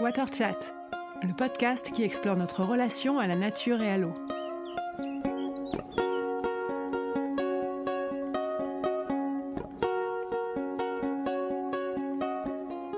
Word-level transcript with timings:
Water 0.00 0.26
Chat, 0.36 0.58
le 1.22 1.32
podcast 1.34 1.92
qui 1.92 2.02
explore 2.02 2.34
notre 2.34 2.64
relation 2.64 3.20
à 3.20 3.28
la 3.28 3.36
nature 3.36 3.80
et 3.80 3.90
à 3.90 3.96
l'eau. 3.96 4.12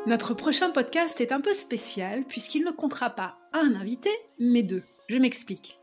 Notre 0.07 0.33
prochain 0.33 0.71
podcast 0.71 1.21
est 1.21 1.33
un 1.33 1.43
peu 1.43 1.53
spécial 1.53 2.25
puisqu'il 2.25 2.65
ne 2.65 2.71
comptera 2.71 3.11
pas 3.11 3.37
un 3.53 3.75
invité, 3.75 4.11
mais 4.39 4.63
deux. 4.63 4.83
Je 5.11 5.19
m'explique. 5.19 5.79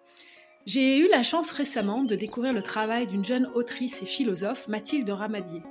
J'ai 0.65 0.97
eu 0.97 1.07
la 1.09 1.21
chance 1.21 1.51
récemment 1.51 2.03
de 2.03 2.15
découvrir 2.15 2.53
le 2.53 2.63
travail 2.63 3.05
d'une 3.05 3.23
jeune 3.23 3.51
autrice 3.53 4.01
et 4.01 4.07
philosophe, 4.07 4.67
Mathilde 4.67 5.11
Ramadier. 5.11 5.61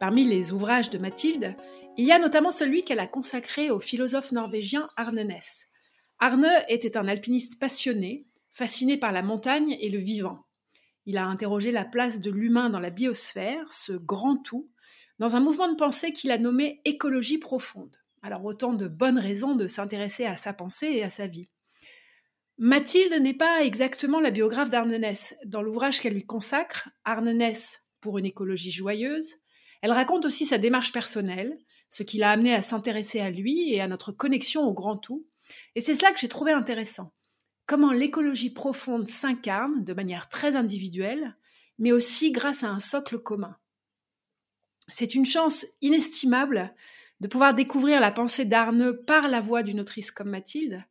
Parmi 0.00 0.24
les 0.24 0.52
ouvrages 0.52 0.90
de 0.90 0.98
Mathilde, 0.98 1.54
il 2.00 2.06
y 2.06 2.12
a 2.12 2.18
notamment 2.18 2.50
celui 2.50 2.82
qu'elle 2.82 2.98
a 2.98 3.06
consacré 3.06 3.70
au 3.70 3.78
philosophe 3.78 4.32
norvégien 4.32 4.88
Arne 4.96 5.20
Næss. 5.20 5.68
Arne 6.18 6.48
était 6.68 6.96
un 6.96 7.06
alpiniste 7.06 7.60
passionné, 7.60 8.26
fasciné 8.48 8.96
par 8.96 9.12
la 9.12 9.20
montagne 9.20 9.76
et 9.78 9.90
le 9.90 9.98
vivant. 9.98 10.46
Il 11.04 11.18
a 11.18 11.26
interrogé 11.26 11.72
la 11.72 11.84
place 11.84 12.22
de 12.22 12.30
l'humain 12.30 12.70
dans 12.70 12.80
la 12.80 12.88
biosphère, 12.88 13.70
ce 13.70 13.92
grand 13.92 14.38
tout, 14.38 14.70
dans 15.18 15.36
un 15.36 15.40
mouvement 15.40 15.70
de 15.70 15.76
pensée 15.76 16.14
qu'il 16.14 16.30
a 16.30 16.38
nommé 16.38 16.80
écologie 16.86 17.36
profonde. 17.36 17.94
Alors 18.22 18.46
autant 18.46 18.72
de 18.72 18.88
bonnes 18.88 19.18
raisons 19.18 19.54
de 19.54 19.66
s'intéresser 19.66 20.24
à 20.24 20.36
sa 20.36 20.54
pensée 20.54 20.86
et 20.86 21.02
à 21.02 21.10
sa 21.10 21.26
vie. 21.26 21.50
Mathilde 22.56 23.20
n'est 23.20 23.34
pas 23.34 23.62
exactement 23.62 24.20
la 24.20 24.30
biographe 24.30 24.70
d'Arne 24.70 24.96
Næss. 24.96 25.36
Dans 25.44 25.60
l'ouvrage 25.60 26.00
qu'elle 26.00 26.14
lui 26.14 26.24
consacre, 26.24 26.88
Arne 27.04 27.30
Næss 27.30 27.82
pour 28.00 28.16
une 28.16 28.24
écologie 28.24 28.70
joyeuse, 28.70 29.34
elle 29.82 29.92
raconte 29.92 30.24
aussi 30.24 30.46
sa 30.46 30.56
démarche 30.56 30.92
personnelle, 30.92 31.58
ce 31.90 32.02
qui 32.02 32.18
l'a 32.18 32.30
amené 32.30 32.54
à 32.54 32.62
s'intéresser 32.62 33.20
à 33.20 33.30
lui 33.30 33.72
et 33.72 33.80
à 33.80 33.88
notre 33.88 34.12
connexion 34.12 34.62
au 34.62 34.72
grand 34.72 34.96
tout. 34.96 35.26
Et 35.74 35.80
c'est 35.80 35.94
cela 35.94 36.12
que 36.12 36.20
j'ai 36.20 36.28
trouvé 36.28 36.52
intéressant. 36.52 37.12
Comment 37.66 37.92
l'écologie 37.92 38.50
profonde 38.50 39.08
s'incarne 39.08 39.84
de 39.84 39.92
manière 39.92 40.28
très 40.28 40.56
individuelle, 40.56 41.36
mais 41.78 41.92
aussi 41.92 42.30
grâce 42.30 42.62
à 42.62 42.68
un 42.68 42.80
socle 42.80 43.18
commun. 43.18 43.56
C'est 44.88 45.14
une 45.14 45.26
chance 45.26 45.66
inestimable 45.80 46.74
de 47.20 47.28
pouvoir 47.28 47.54
découvrir 47.54 48.00
la 48.00 48.12
pensée 48.12 48.44
d'Arne 48.44 48.92
par 48.92 49.28
la 49.28 49.40
voix 49.40 49.62
d'une 49.62 49.80
autrice 49.80 50.10
comme 50.10 50.30
Mathilde, 50.30 50.84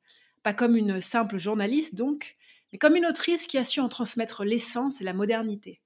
pas 0.44 0.54
comme 0.54 0.76
une 0.76 1.02
simple 1.02 1.38
journaliste 1.38 1.96
donc, 1.96 2.38
mais 2.72 2.78
comme 2.78 2.96
une 2.96 3.06
autrice 3.06 3.48
qui 3.48 3.58
a 3.58 3.64
su 3.64 3.80
en 3.80 3.90
transmettre 3.90 4.44
l'essence 4.44 5.02
et 5.02 5.04
la 5.04 5.14
modernité. 5.14 5.82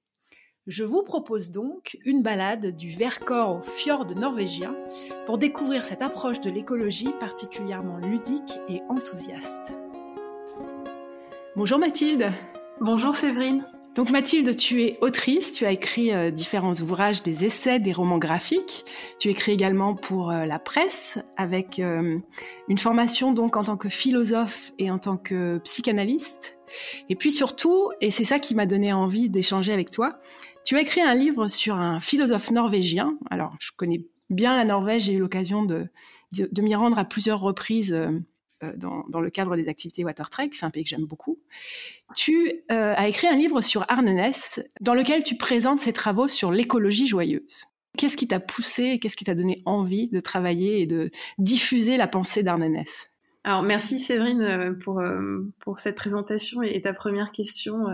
Je 0.66 0.82
vous 0.82 1.02
propose 1.02 1.50
donc 1.50 1.98
une 2.06 2.22
balade 2.22 2.74
du 2.74 2.90
Vercors 2.90 3.58
au 3.58 3.60
fjord 3.60 4.06
norvégien 4.16 4.74
pour 5.26 5.36
découvrir 5.36 5.84
cette 5.84 6.00
approche 6.00 6.40
de 6.40 6.48
l'écologie 6.48 7.12
particulièrement 7.20 7.98
ludique 7.98 8.58
et 8.70 8.80
enthousiaste. 8.88 9.74
Bonjour 11.54 11.78
Mathilde. 11.78 12.32
Bonjour 12.80 13.14
Séverine. 13.14 13.66
Donc 13.94 14.10
Mathilde, 14.10 14.56
tu 14.56 14.82
es 14.82 14.98
autrice, 15.02 15.52
tu 15.52 15.66
as 15.66 15.70
écrit 15.70 16.12
euh, 16.12 16.30
différents 16.30 16.74
ouvrages, 16.74 17.22
des 17.22 17.44
essais, 17.44 17.78
des 17.78 17.92
romans 17.92 18.18
graphiques. 18.18 18.86
Tu 19.20 19.28
écris 19.28 19.52
également 19.52 19.94
pour 19.94 20.30
euh, 20.30 20.46
la 20.46 20.58
presse 20.58 21.18
avec 21.36 21.78
euh, 21.78 22.18
une 22.68 22.78
formation 22.78 23.32
donc 23.32 23.58
en 23.58 23.64
tant 23.64 23.76
que 23.76 23.90
philosophe 23.90 24.72
et 24.78 24.90
en 24.90 24.98
tant 24.98 25.18
que 25.18 25.58
psychanalyste. 25.58 26.58
Et 27.08 27.16
puis 27.16 27.30
surtout, 27.30 27.90
et 28.00 28.10
c'est 28.10 28.24
ça 28.24 28.38
qui 28.38 28.54
m'a 28.54 28.66
donné 28.66 28.92
envie 28.94 29.28
d'échanger 29.28 29.72
avec 29.72 29.90
toi, 29.90 30.18
tu 30.64 30.76
as 30.76 30.80
écrit 30.80 31.02
un 31.02 31.14
livre 31.14 31.48
sur 31.48 31.76
un 31.76 32.00
philosophe 32.00 32.50
norvégien. 32.50 33.18
Alors, 33.30 33.56
je 33.60 33.70
connais 33.76 34.06
bien 34.30 34.56
la 34.56 34.64
Norvège, 34.64 35.04
j'ai 35.04 35.12
eu 35.12 35.18
l'occasion 35.18 35.64
de, 35.64 35.88
m'y 36.58 36.74
rendre 36.74 36.98
à 36.98 37.04
plusieurs 37.04 37.40
reprises 37.40 37.92
euh, 37.92 38.18
dans, 38.76 39.20
le 39.20 39.30
cadre 39.30 39.56
des 39.56 39.68
activités 39.68 40.04
Watertrek, 40.04 40.54
c'est 40.54 40.64
un 40.64 40.70
pays 40.70 40.84
que 40.84 40.88
j'aime 40.88 41.04
beaucoup. 41.04 41.38
Tu 42.14 42.62
euh, 42.72 42.94
as 42.96 43.08
écrit 43.08 43.26
un 43.26 43.36
livre 43.36 43.60
sur 43.60 43.84
Arne 43.88 44.10
Næss 44.10 44.60
dans 44.80 44.94
lequel 44.94 45.22
tu 45.22 45.36
présentes 45.36 45.80
ses 45.80 45.92
travaux 45.92 46.28
sur 46.28 46.50
l'écologie 46.50 47.06
joyeuse. 47.06 47.66
Qu'est-ce 47.98 48.16
qui 48.16 48.26
t'a 48.26 48.40
poussé, 48.40 48.98
qu'est-ce 48.98 49.16
qui 49.16 49.24
t'a 49.24 49.34
donné 49.34 49.62
envie 49.66 50.08
de 50.08 50.18
travailler 50.18 50.80
et 50.80 50.86
de 50.86 51.10
diffuser 51.38 51.96
la 51.96 52.08
pensée 52.08 52.42
d'Arne 52.42 52.66
Næss 52.66 53.10
alors 53.46 53.62
merci 53.62 53.98
Séverine 53.98 54.40
euh, 54.40 54.72
pour 55.60 55.78
cette 55.78 55.96
présentation 55.96 56.62
et 56.62 56.80
ta 56.80 56.94
première 56.94 57.30
question 57.30 57.84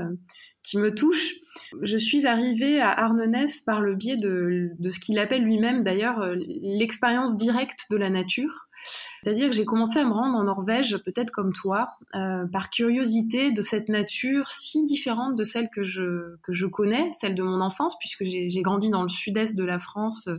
qui 0.63 0.79
me 0.79 0.95
touche. 0.95 1.35
Je 1.83 1.97
suis 1.97 2.27
arrivée 2.27 2.81
à 2.81 2.91
Arne 2.91 3.25
Næss 3.31 3.61
par 3.61 3.81
le 3.81 3.95
biais 3.95 4.17
de, 4.17 4.71
ce 4.89 4.99
qu'il 4.99 5.19
appelle 5.19 5.43
lui-même 5.43 5.85
d'ailleurs 5.85 6.35
l'expérience 6.37 7.37
directe 7.37 7.87
de 7.91 7.97
la 7.97 8.11
nature. 8.11 8.69
C'est-à-dire 9.23 9.51
que 9.51 9.55
j'ai 9.55 9.65
commencé 9.65 9.99
à 9.99 10.05
me 10.05 10.13
rendre 10.13 10.37
en 10.37 10.45
Norvège, 10.45 10.97
peut-être 11.05 11.31
comme 11.31 11.53
toi, 11.53 11.91
euh, 12.15 12.47
par 12.47 12.71
curiosité 12.71 13.53
de 13.53 13.63
cette 13.63 13.89
nature 13.89 14.49
si 14.49 14.87
différente 14.87 15.37
de 15.37 15.45
celle 15.45 15.69
que 15.69 15.85
je, 15.85 16.37
que 16.43 16.53
je 16.53 16.67
connais, 16.67 17.11
celle 17.13 17.35
de 17.35 17.43
mon 17.43 17.61
enfance, 17.61 17.99
puisque 17.99 18.25
j'ai 18.25 18.63
grandi 18.63 18.89
dans 18.89 19.03
le 19.03 19.11
sud-est 19.11 19.55
de 19.55 19.65
la 19.65 19.79
France. 19.79 20.29
Euh, 20.29 20.37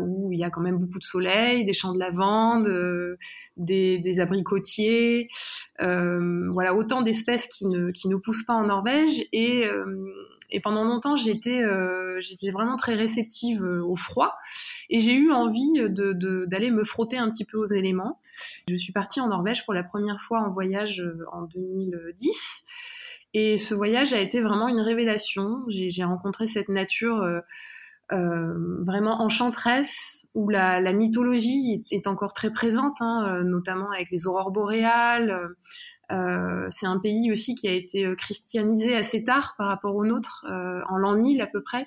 où 0.00 0.32
il 0.32 0.38
y 0.38 0.44
a 0.44 0.50
quand 0.50 0.60
même 0.60 0.78
beaucoup 0.78 0.98
de 0.98 1.04
soleil, 1.04 1.64
des 1.64 1.72
champs 1.72 1.92
de 1.92 1.98
lavande, 1.98 2.68
euh, 2.68 3.16
des, 3.56 3.98
des, 3.98 4.20
abricotiers, 4.20 5.28
euh, 5.80 6.48
voilà 6.52 6.74
autant 6.74 7.02
d'espèces 7.02 7.46
qui 7.46 7.66
ne, 7.66 7.90
qui 7.90 8.08
ne 8.08 8.16
poussent 8.16 8.44
pas 8.44 8.54
en 8.54 8.64
Norvège 8.64 9.24
et 9.32 9.66
euh, 9.66 10.12
et 10.50 10.60
pendant 10.60 10.84
longtemps, 10.84 11.16
j'étais 11.16 11.62
euh, 11.62 12.20
j'étais 12.20 12.50
vraiment 12.50 12.76
très 12.76 12.94
réceptive 12.94 13.62
euh, 13.62 13.82
au 13.84 13.96
froid 13.96 14.34
et 14.88 14.98
j'ai 14.98 15.14
eu 15.14 15.32
envie 15.32 15.72
d'aller 16.46 16.70
me 16.70 16.84
frotter 16.84 17.18
un 17.18 17.30
petit 17.30 17.44
peu 17.44 17.58
aux 17.58 17.66
éléments. 17.66 18.20
Je 18.68 18.76
suis 18.76 18.92
partie 18.92 19.20
en 19.20 19.28
Norvège 19.28 19.64
pour 19.64 19.74
la 19.74 19.82
première 19.82 20.20
fois 20.20 20.40
en 20.40 20.52
voyage 20.52 21.00
euh, 21.00 21.24
en 21.32 21.42
2010 21.42 22.64
et 23.34 23.56
ce 23.56 23.74
voyage 23.74 24.12
a 24.12 24.20
été 24.20 24.40
vraiment 24.40 24.68
une 24.68 24.80
révélation. 24.80 25.64
J'ai 25.68 26.04
rencontré 26.04 26.46
cette 26.46 26.68
nature 26.68 27.22
vraiment 28.10 29.20
enchanteresse 29.20 30.26
où 30.34 30.48
la, 30.48 30.92
mythologie 30.92 31.84
est 31.90 32.06
encore 32.06 32.32
très 32.32 32.50
présente, 32.50 32.96
hein, 33.00 33.42
notamment 33.44 33.90
avec 33.90 34.10
les 34.10 34.26
aurores 34.26 34.50
boréales. 34.50 35.54
Euh, 36.12 36.66
c'est 36.70 36.86
un 36.86 36.98
pays 36.98 37.32
aussi 37.32 37.54
qui 37.54 37.66
a 37.68 37.72
été 37.72 38.06
euh, 38.06 38.14
christianisé 38.14 38.94
assez 38.94 39.24
tard 39.24 39.54
par 39.58 39.66
rapport 39.68 39.96
au 39.96 40.04
nôtre, 40.04 40.46
euh, 40.48 40.80
en 40.88 40.98
l'an 40.98 41.16
1000 41.16 41.40
à 41.40 41.46
peu 41.46 41.62
près. 41.62 41.84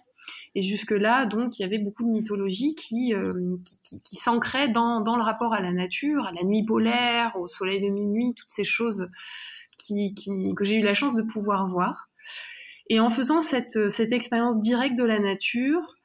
Et 0.55 0.61
jusque-là, 0.61 1.25
donc, 1.25 1.57
il 1.57 1.61
y 1.61 1.65
avait 1.65 1.79
beaucoup 1.79 2.03
de 2.03 2.09
mythologie 2.09 2.75
qui, 2.75 3.13
qui, 3.83 4.01
qui, 4.01 4.15
s'ancrait 4.15 4.67
dans, 4.67 4.99
dans, 5.01 5.15
le 5.15 5.23
rapport 5.23 5.53
à 5.53 5.61
la 5.61 5.71
nature, 5.71 6.25
à 6.25 6.31
la 6.31 6.43
nuit 6.43 6.65
polaire, 6.65 7.35
au 7.35 7.47
soleil 7.47 7.79
de 7.83 7.91
minuit, 7.91 8.33
toutes 8.35 8.49
ces 8.49 8.63
choses 8.63 9.09
qui, 9.77 10.13
que 10.55 10.63
j'ai 10.63 10.77
eu 10.77 10.83
la 10.83 10.93
chance 10.93 11.15
de 11.15 11.21
pouvoir 11.21 11.67
voir. 11.67 12.09
Et 12.89 12.99
en 12.99 13.09
faisant 13.09 13.41
cette, 13.41 13.89
cette 13.89 14.11
expérience 14.11 14.59
directe 14.59 14.97
de 14.97 15.03
la 15.03 15.19
nature, 15.19 15.95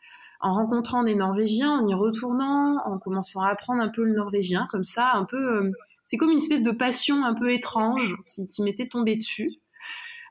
en 0.45 0.55
rencontrant 0.55 1.03
des 1.03 1.17
Norvégiens, 1.17 1.73
en 1.73 1.89
y 1.89 1.95
retournant, 1.95 2.79
en 2.87 2.99
commençant 2.99 3.41
à 3.41 3.49
apprendre 3.49 3.83
un 3.83 3.89
peu 3.89 4.05
le 4.05 4.13
norvégien, 4.13 4.69
comme 4.71 4.85
ça, 4.85 5.13
un 5.15 5.25
peu 5.25 5.73
c'est 6.05 6.19
comme 6.19 6.31
une 6.31 6.37
espèce 6.37 6.63
de 6.63 6.71
passion 6.71 7.25
un 7.25 7.35
peu 7.35 7.53
étrange 7.53 8.15
qui, 8.27 8.63
m'était 8.63 8.87
tombée 8.87 9.17
dessus. 9.17 9.49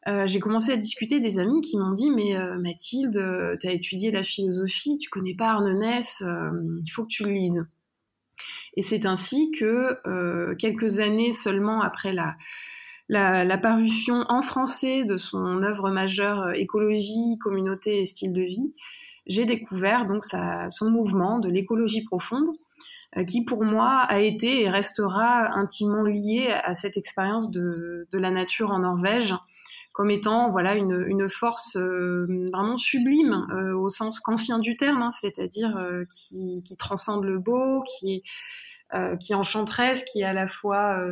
Euh, 0.08 0.28
j'ai 0.28 0.40
commencé 0.40 0.72
à 0.72 0.78
discuter 0.78 1.20
des 1.20 1.40
amis 1.40 1.62
qui 1.62 1.78
m'ont 1.78 1.92
dit 1.92 2.12
mais 2.12 2.38
euh, 2.38 2.60
Mathilde, 2.60 3.18
euh, 3.18 3.58
tu 3.60 3.68
as 3.68 3.72
étudié 3.72 4.12
la 4.12 4.24
philosophie, 4.24 4.98
tu 4.98 5.10
connais 5.10 5.34
pas 5.34 5.50
Arne 5.50 5.80
Næss, 5.80 6.22
il 6.22 6.92
faut 6.92 7.04
que 7.04 7.10
tu 7.10 7.24
le 7.24 7.32
lises. 7.32 7.66
Et 8.76 8.82
c'est 8.82 9.06
ainsi 9.06 9.52
que 9.52 10.54
quelques 10.56 11.00
années 11.00 11.32
seulement 11.32 11.82
après 11.82 12.12
la, 12.12 12.36
la, 13.08 13.58
parution 13.58 14.26
en 14.30 14.42
français 14.42 15.06
de 15.06 15.18
son 15.18 15.62
œuvre 15.62 15.92
majeure 15.92 16.52
Écologie, 16.54 17.38
communauté 17.40 18.02
et 18.02 18.06
style 18.06 18.34
de 18.34 18.42
vie, 18.42 18.74
j'ai 19.26 19.46
découvert 19.46 20.06
donc 20.06 20.24
son 20.24 20.90
mouvement 20.90 21.40
de 21.40 21.50
l'écologie 21.50 22.04
profonde 22.04 22.50
euh, 23.18 23.24
qui 23.24 23.44
pour 23.44 23.64
moi 23.64 24.00
a 24.00 24.20
été 24.20 24.64
et 24.64 24.70
restera 24.70 25.56
intimement 25.56 26.04
lié 26.04 26.48
à 26.64 26.74
cette 26.74 26.98
expérience 26.98 27.52
de, 27.52 28.08
la 28.12 28.32
nature 28.32 28.72
en 28.72 28.80
Norvège 28.80 29.36
comme 29.92 30.10
étant 30.10 30.50
voilà 30.50 30.76
une, 30.76 31.30
force 31.30 31.78
euh, 31.78 32.50
vraiment 32.52 32.78
sublime 32.78 33.46
euh, 33.52 33.76
au 33.76 33.90
sens 33.90 34.20
kanfien 34.20 34.58
du 34.58 34.76
terme, 34.76 35.04
hein, 35.04 35.12
c'est-à-dire 35.12 35.80
qui, 36.12 36.64
qui, 36.66 36.76
transcende 36.78 37.24
le 37.26 37.38
beau, 37.38 37.84
qui 37.84 38.24
qui 39.20 39.34
est 39.34 39.36
enchanteresse, 39.36 40.04
qui 40.04 40.22
est 40.22 40.26
à 40.26 40.34
la 40.34 40.48
fois 40.48 41.04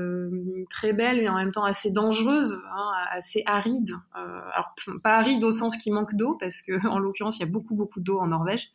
très 0.69 0.94
belle 0.94 1.22
mais 1.22 1.30
en 1.30 1.36
même 1.36 1.51
temps 1.51 1.63
assez 1.63 1.92
dangereuse, 1.92 2.62
hein, 2.72 2.92
assez 3.12 3.44
aride. 3.45 3.92
alors 4.13 4.75
pas 5.04 5.18
aride 5.18 5.44
au 5.44 5.51
sens 5.51 5.75
qui 5.78 5.92
manque 5.92 6.16
d'eau 6.16 6.38
parce 6.39 6.62
que 6.62 6.74
en 6.88 7.00
l'occurrence 7.00 7.38
il 7.38 7.42
y 7.42 7.44
a 7.44 7.51
beaucoup 7.51 7.75
beaucoup 7.75 8.00
d'eau 8.00 8.19
en 8.19 8.28
Norvège, 8.28 8.69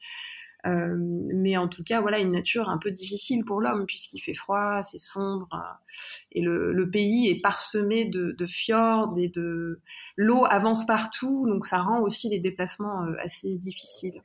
euh, 0.67 0.97
mais 0.99 1.57
en 1.57 1.69
tout 1.69 1.85
cas, 1.85 2.01
voilà, 2.01 2.19
une 2.19 2.33
nature 2.33 2.69
un 2.69 2.79
peu 2.79 2.91
difficile 2.91 3.45
pour 3.45 3.61
l'homme 3.61 3.87
puisqu'il 3.87 4.21
fait 4.21 4.35
froid, 4.35 4.83
c'est 4.83 4.99
sombre 4.99 5.49
euh, 5.53 5.59
et 6.33 6.43
le, 6.43 6.91
pays 6.91 7.29
est 7.29 7.41
parsemé 7.41 8.05
de, 8.05 8.33
de 8.33 8.47
fjords 8.47 9.15
et 9.19 9.29
de 9.29 9.81
l'eau 10.17 10.45
avance 10.49 10.87
partout, 10.87 11.47
donc 11.47 11.65
ça 11.65 11.79
rend 11.79 12.01
aussi 12.01 12.29
les 12.29 12.39
déplacements 12.39 13.05
euh, 13.05 13.15
assez 13.23 13.57
difficiles. 13.59 14.21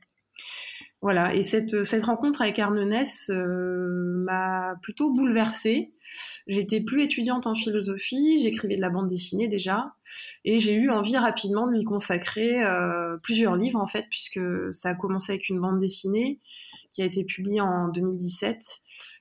Voilà, 1.02 1.34
et 1.34 1.42
cette, 1.42 1.82
cette 1.82 2.04
rencontre 2.04 2.42
avec 2.42 2.60
Arne 2.60 2.88
Ness 2.88 3.28
euh, 3.28 3.88
m'a 4.24 4.76
plutôt 4.82 5.12
bouleversée. 5.12 5.92
J'étais 6.46 6.80
plus 6.80 7.02
étudiante 7.02 7.48
en 7.48 7.56
philosophie, 7.56 8.38
j'écrivais 8.40 8.76
de 8.76 8.80
la 8.80 8.90
bande 8.90 9.08
dessinée 9.08 9.48
déjà, 9.48 9.94
et 10.44 10.60
j'ai 10.60 10.74
eu 10.74 10.90
envie 10.90 11.16
rapidement 11.16 11.66
de 11.66 11.72
lui 11.72 11.82
consacrer 11.82 12.64
euh, 12.64 13.16
plusieurs 13.20 13.56
livres 13.56 13.80
en 13.80 13.88
fait, 13.88 14.04
puisque 14.10 14.40
ça 14.72 14.90
a 14.90 14.94
commencé 14.94 15.32
avec 15.32 15.48
une 15.48 15.60
bande 15.60 15.80
dessinée 15.80 16.38
qui 16.92 17.02
a 17.02 17.04
été 17.04 17.24
publiée 17.24 17.60
en 17.60 17.88
2017, 17.88 18.58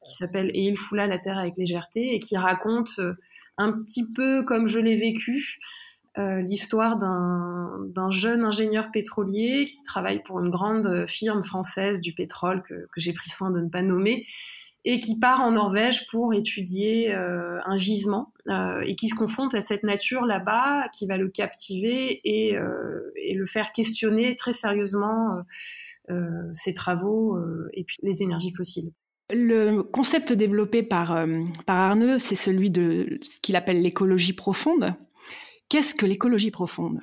qui 0.06 0.14
s'appelle 0.14 0.52
Et 0.54 0.62
il 0.62 0.78
foula 0.78 1.08
la 1.08 1.18
terre 1.18 1.40
avec 1.40 1.58
légèreté, 1.58 2.14
et 2.14 2.20
qui 2.20 2.38
raconte 2.38 2.92
euh, 3.00 3.14
un 3.58 3.72
petit 3.72 4.06
peu 4.16 4.44
comme 4.44 4.68
je 4.68 4.80
l'ai 4.80 4.98
vécu, 4.98 5.60
euh, 6.18 6.42
l'histoire 6.42 6.98
d'un 6.98 8.12
jeune 8.12 8.44
ingénieur 8.44 8.92
pétrolier 8.92 9.66
qui 9.66 9.82
travaille 9.84 10.22
pour 10.24 10.40
une 10.40 10.50
grande 10.50 11.06
firme 11.08 11.42
française 11.42 12.02
du 12.02 12.14
pétrole 12.14 12.64
que, 12.64 12.86
j'ai 12.98 13.14
pris 13.14 13.30
soin 13.30 13.50
de 13.50 13.62
ne 13.62 13.70
pas 13.70 13.82
nommer 13.82 14.26
et 14.84 15.00
qui 15.00 15.18
part 15.18 15.42
en 15.42 15.52
Norvège 15.52 16.08
pour 16.08 16.34
étudier 16.34 17.14
euh, 17.14 17.60
un 17.66 17.78
gisement 17.78 18.34
euh, 18.50 18.82
et 18.82 18.96
qui 18.96 19.08
se 19.08 19.16
confronte 19.16 19.54
à 19.54 19.62
cette 19.62 19.84
nature 19.84 20.26
là-bas 20.26 20.90
qui 20.90 21.06
va 21.06 21.18
le 21.18 21.30
captiver 21.30 22.20
et, 22.26 22.58
euh, 22.58 23.12
et, 23.16 23.36
le 23.36 23.46
faire 23.46 23.72
questionner 23.72 24.36
très 24.36 24.54
sérieusement 24.54 25.38
ses 26.52 26.74
travaux 26.74 27.40
et 27.72 27.86
puis 27.86 27.96
les 28.04 28.22
énergies 28.22 28.52
fossiles. 28.54 28.92
Le 29.34 29.82
concept 29.82 30.34
développé 30.34 30.84
par, 30.84 31.26
par 31.66 31.78
Arneux, 31.78 32.20
c'est 32.20 32.36
celui 32.36 32.70
de 32.70 33.18
ce 33.22 33.40
qu'il 33.40 33.56
appelle 33.56 33.82
l'écologie 33.82 34.34
profonde. 34.34 34.94
Qu'est-ce 35.72 35.96
que 35.96 36.06
l'écologie 36.06 36.52
profonde? 36.52 37.00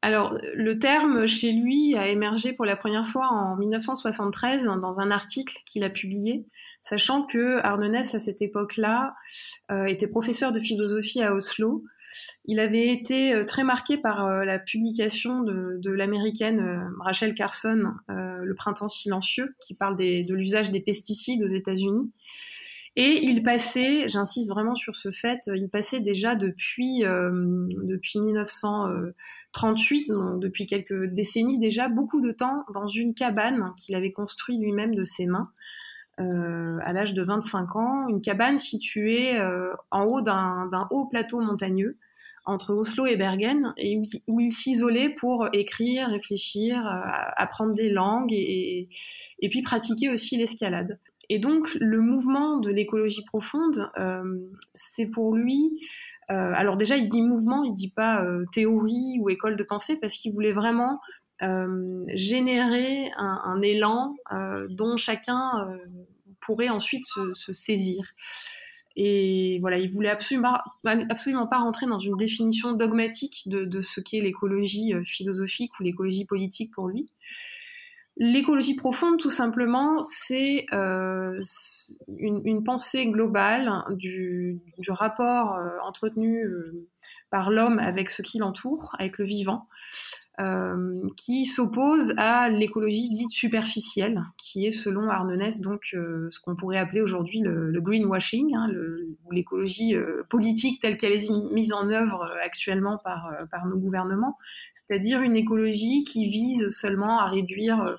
Alors, 0.00 0.38
le 0.54 0.78
terme 0.78 1.26
chez 1.26 1.52
lui 1.52 1.94
a 1.94 2.08
émergé 2.08 2.54
pour 2.54 2.64
la 2.64 2.74
première 2.74 3.06
fois 3.06 3.28
en 3.28 3.54
1973 3.54 4.64
dans 4.80 4.98
un 4.98 5.10
article 5.10 5.58
qu'il 5.66 5.84
a 5.84 5.90
publié, 5.90 6.46
sachant 6.82 7.26
que 7.26 7.58
Arne 7.58 7.86
Ness, 7.92 8.14
à 8.14 8.18
cette 8.18 8.40
époque-là, 8.40 9.14
euh, 9.70 9.84
était 9.84 10.08
professeur 10.08 10.52
de 10.52 10.60
philosophie 10.60 11.22
à 11.22 11.34
Oslo. 11.34 11.84
Il 12.46 12.60
avait 12.60 12.88
été 12.88 13.34
euh, 13.34 13.44
très 13.44 13.62
marqué 13.62 13.98
par 13.98 14.24
euh, 14.24 14.46
la 14.46 14.58
publication 14.58 15.42
de, 15.42 15.90
l'américaine 15.90 16.90
Rachel 17.00 17.34
Carson, 17.34 17.92
Le 18.08 18.54
printemps 18.54 18.88
silencieux, 18.88 19.54
qui 19.60 19.74
parle 19.74 19.98
de 19.98 20.34
l'usage 20.34 20.72
des 20.72 20.80
pesticides 20.80 21.42
aux 21.42 21.54
États-Unis. 21.54 22.10
Et 22.98 23.20
il 23.26 23.42
passait, 23.42 24.08
j'insiste 24.08 24.48
vraiment 24.48 24.74
sur 24.74 24.96
ce 24.96 25.10
fait, 25.10 25.40
il 25.54 25.68
passait 25.68 26.00
déjà 26.00 26.34
depuis, 26.34 27.04
euh, 27.04 27.66
depuis 27.82 28.18
1938, 28.20 30.08
donc 30.08 30.40
depuis 30.40 30.64
quelques 30.64 31.04
décennies 31.12 31.58
déjà, 31.58 31.88
beaucoup 31.88 32.22
de 32.22 32.32
temps 32.32 32.64
dans 32.72 32.88
une 32.88 33.12
cabane 33.12 33.74
qu'il 33.76 33.94
avait 33.94 34.12
construite 34.12 34.58
lui-même 34.58 34.94
de 34.94 35.04
ses 35.04 35.26
mains. 35.26 35.50
Euh, 36.20 36.78
à 36.80 36.94
l'âge 36.94 37.12
de 37.12 37.22
25 37.22 37.76
ans, 37.76 38.08
une 38.08 38.22
cabane 38.22 38.56
située 38.56 39.38
euh, 39.38 39.74
en 39.90 40.04
haut 40.04 40.22
d'un 40.22 40.70
haut 40.90 41.04
plateau 41.04 41.40
montagneux 41.40 41.98
entre 42.46 42.72
Oslo 42.72 43.04
et 43.04 43.16
Bergen, 43.16 43.74
et 43.76 44.00
où, 44.28 44.40
il 44.40 44.52
s'isolait 44.52 45.10
pour 45.10 45.48
écrire, 45.52 46.08
réfléchir, 46.08 46.80
apprendre 47.36 47.74
des 47.74 47.90
langues 47.90 48.32
et, 48.32 48.88
et 49.40 49.48
puis 49.50 49.62
pratiquer 49.62 50.08
aussi 50.08 50.36
l'escalade. 50.38 50.98
Et 51.28 51.38
donc, 51.38 51.74
le 51.80 52.00
mouvement 52.00 52.58
de 52.58 52.70
l'écologie 52.70 53.24
profonde, 53.24 53.88
euh, 53.98 54.38
c'est 54.74 55.06
pour 55.06 55.34
lui. 55.34 55.80
Euh, 56.30 56.52
alors, 56.54 56.76
déjà, 56.76 56.96
il 56.96 57.08
dit 57.08 57.22
mouvement, 57.22 57.64
il 57.64 57.74
dit 57.74 57.90
pas 57.90 58.24
euh, 58.24 58.44
théorie 58.52 59.18
ou 59.20 59.28
école 59.28 59.56
de 59.56 59.64
pensée, 59.64 59.96
parce 59.96 60.14
qu'il 60.14 60.32
voulait 60.32 60.52
vraiment 60.52 61.00
générer 62.14 63.10
un, 63.18 63.60
élan 63.60 64.16
dont 64.70 64.96
chacun 64.96 65.68
pourrait 66.40 66.70
ensuite 66.70 67.04
se, 67.04 67.52
saisir. 67.52 68.06
Et 68.96 69.58
voilà, 69.60 69.76
il 69.76 69.92
voulait 69.92 70.08
absolument, 70.08 70.56
absolument 71.10 71.46
pas 71.46 71.58
rentrer 71.58 71.84
dans 71.84 71.98
une 71.98 72.16
définition 72.16 72.72
dogmatique 72.72 73.42
de 73.46 73.80
ce 73.82 74.00
qu'est 74.00 74.22
l'écologie 74.22 74.94
philosophique 75.04 75.78
ou 75.78 75.82
l'écologie 75.82 76.24
politique 76.24 76.72
pour 76.72 76.88
lui. 76.88 77.06
L'écologie 78.18 78.76
profonde, 78.76 79.18
tout 79.18 79.30
simplement, 79.30 80.02
c'est 80.02 80.64
euh, 80.72 81.38
une, 82.16 82.64
pensée 82.64 83.06
globale 83.08 83.84
du, 83.90 84.58
rapport 84.88 85.54
euh, 85.56 85.76
entretenu 85.84 86.42
euh, 86.42 86.88
par 87.30 87.50
l'homme 87.50 87.78
avec 87.78 88.08
ce 88.08 88.22
qui 88.22 88.38
l'entoure, 88.38 88.94
avec 88.98 89.18
le 89.18 89.26
vivant, 89.26 89.68
qui 91.16 91.46
s'oppose 91.46 92.12
à 92.18 92.50
l'écologie 92.50 93.08
dite 93.08 93.30
superficielle, 93.30 94.22
qui 94.36 94.66
est, 94.66 94.70
selon 94.70 95.08
Arnonès, 95.08 95.62
donc 95.62 95.80
ce 95.92 96.40
qu'on 96.40 96.54
pourrait 96.54 96.76
appeler 96.76 97.00
aujourd'hui 97.00 97.40
le, 97.40 97.80
greenwashing, 97.80 98.54
hein, 98.54 98.68
l'écologie 99.30 99.96
politique 100.28 100.82
telle 100.82 100.98
qu'elle 100.98 101.14
est 101.14 101.30
mise 101.52 101.72
en 101.72 101.88
œuvre 101.88 102.30
actuellement 102.44 102.98
par, 102.98 103.30
par 103.50 103.64
nos 103.66 103.78
gouvernements, 103.78 104.36
c'est-à-dire 104.88 105.22
une 105.22 105.36
écologie 105.36 106.04
qui 106.04 106.28
vise 106.28 106.70
seulement 106.70 107.18
à 107.18 107.28
réduire 107.28 107.82
euh, 107.82 107.96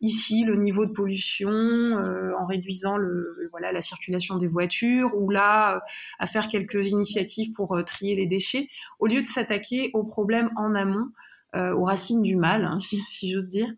ici 0.00 0.44
le 0.44 0.56
niveau 0.56 0.84
de 0.84 0.92
pollution 0.92 1.48
euh, 1.50 2.32
en 2.38 2.46
réduisant 2.46 2.98
la 2.98 3.80
circulation 3.80 4.36
des 4.36 4.48
voitures 4.48 5.16
ou 5.16 5.30
là 5.30 5.76
euh, 5.76 5.80
à 6.18 6.26
faire 6.26 6.48
quelques 6.48 6.90
initiatives 6.90 7.52
pour 7.52 7.82
trier 7.84 8.14
les 8.14 8.26
déchets, 8.26 8.68
au 8.98 9.06
lieu 9.06 9.22
de 9.22 9.26
s'attaquer 9.26 9.90
aux 9.94 10.04
problèmes 10.04 10.50
en 10.56 10.74
amont, 10.74 11.08
aux 11.54 11.84
racines 11.84 12.20
du 12.20 12.36
mal, 12.36 12.64
hein, 12.64 12.78
si, 12.80 13.32
j'ose 13.32 13.48
dire. 13.48 13.68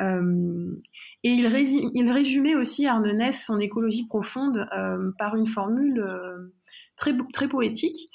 et 0.00 1.28
il, 1.28 1.46
résumait 1.46 2.54
aussi 2.54 2.86
Arnonès 2.86 3.44
son 3.44 3.60
écologie 3.60 4.06
profonde 4.06 4.66
par 5.18 5.36
une 5.36 5.46
formule 5.46 6.02
très, 6.96 7.12
très 7.34 7.46
poétique 7.46 8.08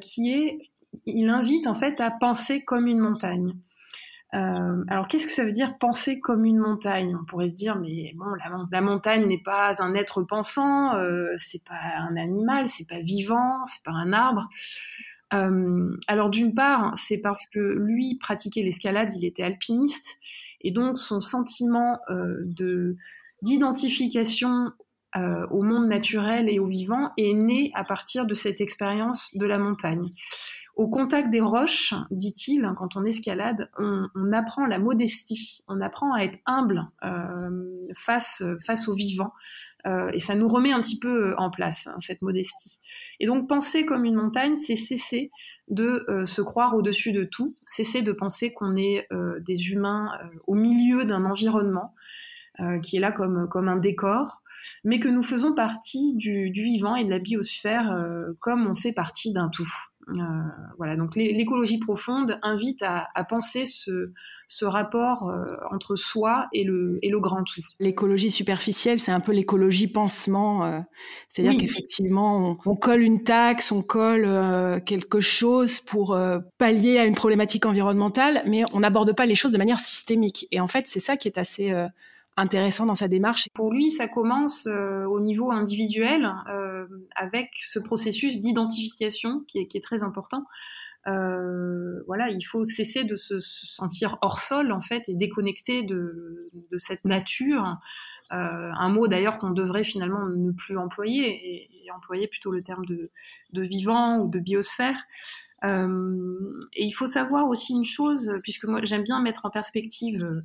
qui 0.00 0.32
est 0.32 0.70
il 1.04 1.28
invite 1.28 1.66
en 1.66 1.74
fait 1.74 2.00
à 2.00 2.10
penser 2.10 2.64
comme 2.64 2.86
une 2.86 2.98
montagne. 2.98 3.52
Euh, 4.34 4.84
alors 4.88 5.06
qu'est-ce 5.06 5.26
que 5.26 5.32
ça 5.32 5.44
veut 5.44 5.52
dire 5.52 5.78
penser 5.78 6.20
comme 6.20 6.44
une 6.44 6.58
montagne? 6.58 7.16
On 7.20 7.24
pourrait 7.24 7.48
se 7.48 7.54
dire 7.54 7.76
mais 7.76 8.12
bon 8.16 8.26
la, 8.70 8.80
montagne 8.80 9.26
n'est 9.26 9.42
pas 9.42 9.80
un 9.82 9.94
être 9.94 10.22
pensant, 10.22 10.94
euh, 10.94 11.32
c'est 11.36 11.64
pas 11.64 11.80
un 11.98 12.16
animal, 12.16 12.68
c'est 12.68 12.88
pas 12.88 13.00
vivant, 13.00 13.64
c'est 13.66 13.84
pas 13.84 13.92
un 13.92 14.12
arbre. 14.12 14.48
Euh, 15.32 15.96
alors 16.08 16.30
d'une 16.30 16.54
part 16.54 16.92
c'est 16.96 17.18
parce 17.18 17.46
que 17.46 17.60
lui 17.60 18.16
pratiquait 18.16 18.62
l'escalade, 18.62 19.12
il 19.14 19.24
était 19.24 19.42
alpiniste 19.42 20.18
et 20.60 20.72
donc 20.72 20.98
son 20.98 21.20
sentiment 21.20 22.00
de 22.08 22.96
d'identification 23.42 24.72
au 25.50 25.62
monde 25.62 25.88
naturel 25.88 26.48
et 26.50 26.58
au 26.58 26.66
vivant 26.66 27.10
est 27.16 27.32
né 27.32 27.70
à 27.74 27.84
partir 27.84 28.26
de 28.26 28.34
cette 28.34 28.60
expérience 28.60 29.34
de 29.34 29.46
la 29.46 29.58
montagne. 29.58 30.10
Au 30.76 30.88
contact 30.88 31.30
des 31.30 31.40
roches, 31.40 31.94
dit-il, 32.10 32.70
quand 32.76 32.96
on 32.96 33.04
escalade, 33.06 33.70
on, 33.78 34.32
apprend 34.32 34.66
la 34.66 34.78
modestie, 34.78 35.62
on 35.68 35.80
apprend 35.80 36.12
à 36.12 36.20
être 36.20 36.38
humble 36.44 36.84
euh, 37.02 37.88
face, 37.94 38.42
face 38.66 38.86
au 38.86 38.92
vivant. 38.92 39.32
Euh, 39.86 40.10
et 40.12 40.18
ça 40.18 40.34
nous 40.34 40.48
remet 40.48 40.72
un 40.72 40.82
petit 40.82 40.98
peu 40.98 41.34
en 41.38 41.48
place, 41.48 41.86
hein, 41.86 41.96
cette 42.00 42.20
modestie. 42.20 42.78
Et 43.20 43.26
donc 43.26 43.48
penser 43.48 43.86
comme 43.86 44.04
une 44.04 44.16
montagne, 44.16 44.54
c'est 44.54 44.76
cesser 44.76 45.30
de 45.68 46.04
euh, 46.10 46.26
se 46.26 46.42
croire 46.42 46.76
au-dessus 46.76 47.12
de 47.12 47.24
tout, 47.24 47.56
cesser 47.64 48.02
de 48.02 48.12
penser 48.12 48.52
qu'on 48.52 48.76
est 48.76 49.08
des 49.46 49.70
humains 49.70 50.12
au 50.46 50.54
milieu 50.54 51.06
d'un 51.06 51.24
environnement 51.24 51.94
qui 52.82 52.96
est 52.96 53.00
là 53.00 53.12
comme, 53.12 53.48
comme 53.48 53.68
un 53.68 53.76
décor, 53.76 54.42
mais 54.84 55.00
que 55.00 55.08
nous 55.08 55.22
faisons 55.22 55.54
partie 55.54 56.14
du, 56.14 56.50
du 56.50 56.62
vivant 56.62 56.96
et 56.96 57.04
de 57.04 57.10
la 57.10 57.18
biosphère 57.18 57.94
comme 58.40 58.66
on 58.66 58.74
fait 58.74 58.92
partie 58.92 59.32
d'un 59.32 59.48
tout. 59.48 59.68
Euh, 60.08 60.22
voilà, 60.78 60.94
donc 60.94 61.16
l'écologie 61.16 61.78
profonde 61.78 62.38
invite 62.42 62.82
à, 62.82 63.08
penser 63.28 63.64
ce, 63.66 64.64
rapport 64.64 65.28
euh, 65.28 65.56
entre 65.72 65.96
soi 65.96 66.46
et 66.52 66.62
le, 66.62 67.00
et 67.02 67.10
le 67.10 67.18
grand 67.18 67.42
tout. 67.42 67.60
L'écologie 67.80 68.30
superficielle, 68.30 69.00
c'est 69.00 69.10
un 69.10 69.18
peu 69.18 69.32
l'écologie 69.32 69.88
pansement. 69.88 70.64
Euh, 70.64 70.80
c'est-à-dire 71.28 71.58
qu'effectivement, 71.58 72.56
on, 72.64 72.76
colle 72.76 73.02
une 73.02 73.24
taxe, 73.24 73.72
on 73.72 73.82
colle 73.82 74.80
quelque 74.84 75.20
chose 75.20 75.80
pour 75.80 76.16
pallier 76.56 76.98
à 76.98 77.04
une 77.04 77.14
problématique 77.14 77.66
environnementale, 77.66 78.42
mais 78.46 78.62
on 78.72 78.80
n'aborde 78.80 79.14
pas 79.16 79.26
les 79.26 79.34
choses 79.34 79.52
de 79.52 79.58
manière 79.58 79.80
systémique. 79.80 80.46
Et 80.52 80.60
en 80.60 80.68
fait, 80.68 80.86
c'est 80.86 81.00
ça 81.00 81.16
qui 81.16 81.26
est 81.26 81.38
assez 81.38 81.72
intéressant 82.36 82.86
dans 82.86 82.94
sa 82.94 83.08
démarche. 83.08 83.48
Pour 83.54 83.72
lui, 83.72 83.90
ça 83.90 84.08
commence 84.08 84.66
euh, 84.66 85.04
au 85.04 85.20
niveau 85.20 85.50
individuel 85.50 86.30
euh, 86.48 86.86
avec 87.14 87.50
ce 87.64 87.78
processus 87.78 88.38
d'identification 88.38 89.40
qui 89.48 89.66
qui 89.66 89.76
est, 89.78 89.80
très 89.80 90.02
important. 90.02 90.44
Euh, 91.06 92.02
voilà, 92.06 92.30
il 92.30 92.42
faut 92.42 92.64
cesser 92.64 93.04
de 93.04 93.16
se, 93.16 93.40
sentir 93.40 94.18
hors 94.22 94.40
sol 94.40 94.72
en 94.72 94.80
fait 94.80 95.08
et 95.08 95.14
déconnecté 95.14 95.82
de, 95.82 96.50
de 96.52 96.78
cette 96.78 97.04
nature. 97.04 97.72
Un 98.30 98.88
mot 98.88 99.08
d'ailleurs 99.08 99.38
qu'on 99.38 99.50
devrait 99.50 99.84
finalement 99.84 100.26
ne 100.26 100.52
plus 100.52 100.76
employer 100.76 101.70
et, 101.72 101.90
employer 101.94 102.26
plutôt 102.26 102.50
le 102.50 102.62
terme 102.62 102.84
de, 102.84 103.10
de 103.52 103.62
vivant 103.62 104.18
ou 104.18 104.28
de 104.28 104.40
biosphère. 104.40 104.98
et 105.62 106.84
il 106.84 106.92
faut 106.92 107.06
savoir 107.06 107.48
aussi 107.48 107.74
une 107.74 107.84
chose, 107.84 108.30
puisque 108.42 108.64
moi 108.64 108.80
j'aime 108.82 109.04
bien 109.04 109.22
mettre 109.22 109.46
en 109.46 109.50
perspective 109.50 110.42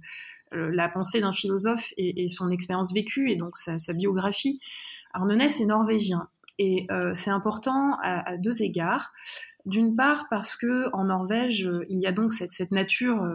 la 0.51 0.89
pensée 0.89 1.21
d'un 1.21 1.31
philosophe 1.31 1.93
et, 1.97 2.27
son 2.27 2.51
expérience 2.51 2.93
vécue 2.93 3.29
et 3.29 3.35
donc 3.35 3.57
sa, 3.57 3.93
biographie. 3.93 4.59
Arnonès 5.13 5.59
est 5.59 5.65
norvégien 5.65 6.27
et 6.59 6.87
c'est 7.13 7.31
important 7.31 7.97
à, 8.03 8.37
deux 8.37 8.61
égards. 8.61 9.11
D'une 9.65 9.95
part 9.95 10.27
parce 10.29 10.55
que 10.55 10.89
en 10.93 11.05
Norvège, 11.05 11.69
il 11.89 11.99
y 11.99 12.07
a 12.07 12.11
donc 12.11 12.31
cette, 12.31 12.71
nature 12.71 13.25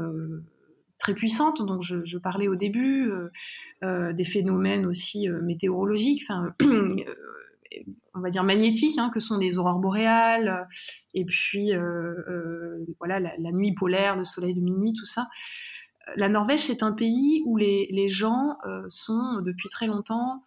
très 0.99 1.15
puissante, 1.15 1.63
dont 1.63 1.81
je, 1.81 2.19
parlais 2.19 2.49
au 2.49 2.57
début, 2.57 3.11
des 3.83 4.25
phénomènes 4.25 4.87
aussi 4.87 5.29
météorologiques, 5.29 6.23
enfin, 6.29 6.55
on 8.15 8.21
va 8.21 8.31
dire 8.31 8.45
magnétiques, 8.45 8.99
hein, 8.99 9.11
que 9.13 9.21
sont 9.21 9.39
les 9.39 9.59
aurores 9.59 9.79
boréales, 9.79 10.67
et 11.15 11.25
puis 11.25 11.73
voilà 12.99 13.21
la, 13.21 13.53
nuit 13.53 13.75
polaire, 13.75 14.17
le 14.17 14.25
soleil 14.25 14.55
de 14.55 14.61
minuit, 14.61 14.93
tout 14.93 15.07
ça. 15.07 15.25
La 16.15 16.29
Norvège, 16.29 16.61
c'est 16.61 16.83
un 16.83 16.93
pays 16.93 17.43
où 17.47 17.57
les, 17.57 18.09
gens 18.09 18.57
sont 18.89 19.41
depuis 19.43 19.69
très 19.69 19.87
longtemps 19.87 20.43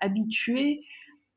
habitués 0.00 0.84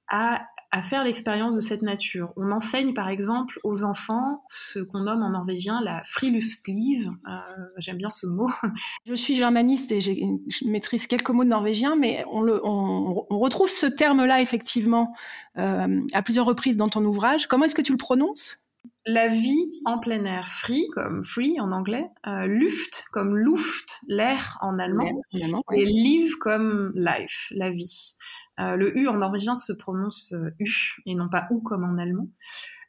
à 0.07 0.47
à 0.73 0.81
faire 0.81 1.03
l'expérience 1.03 1.53
de 1.53 1.59
cette 1.59 1.83
nature. 1.83 2.33
On 2.35 2.51
enseigne 2.51 2.95
par 2.95 3.07
exemple 3.07 3.59
aux 3.63 3.83
enfants 3.83 4.43
ce 4.49 4.79
qu'on 4.79 5.01
nomme 5.01 5.21
en 5.21 5.29
norvégien 5.29 5.79
la 5.83 6.01
friluftsliv. 6.03 7.11
Euh, 7.27 7.37
J'aime 7.77 7.97
bien 7.97 8.09
ce 8.09 8.25
mot. 8.25 8.49
Je 9.05 9.13
suis 9.13 9.35
germaniste 9.35 9.91
et 9.91 10.01
je 10.01 10.67
maîtrise 10.67 11.05
quelques 11.05 11.29
mots 11.29 11.43
de 11.43 11.49
norvégien, 11.49 11.95
mais 11.95 12.25
on, 12.31 12.41
le, 12.41 12.59
on, 12.65 13.23
on 13.29 13.39
retrouve 13.39 13.69
ce 13.69 13.85
terme-là 13.85 14.41
effectivement 14.41 15.13
euh, 15.59 16.01
à 16.11 16.23
plusieurs 16.23 16.47
reprises 16.47 16.75
dans 16.75 16.89
ton 16.89 17.05
ouvrage. 17.05 17.45
Comment 17.45 17.65
est-ce 17.65 17.75
que 17.75 17.83
tu 17.83 17.91
le 17.91 17.99
prononces? 17.99 18.57
La 19.05 19.27
vie 19.27 19.81
en 19.85 19.99
plein 19.99 20.25
air, 20.25 20.47
free 20.47 20.87
comme 20.93 21.23
free 21.23 21.59
en 21.59 21.71
anglais, 21.71 22.05
euh, 22.25 22.47
luft 22.47 23.05
comme 23.11 23.37
luft, 23.37 23.99
l'air 24.07 24.57
en 24.61 24.79
allemand, 24.79 25.21
et 25.33 25.85
live 25.85 26.37
comme 26.39 26.93
life, 26.95 27.49
la 27.51 27.69
vie. 27.69 28.15
Euh, 28.59 28.75
le 28.75 28.97
U 28.97 29.07
en 29.07 29.13
norvégien 29.13 29.55
se 29.55 29.73
prononce 29.73 30.33
euh, 30.33 30.51
U 30.59 30.69
et 31.05 31.15
non 31.15 31.29
pas 31.29 31.47
OU 31.49 31.61
comme 31.61 31.83
en 31.83 31.97
allemand. 31.97 32.27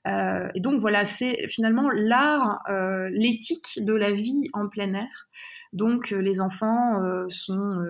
Euh, 0.06 0.48
et 0.54 0.60
donc 0.60 0.80
voilà, 0.80 1.06
c'est 1.06 1.46
finalement 1.48 1.88
l'art, 1.90 2.62
l'éthique 3.10 3.78
de 3.78 3.94
la 3.94 4.12
vie 4.12 4.50
en 4.52 4.68
plein 4.68 4.92
air. 4.92 5.28
Donc 5.72 6.10
les 6.10 6.40
enfants 6.42 7.02
sont 7.28 7.82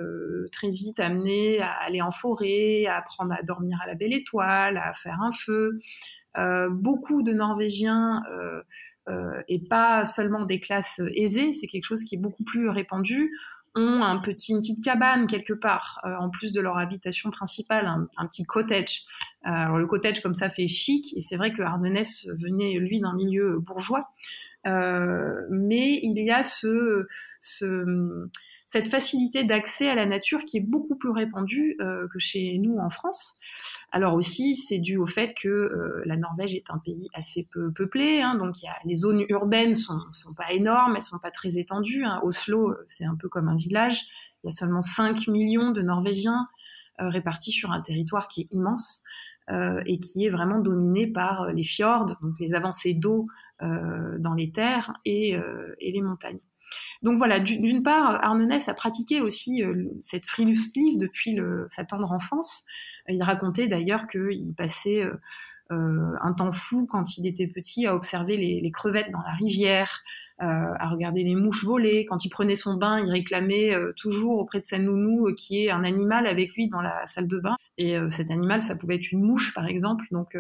très 0.53 0.71
vite 0.71 1.01
amenés 1.01 1.61
à 1.61 1.71
aller 1.71 2.01
en 2.01 2.13
forêt, 2.13 2.87
à 2.87 2.99
apprendre 2.99 3.35
à 3.35 3.43
dormir 3.43 3.77
à 3.83 3.89
la 3.89 3.97
belle 3.97 4.13
étoile, 4.13 4.77
à 4.77 4.93
faire 4.93 5.21
un 5.21 5.33
feu. 5.33 5.81
beaucoup 6.71 7.25
de 7.25 7.33
Norvégiens 7.33 8.23
et 9.49 9.59
pas 9.69 10.05
seulement 10.05 10.45
des 10.45 10.61
classes 10.61 11.01
aisées, 11.17 11.53
c'est 11.53 11.67
quelque 11.67 11.85
chose 11.85 12.05
qui 12.05 12.15
est 12.15 12.19
beaucoup 12.19 12.45
plus 12.45 12.69
répandu, 12.69 13.33
ont 13.75 14.03
un 14.03 14.19
petit, 14.19 14.53
une 14.53 14.61
petite 14.61 14.85
cabane 14.85 15.27
quelque 15.27 15.53
part, 15.53 16.01
euh, 16.05 16.15
en 16.17 16.31
plus 16.31 16.53
de 16.53 16.61
leur 16.61 16.79
habitation 16.79 17.31
principale, 17.31 17.87
un, 18.17 18.27
petit 18.27 18.45
cottage. 18.45 19.05
Euh, 19.47 19.51
alors 19.51 19.79
le 19.79 19.87
cottage 19.87 20.23
comme 20.23 20.35
ça 20.35 20.49
fait 20.49 20.69
chic, 20.69 21.15
et 21.17 21.21
c'est 21.21 21.37
vrai 21.37 21.51
que 21.51 21.63
Ardenès 21.63 22.29
venait 22.39 22.79
lui 22.79 23.01
d'un 23.01 23.15
milieu 23.15 23.59
bourgeois, 23.59 24.09
euh, 24.67 25.47
mais 25.51 26.01
il 26.03 26.17
y 26.23 26.31
a 26.31 26.43
ce, 26.43 27.07
ce 27.41 28.29
cette 28.75 28.89
facilité 28.89 29.45
d'accès 29.45 29.89
à 29.89 29.95
la 29.95 30.05
nature 30.05 30.45
qui 30.45 30.57
est 30.57 30.61
beaucoup 30.61 30.97
plus 30.97 31.11
répandue 31.11 31.77
euh, 31.81 32.09
que 32.09 32.19
chez 32.19 32.59
nous 32.59 32.79
en 32.79 32.91
France. 32.91 33.35
Alors 33.93 34.15
aussi, 34.15 34.57
c'est 34.57 34.79
dû 34.79 34.97
au 34.97 35.07
fait 35.07 35.33
que 35.33 35.47
euh, 35.47 36.03
la 36.07 36.17
Norvège 36.17 36.57
est 36.57 36.69
un 36.71 36.79
pays 36.79 37.09
assez 37.15 37.47
peu 37.53 37.71
peuplé, 37.71 38.21
hein, 38.21 38.35
donc 38.35 38.57
les 38.85 38.97
zones 38.97 39.25
urbaines 39.29 39.77
sont, 39.77 40.01
sont 40.13 40.35
pas 40.35 40.51
énormes, 40.53 40.97
elles 40.97 41.05
sont 41.05 41.21
pas 41.21 41.31
très 41.31 41.57
étendues. 41.57 42.05
Hein. 42.05 42.19
Oslo, 42.25 42.71
euh, 42.71 42.85
c'est 42.89 43.05
un 43.05 43.15
peu 43.15 43.29
comme 43.29 43.47
un 43.47 43.55
village. 43.55 44.01
Il 44.43 44.49
y 44.49 44.53
a 44.53 44.53
seulement 44.53 44.81
5 44.81 45.29
millions 45.29 45.71
de 45.71 45.81
Norvégiens 45.81 46.49
répartis 46.99 47.53
sur 47.53 47.71
un 47.71 47.81
territoire 47.81 48.27
qui 48.27 48.43
est 48.43 48.53
immense. 48.53 49.03
et 49.87 49.99
qui 50.01 50.27
est 50.27 50.31
vraiment 50.31 50.59
dominé 50.59 51.07
par 51.07 51.53
les 51.53 51.65
fjords, 51.65 52.07
donc 52.07 52.39
les 52.41 52.55
avancées 52.55 52.95
d'eau 52.95 53.27
dans 53.61 54.35
les 54.37 54.53
terres 54.53 54.93
et 55.05 55.37
les 55.81 56.03
montagnes. 56.03 56.41
Donc 57.03 57.19
voilà, 57.19 57.39
d'une 57.41 57.83
part, 57.83 58.25
Arnonès 58.25 58.69
a 58.69 58.75
pratiqué 58.75 59.21
aussi 59.21 59.63
euh, 59.63 59.87
cette 60.01 60.27
friluftsliv 60.27 60.99
depuis 60.99 61.39
sa 61.71 61.85
tendre 61.85 62.13
enfance. 62.13 62.65
Il 63.09 63.23
racontait 63.23 63.69
d'ailleurs 63.69 64.07
qu'il 64.07 64.55
passait 64.55 65.05
euh, 65.71 65.75
euh, 65.75 66.17
un 66.21 66.33
temps 66.33 66.53
fou 66.53 66.87
quand 66.87 67.17
il 67.17 67.27
était 67.27 67.47
petit 67.47 67.87
à 67.87 67.95
observer 67.95 68.37
les, 68.37 68.71
crevettes 68.71 69.11
dans 69.11 69.23
la 69.23 69.33
rivière, 69.33 70.03
à 70.39 70.89
regarder 70.89 71.23
les 71.23 71.37
mouches 71.37 71.65
voler. 71.65 72.05
Quand 72.05 72.25
il 72.25 72.29
prenait 72.29 72.55
son 72.55 72.75
bain, 72.75 73.01
il 73.01 73.11
réclamait 73.11 73.73
toujours 73.97 74.39
auprès 74.39 74.61
de 74.61 74.67
sa 74.67 74.79
nounou 74.79 75.33
qui 75.35 75.65
est 75.65 75.71
un 75.71 75.85
animal 75.85 76.27
avec 76.27 76.55
lui 76.55 76.69
dans 76.69 76.81
la 76.81 77.07
salle 77.07 77.29
de 77.29 77.39
bain. 77.39 77.57
Et 77.79 77.97
cet 78.11 78.31
animal, 78.31 78.61
ça 78.61 78.75
pouvait 78.75 78.97
être 78.97 79.13
une 79.13 79.23
mouche, 79.23 79.55
par 79.55 79.67
exemple. 79.67 80.05
Donc 80.11 80.37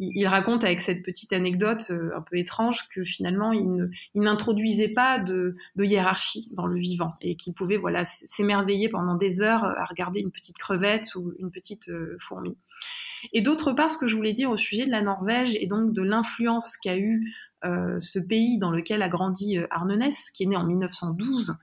il, 0.00 0.26
raconte 0.26 0.64
avec 0.64 0.80
cette 0.80 1.02
petite 1.02 1.32
anecdote 1.32 1.86
euh, 1.90 2.16
un 2.16 2.22
peu 2.22 2.36
étrange 2.36 2.88
que 2.88 3.02
finalement 3.02 3.52
il 3.52 3.90
n'introduisait 4.14 4.88
pas 4.88 5.18
de, 5.18 5.56
hiérarchie 5.76 6.48
dans 6.52 6.66
le 6.66 6.78
vivant 6.80 7.14
et 7.20 7.36
qu'il 7.36 7.52
pouvait 7.52 7.76
voilà 7.76 8.04
s'émerveiller 8.04 8.88
pendant 8.88 9.14
des 9.14 9.42
heures 9.42 9.64
à 9.64 9.84
regarder 9.84 10.20
une 10.20 10.30
petite 10.30 10.56
crevette 10.56 11.14
ou 11.14 11.32
une 11.38 11.50
petite 11.50 11.88
euh, 11.90 12.16
fourmi. 12.18 12.56
Et 13.32 13.40
d'autre 13.40 13.72
part, 13.72 13.90
ce 13.90 13.98
que 13.98 14.06
je 14.06 14.16
voulais 14.16 14.32
dire 14.32 14.50
au 14.50 14.56
sujet 14.56 14.86
de 14.86 14.90
la 14.90 15.02
Norvège 15.02 15.54
et 15.54 15.66
donc 15.66 15.92
de 15.92 16.02
l'influence 16.02 16.76
qu'a 16.76 16.98
eu 16.98 17.34
euh, 17.64 18.00
ce 18.00 18.18
pays 18.18 18.58
dans 18.58 18.70
lequel 18.70 19.02
a 19.02 19.08
grandi 19.08 19.58
Arnonès, 19.70 20.30
qui 20.30 20.44
est 20.44 20.46
né 20.46 20.56
en 20.56 20.64
1912, 20.64 21.56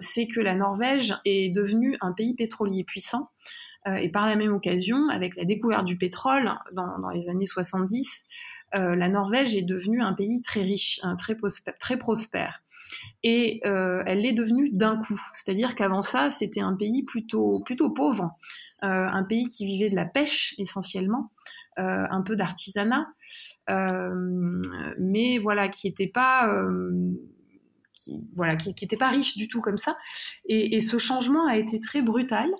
c'est 0.00 0.26
que 0.26 0.40
la 0.40 0.54
Norvège 0.54 1.14
est 1.24 1.52
devenue 1.54 1.96
un 2.00 2.12
pays 2.12 2.34
pétrolier 2.34 2.84
puissant 2.84 3.28
euh, 3.86 3.94
et 3.94 4.08
par 4.08 4.26
la 4.26 4.36
même 4.36 4.52
occasion, 4.52 5.08
avec 5.08 5.36
la 5.36 5.44
découverte 5.44 5.84
du 5.84 5.96
pétrole 5.96 6.52
dans, 6.72 7.08
les 7.10 7.28
années 7.28 7.46
70, 7.46 8.26
euh, 8.74 8.94
la 8.96 9.08
Norvège 9.08 9.54
est 9.54 9.62
devenue 9.62 10.02
un 10.02 10.14
pays 10.14 10.42
très 10.42 10.62
riche, 10.62 11.00
très 11.78 11.96
prospère. 11.96 12.62
Et 13.22 13.60
euh, 13.66 14.02
elle 14.06 14.20
l'est 14.20 14.32
devenue 14.32 14.70
d'un 14.70 14.96
coup. 14.96 15.20
C'est-à-dire 15.32 15.74
qu'avant 15.74 16.02
ça, 16.02 16.30
c'était 16.30 16.60
un 16.60 16.74
pays 16.74 17.02
plutôt, 17.02 17.60
plutôt 17.64 17.90
pauvre, 17.90 18.30
un 18.80 19.24
pays 19.24 19.48
qui 19.48 19.66
vivait 19.66 19.90
de 19.90 19.96
la 19.96 20.04
pêche 20.04 20.54
essentiellement, 20.56 21.30
un 21.76 22.22
peu 22.22 22.36
d'artisanat, 22.36 23.08
mais 23.68 25.38
voilà, 25.38 25.68
qui 25.68 25.88
n'était 25.88 26.06
pas 26.06 26.48
qui 27.98 28.28
voilà 28.36 28.56
qui, 28.56 28.74
qui 28.74 28.86
pas 28.96 29.08
riche 29.08 29.36
du 29.36 29.48
tout 29.48 29.60
comme 29.60 29.76
ça. 29.76 29.96
Et, 30.46 30.80
ce 30.80 30.98
changement 30.98 31.46
a 31.46 31.56
été 31.56 31.80
très 31.80 32.02
brutal. 32.02 32.50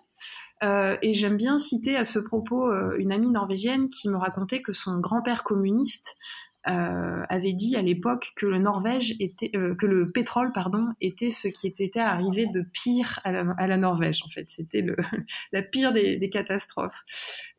Euh, 0.64 0.96
et 1.02 1.14
j'aime 1.14 1.36
bien 1.36 1.58
citer 1.58 1.94
à 1.96 2.02
ce 2.02 2.18
propos 2.18 2.68
euh, 2.68 2.96
une 2.98 3.12
amie 3.12 3.30
norvégienne 3.30 3.88
qui 3.88 4.08
me 4.08 4.16
racontait 4.16 4.60
que 4.60 4.72
son 4.72 4.98
grand-père 4.98 5.44
communiste 5.44 6.16
euh, 6.68 7.24
avait 7.28 7.52
dit 7.52 7.76
à 7.76 7.82
l'époque 7.82 8.32
que 8.36 8.46
le 8.46 8.58
Norvège 8.58 9.14
était, 9.20 9.50
que 9.50 9.86
le 9.86 10.10
pétrole 10.10 10.52
pardon 10.52 10.88
était 11.00 11.30
ce 11.30 11.48
qui 11.48 11.66
était 11.66 12.00
arrivé 12.00 12.46
de 12.46 12.62
pire 12.62 13.20
à 13.24 13.32
la, 13.66 13.76
Norvège 13.76 14.22
en 14.24 14.28
fait. 14.28 14.46
C'était 14.48 14.84
la 15.52 15.62
pire 15.62 15.92
des, 15.92 16.30
catastrophes. 16.30 17.02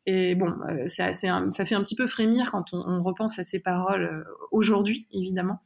Et 0.06 0.34
bon, 0.34 0.54
ça, 0.86 1.12
ça 1.12 1.64
fait 1.64 1.74
un 1.74 1.82
petit 1.82 1.96
peu 1.96 2.06
frémir 2.06 2.50
quand 2.50 2.72
on, 2.72 3.02
repense 3.02 3.38
à 3.38 3.44
ces 3.44 3.62
paroles 3.62 4.24
aujourd'hui, 4.50 5.06
évidemment. 5.12 5.60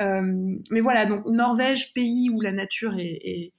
mais 0.00 0.80
voilà, 0.80 1.06
donc 1.06 1.26
Norvège, 1.26 1.92
pays 1.92 2.30
où 2.30 2.40
la 2.40 2.52
nature 2.52 2.94
est 2.98 3.52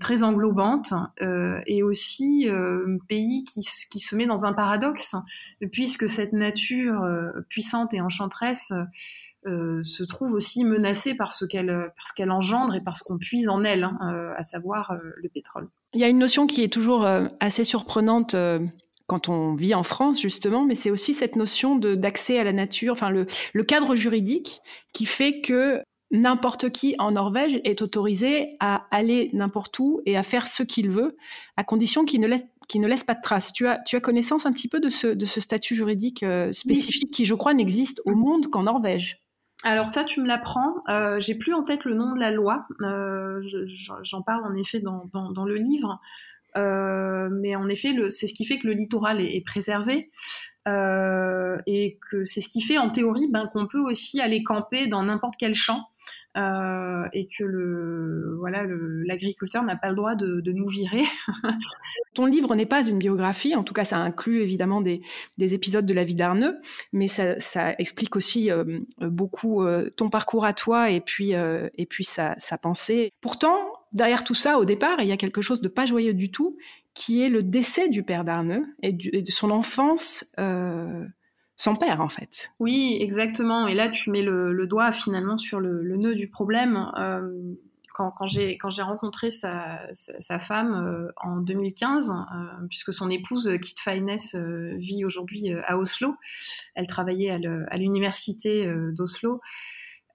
très 0.00 0.22
englobante 0.22 0.92
euh, 1.22 1.60
et 1.66 1.82
aussi 1.82 2.48
euh, 2.48 2.98
pays 3.08 3.44
qui, 3.44 3.60
qui, 3.90 3.98
se 4.00 4.16
met 4.16 4.26
dans 4.26 4.44
un 4.44 4.52
paradoxe 4.52 5.14
puisque 5.72 6.08
cette 6.08 6.32
nature 6.32 7.02
euh, 7.02 7.30
puissante 7.48 7.92
et 7.94 8.00
enchanteresse 8.00 8.72
euh, 9.46 9.82
se 9.84 10.02
trouve 10.04 10.32
aussi 10.32 10.64
menacée 10.64 11.14
par 11.14 11.32
ce 11.32 11.44
qu'elle 11.44 11.92
qu'elle 12.16 12.30
engendre 12.30 12.74
et 12.74 12.80
parce 12.82 13.02
qu'on 13.02 13.18
puise 13.18 13.48
en 13.48 13.62
elle, 13.62 13.84
hein, 13.84 14.32
à 14.36 14.42
savoir 14.42 14.96
le 15.16 15.28
pétrole. 15.28 15.68
Il 15.92 16.00
y 16.00 16.04
a 16.04 16.08
une 16.08 16.18
notion 16.18 16.46
qui 16.46 16.62
est 16.62 16.72
toujours 16.72 17.06
assez 17.40 17.64
surprenante 17.64 18.34
quand 19.06 19.28
on 19.28 19.54
vit 19.54 19.74
en 19.74 19.82
France 19.82 20.20
justement, 20.20 20.64
mais 20.64 20.74
c'est 20.74 20.90
aussi 20.90 21.12
cette 21.12 21.36
notion 21.36 21.76
d'accès 21.76 22.38
à 22.38 22.44
la 22.44 22.54
nature, 22.54 22.92
enfin 22.92 23.10
le, 23.10 23.26
le 23.52 23.64
cadre 23.64 23.94
juridique 23.94 24.62
qui 24.94 25.04
fait 25.04 25.42
que 25.42 25.82
n'importe 26.10 26.70
qui 26.70 26.94
en 26.98 27.12
Norvège 27.12 27.60
est 27.64 27.82
autorisé 27.82 28.56
à 28.60 28.86
aller 28.90 29.30
n'importe 29.32 29.78
où 29.78 30.00
et 30.06 30.16
à 30.16 30.22
faire 30.22 30.46
ce 30.46 30.62
qu'il 30.62 30.90
veut, 30.90 31.16
à 31.56 31.64
condition 31.64 32.04
qu'il 32.04 32.20
ne 32.20 32.26
laisse 32.26 32.44
ne 32.76 32.88
laisse 32.88 33.04
pas 33.04 33.14
de 33.14 33.20
traces. 33.20 33.52
Tu 33.52 33.66
as, 33.66 33.78
tu 33.78 33.96
as 33.96 34.00
connaissance 34.00 34.46
un 34.46 34.52
petit 34.52 34.68
peu 34.68 34.80
de 34.80 34.88
ce, 34.88 35.06
de 35.06 35.24
ce 35.24 35.40
statut 35.40 35.74
juridique 35.74 36.22
euh, 36.22 36.52
spécifique 36.52 37.12
qui, 37.12 37.24
je 37.24 37.34
crois, 37.34 37.54
n'existe 37.54 38.00
au 38.04 38.14
monde 38.14 38.48
qu'en 38.48 38.64
Norvège? 38.64 39.20
Alors 39.64 39.88
ça, 39.88 40.04
tu 40.04 40.20
me 40.20 40.26
l'apprends. 40.26 40.82
Euh, 40.88 41.20
J'ai 41.20 41.34
plus 41.34 41.54
en 41.54 41.62
tête 41.62 41.84
le 41.84 41.94
nom 41.94 42.14
de 42.14 42.20
la 42.20 42.30
loi. 42.30 42.66
Euh, 42.82 43.42
j'en 44.02 44.22
parle 44.22 44.44
en 44.44 44.54
effet 44.54 44.80
dans, 44.80 45.08
dans, 45.12 45.44
le 45.44 45.56
livre. 45.56 46.00
Mais 46.56 47.56
en 47.56 47.68
effet, 47.68 47.94
c'est 48.10 48.26
ce 48.26 48.34
qui 48.34 48.44
fait 48.44 48.58
que 48.58 48.66
le 48.66 48.74
littoral 48.74 49.20
est, 49.20 49.36
est 49.36 49.44
préservé. 49.44 50.10
Et 50.66 51.98
que 52.10 52.24
c'est 52.24 52.40
ce 52.40 52.48
qui 52.48 52.60
fait 52.60 52.78
en 52.78 52.90
théorie 52.90 53.28
ben, 53.30 53.48
qu'on 53.52 53.66
peut 53.66 53.80
aussi 53.80 54.20
aller 54.20 54.42
camper 54.42 54.86
dans 54.86 55.02
n'importe 55.02 55.34
quel 55.38 55.54
champ 55.54 55.82
euh, 56.36 57.08
et 57.12 57.26
que 57.26 57.44
le 57.44 58.36
voilà 58.40 58.64
l'agriculteur 58.66 59.62
n'a 59.62 59.76
pas 59.76 59.88
le 59.88 59.94
droit 59.94 60.16
de, 60.16 60.42
nous 60.52 60.66
virer. 60.66 61.04
Ton 62.14 62.26
livre 62.26 62.56
n'est 62.56 62.66
pas 62.66 62.84
une 62.84 62.98
biographie, 62.98 63.54
en 63.54 63.62
tout 63.62 63.74
cas 63.74 63.84
ça 63.84 63.98
inclut 63.98 64.40
évidemment 64.40 64.80
des, 64.80 65.00
épisodes 65.38 65.86
de 65.86 65.94
la 65.94 66.02
vie 66.02 66.16
d'Arneux, 66.16 66.58
mais 66.92 67.06
ça, 67.06 67.36
explique 67.78 68.16
aussi 68.16 68.50
euh, 68.50 68.80
beaucoup 69.00 69.62
euh, 69.62 69.90
ton 69.96 70.10
parcours 70.10 70.44
à 70.44 70.52
toi 70.52 70.90
et 70.90 71.00
puis 71.00 71.32
et 71.32 71.86
puis 71.86 72.04
sa, 72.04 72.34
sa 72.38 72.58
pensée. 72.58 73.12
Pourtant, 73.20 73.56
derrière 73.92 74.24
tout 74.24 74.34
ça, 74.34 74.58
au 74.58 74.64
départ, 74.64 74.96
il 75.00 75.06
y 75.06 75.12
a 75.12 75.16
quelque 75.16 75.42
chose 75.42 75.60
de 75.60 75.68
pas 75.68 75.86
joyeux 75.86 76.14
du 76.14 76.30
tout, 76.30 76.56
qui 76.94 77.22
est 77.22 77.28
le 77.28 77.42
décès 77.42 77.88
du 77.88 78.02
père 78.02 78.24
d'Arneux 78.24 78.64
et, 78.82 78.92
de 78.92 79.30
son 79.30 79.50
enfance 79.50 80.34
son 81.56 81.76
père, 81.76 82.00
en 82.00 82.08
fait. 82.08 82.50
Oui, 82.58 82.98
exactement. 83.00 83.68
Et 83.68 83.74
là, 83.74 83.88
tu 83.88 84.10
mets 84.10 84.22
le, 84.22 84.66
doigt 84.66 84.92
finalement 84.92 85.38
sur 85.38 85.60
le, 85.60 85.96
nœud 85.96 86.14
du 86.14 86.28
problème. 86.28 86.90
Euh, 86.98 87.54
quand, 87.92 88.26
j'ai 88.26 88.82
rencontré 88.82 89.30
sa, 89.30 89.78
femme 90.40 90.74
euh, 90.74 91.12
en 91.22 91.36
2015, 91.36 92.10
euh, 92.10 92.66
puisque 92.68 92.92
son 92.92 93.08
épouse 93.08 93.48
Kit 93.62 93.76
Finesse 93.78 94.34
vit 94.34 95.04
aujourd'hui 95.04 95.52
à 95.66 95.78
Oslo, 95.78 96.16
elle 96.74 96.88
travaillait 96.88 97.30
à 97.30 97.76
l'université 97.76 98.68
d'Oslo. 98.92 99.40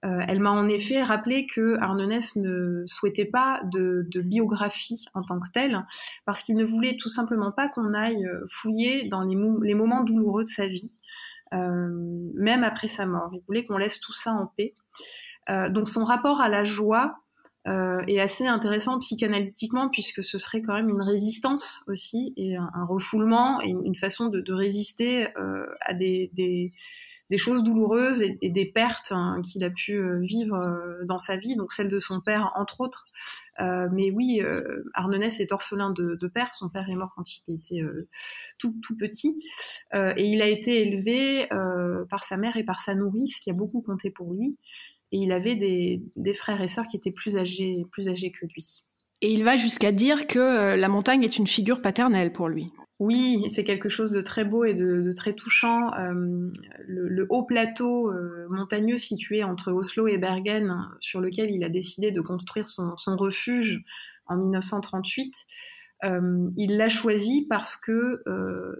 elle 0.02 0.40
m'a 0.40 0.50
en 0.50 0.68
effet 0.68 1.02
rappelé 1.02 1.46
que 1.46 1.78
Arnonès 1.78 2.36
ne 2.36 2.84
souhaitait 2.84 3.24
pas 3.24 3.62
de, 3.72 4.06
biographie 4.20 5.06
en 5.14 5.22
tant 5.22 5.40
que 5.40 5.48
telle, 5.50 5.86
parce 6.26 6.42
qu'il 6.42 6.56
ne 6.56 6.64
voulait 6.64 6.98
tout 6.98 7.08
simplement 7.08 7.50
pas 7.50 7.70
qu'on 7.70 7.94
aille 7.94 8.28
fouiller 8.46 9.08
dans 9.08 9.22
les, 9.22 9.74
moments 9.74 10.04
douloureux 10.04 10.44
de 10.44 10.50
sa 10.50 10.66
vie. 10.66 10.98
Euh, 11.52 11.88
même 12.34 12.62
après 12.62 12.88
sa 12.88 13.06
mort. 13.06 13.30
Il 13.32 13.42
voulait 13.46 13.64
qu'on 13.64 13.78
laisse 13.78 13.98
tout 14.00 14.12
ça 14.12 14.32
en 14.32 14.46
paix. 14.46 14.74
Euh, 15.48 15.68
donc 15.68 15.88
son 15.88 16.04
rapport 16.04 16.40
à 16.40 16.48
la 16.48 16.64
joie 16.64 17.16
euh, 17.66 18.02
est 18.06 18.20
assez 18.20 18.46
intéressant 18.46 18.98
psychanalytiquement 19.00 19.88
puisque 19.88 20.22
ce 20.22 20.38
serait 20.38 20.62
quand 20.62 20.74
même 20.74 20.88
une 20.88 21.02
résistance 21.02 21.82
aussi 21.88 22.32
et 22.36 22.56
un, 22.56 22.84
refoulement 22.88 23.60
et 23.60 23.70
une, 23.70 23.94
façon 23.94 24.28
de, 24.28 24.52
résister 24.52 25.28
à 25.80 25.92
des, 25.92 26.30
des 26.34 26.72
choses 27.38 27.62
douloureuses 27.62 28.22
et, 28.22 28.50
des 28.50 28.66
pertes 28.66 29.12
hein, 29.12 29.40
qu'il 29.42 29.62
a 29.62 29.70
pu 29.70 29.96
euh, 29.96 30.18
vivre 30.20 30.56
euh, 30.56 31.04
dans 31.04 31.18
sa 31.18 31.36
vie, 31.36 31.54
donc 31.54 31.72
celle 31.72 31.88
de 31.88 32.00
son 32.00 32.20
père 32.20 32.52
entre 32.56 32.80
autres. 32.80 33.04
Euh, 33.60 33.88
mais 33.92 34.10
oui, 34.10 34.40
euh, 34.42 34.82
est 35.38 35.52
orphelin 35.52 35.90
de, 35.90 36.28
père. 36.28 36.52
Son 36.52 36.68
père 36.68 36.88
est 36.90 36.96
mort 36.96 37.12
quand 37.14 37.24
il 37.48 37.54
était 37.54 37.82
tout, 38.58 38.74
tout 38.82 38.96
petit 38.96 39.38
et 39.92 40.24
il 40.24 40.42
a 40.42 40.48
été 40.48 40.82
élevé 40.82 41.46
par 42.08 42.24
sa 42.24 42.36
mère 42.36 42.56
et 42.56 42.64
par 42.64 42.80
sa 42.80 42.94
nourrice, 42.94 43.38
qui 43.40 43.50
a 43.50 43.52
beaucoup 43.52 43.80
compté 43.80 44.10
pour 44.10 44.32
lui. 44.32 44.56
Et 45.12 45.18
il 45.18 45.32
avait 45.32 45.56
des, 45.56 46.02
des 46.16 46.34
frères 46.34 46.60
et 46.62 46.68
sœurs 46.68 46.86
qui 46.86 46.96
étaient 46.96 47.12
plus 47.12 47.36
âgés, 47.36 47.84
plus 47.90 48.08
âgés 48.08 48.30
que 48.30 48.46
lui. 48.46 48.82
Et 49.22 49.32
il 49.32 49.44
va 49.44 49.56
jusqu'à 49.56 49.92
dire 49.92 50.26
que 50.26 50.76
la 50.76 50.88
montagne 50.88 51.24
est 51.24 51.36
une 51.36 51.46
figure 51.46 51.82
paternelle 51.82 52.32
pour 52.32 52.48
lui. 52.48 52.72
Oui, 53.00 53.42
c'est 53.48 53.64
quelque 53.64 53.88
chose 53.88 54.12
de 54.12 54.20
très 54.20 54.44
beau 54.44 54.62
et 54.62 54.74
de, 54.74 55.10
très 55.16 55.32
touchant. 55.32 55.90
Euh, 55.94 56.46
le, 56.86 57.26
haut 57.30 57.44
plateau 57.44 58.12
euh, 58.12 58.46
montagneux 58.50 58.98
situé 58.98 59.42
entre 59.42 59.72
Oslo 59.72 60.06
et 60.06 60.18
Bergen, 60.18 60.86
sur 61.00 61.22
lequel 61.22 61.50
il 61.50 61.64
a 61.64 61.70
décidé 61.70 62.12
de 62.12 62.20
construire 62.20 62.68
son, 62.68 62.94
refuge 63.16 63.82
en 64.26 64.36
1938, 64.36 65.34
euh, 66.04 66.50
il 66.58 66.76
l'a 66.76 66.90
choisi 66.90 67.46
parce 67.48 67.74
que 67.74 68.22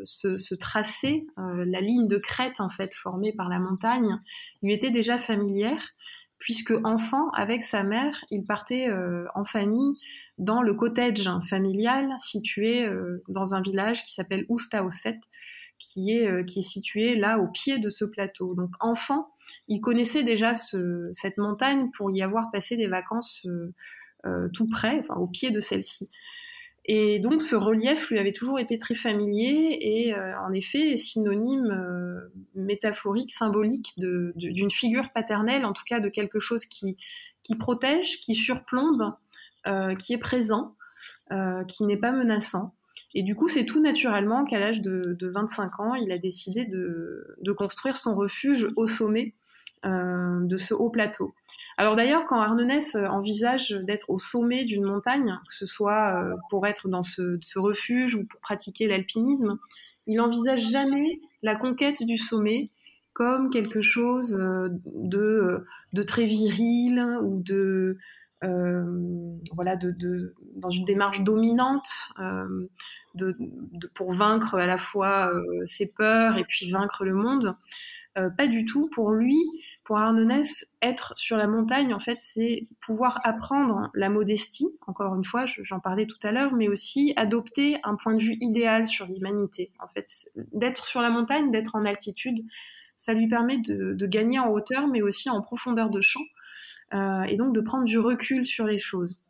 ce, 0.04 0.36
ce, 0.36 0.54
tracé, 0.54 1.26
la 1.38 1.80
ligne 1.80 2.06
de 2.06 2.18
crête 2.18 2.60
en 2.60 2.68
fait 2.68 2.92
formée 2.94 3.32
par 3.32 3.48
la 3.48 3.58
montagne, 3.58 4.20
lui 4.62 4.74
était 4.74 4.90
déjà 4.90 5.16
familière 5.16 5.94
puisque 6.40 6.72
enfant, 6.84 7.28
avec 7.30 7.62
sa 7.62 7.84
mère, 7.84 8.24
il 8.30 8.42
partait 8.42 8.88
euh, 8.88 9.26
en 9.34 9.44
famille 9.44 9.92
dans 10.38 10.62
le 10.62 10.72
cottage 10.72 11.30
familial 11.48 12.08
situé 12.18 12.86
euh, 12.86 13.22
dans 13.28 13.54
un 13.54 13.60
village 13.60 14.02
qui 14.02 14.14
s'appelle 14.14 14.46
Oustaoset, 14.48 15.20
qui 15.78 16.12
est, 16.12 16.26
euh, 16.26 16.42
qui 16.42 16.60
est 16.60 16.68
situé 16.68 17.14
là 17.14 17.38
au 17.38 17.46
pied 17.46 17.78
de 17.78 17.90
ce 17.90 18.06
plateau. 18.06 18.54
Donc 18.54 18.70
enfant, 18.80 19.28
il 19.68 19.80
connaissait 19.80 20.24
déjà 20.24 20.54
cette 20.54 21.36
montagne 21.36 21.90
pour 21.94 22.10
y 22.10 22.22
avoir 22.22 22.50
passé 22.50 22.76
des 22.76 22.88
vacances 22.88 23.46
tout 24.52 24.66
près, 24.68 25.02
au 25.16 25.26
pied 25.26 25.50
de 25.50 25.60
celle-ci. 25.60 26.08
Et 26.86 27.18
donc 27.18 27.42
ce 27.42 27.54
relief 27.56 28.10
lui 28.10 28.18
avait 28.18 28.32
toujours 28.32 28.58
été 28.58 28.78
très 28.78 28.94
familier 28.94 29.78
et 29.80 30.14
euh, 30.14 30.38
en 30.40 30.52
effet 30.52 30.96
synonyme 30.96 31.70
euh, 31.70 32.32
métaphorique, 32.54 33.32
symbolique 33.32 33.92
d'une 33.96 34.70
figure 34.70 35.10
paternelle, 35.10 35.64
en 35.64 35.72
tout 35.72 35.84
cas 35.86 36.00
de 36.00 36.08
quelque 36.08 36.38
chose 36.38 36.64
qui, 36.64 36.96
qui 37.42 37.54
protège, 37.56 38.18
qui 38.20 38.34
surplombe, 38.34 39.14
euh, 39.66 39.94
qui 39.94 40.14
est 40.14 40.18
présent, 40.18 40.74
qui 41.68 41.84
n'est 41.84 41.96
pas 41.96 42.12
menaçant. 42.12 42.74
Et 43.14 43.22
du 43.22 43.34
coup, 43.34 43.48
c'est 43.48 43.64
tout 43.64 43.80
naturellement 43.80 44.44
qu'à 44.44 44.58
l'âge 44.58 44.82
de, 44.82 45.16
de, 45.18 45.28
25 45.28 45.80
ans, 45.80 45.94
il 45.94 46.12
a 46.12 46.18
décidé 46.18 46.64
de, 46.66 47.36
de 47.40 47.52
construire 47.52 47.96
son 47.96 48.14
refuge 48.14 48.68
au 48.76 48.86
sommet 48.86 49.34
de 49.84 50.56
ce 50.56 50.74
haut 50.74 50.90
plateau. 50.90 51.30
Alors 51.80 51.96
d'ailleurs, 51.96 52.26
quand 52.26 52.38
Arnonès 52.38 52.94
euh, 52.94 53.06
envisage 53.06 53.70
d'être 53.70 54.10
au 54.10 54.18
sommet 54.18 54.66
d'une 54.66 54.84
montagne, 54.84 55.38
que 55.48 55.54
ce 55.54 55.64
soit 55.64 56.22
euh, 56.22 56.36
pour 56.50 56.66
être 56.66 56.88
dans 56.88 57.00
ce, 57.00 57.38
refuge 57.58 58.14
ou 58.14 58.26
pour 58.26 58.38
pratiquer 58.42 58.86
l'alpinisme, 58.86 59.58
il 60.06 60.20
envisage 60.20 60.60
jamais 60.70 61.22
la 61.42 61.56
conquête 61.56 62.02
du 62.02 62.18
sommet 62.18 62.68
comme 63.14 63.48
quelque 63.48 63.80
chose 63.80 64.34
euh, 64.34 64.68
de, 64.84 66.02
très 66.02 66.26
viril 66.26 67.02
ou 67.22 67.42
de 67.42 67.96
voilà 68.42 69.76
de, 69.76 70.34
dans 70.56 70.70
une 70.70 70.84
démarche 70.84 71.22
dominante 71.22 71.88
pour 73.94 74.12
vaincre 74.12 74.56
à 74.56 74.66
la 74.66 74.76
fois 74.76 75.32
ses 75.64 75.86
peurs 75.86 76.36
et 76.36 76.44
puis 76.44 76.70
vaincre 76.70 77.04
le 77.04 77.14
monde. 77.14 77.54
pas 78.14 78.46
du 78.46 78.66
tout. 78.66 78.88
Pour 78.94 79.12
lui, 79.12 79.38
pour 79.90 79.98
Arnonès, 79.98 80.66
être 80.82 81.14
sur 81.18 81.36
la 81.36 81.48
montagne, 81.48 81.92
en 81.92 81.98
fait, 81.98 82.18
c'est 82.20 82.68
pouvoir 82.80 83.18
apprendre 83.24 83.90
la 83.92 84.08
modestie, 84.08 84.68
encore 84.86 85.16
une 85.16 85.24
fois, 85.24 85.46
j'en 85.46 85.80
parlais 85.80 86.06
tout 86.06 86.18
à 86.22 86.30
l'heure, 86.30 86.54
mais 86.54 86.68
aussi 86.68 87.12
adopter 87.16 87.76
un 87.82 87.96
point 87.96 88.14
de 88.14 88.22
vue 88.22 88.36
idéal 88.40 88.86
sur 88.86 89.06
l'humanité. 89.06 89.72
En 89.80 89.88
fait, 89.88 90.06
d'être 90.52 90.84
sur 90.84 91.02
la 91.02 91.10
montagne, 91.10 91.50
d'être 91.50 91.74
en 91.74 91.84
altitude, 91.84 92.38
ça 92.94 93.14
lui 93.14 93.26
permet 93.26 93.58
de, 93.58 94.06
gagner 94.06 94.38
en 94.38 94.50
hauteur, 94.52 94.86
mais 94.86 95.02
aussi 95.02 95.28
en 95.28 95.42
profondeur 95.42 95.90
de 95.90 96.00
champ, 96.00 96.22
euh, 96.94 97.22
et 97.22 97.34
donc 97.34 97.52
de 97.52 97.60
prendre 97.60 97.82
du 97.82 97.98
recul 97.98 98.46
sur 98.46 98.66
les 98.66 98.78
choses. 98.78 99.20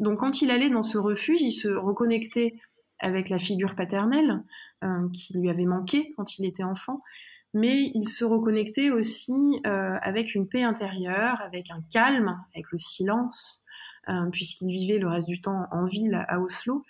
Donc 0.00 0.18
quand 0.18 0.42
il 0.42 0.50
allait 0.50 0.68
dans 0.68 0.82
ce 0.82 0.98
refuge, 0.98 1.40
il 1.40 1.52
se 1.52 1.68
reconnectait 1.68 2.50
avec 2.98 3.30
la 3.30 3.38
figure 3.38 3.74
paternelle 3.74 4.42
euh, 4.82 5.08
qui 5.14 5.32
lui 5.38 5.48
avait 5.48 5.64
manqué 5.64 6.10
quand 6.14 6.38
il 6.38 6.44
était 6.44 6.62
enfant, 6.62 7.00
mais 7.54 7.92
il 7.94 8.08
se 8.08 8.24
reconnectait 8.24 8.90
aussi 8.90 9.60
euh, 9.66 9.96
avec 10.02 10.34
une 10.34 10.48
paix 10.48 10.64
intérieure, 10.64 11.40
avec 11.40 11.70
un 11.70 11.80
calme, 11.90 12.36
avec 12.52 12.66
le 12.72 12.78
silence, 12.78 13.62
euh, 14.08 14.28
puisqu'il 14.30 14.70
vivait 14.70 14.98
le 14.98 15.08
reste 15.08 15.28
du 15.28 15.40
temps 15.40 15.66
en 15.70 15.84
ville 15.84 16.24
à 16.28 16.40
Oslo, 16.40 16.84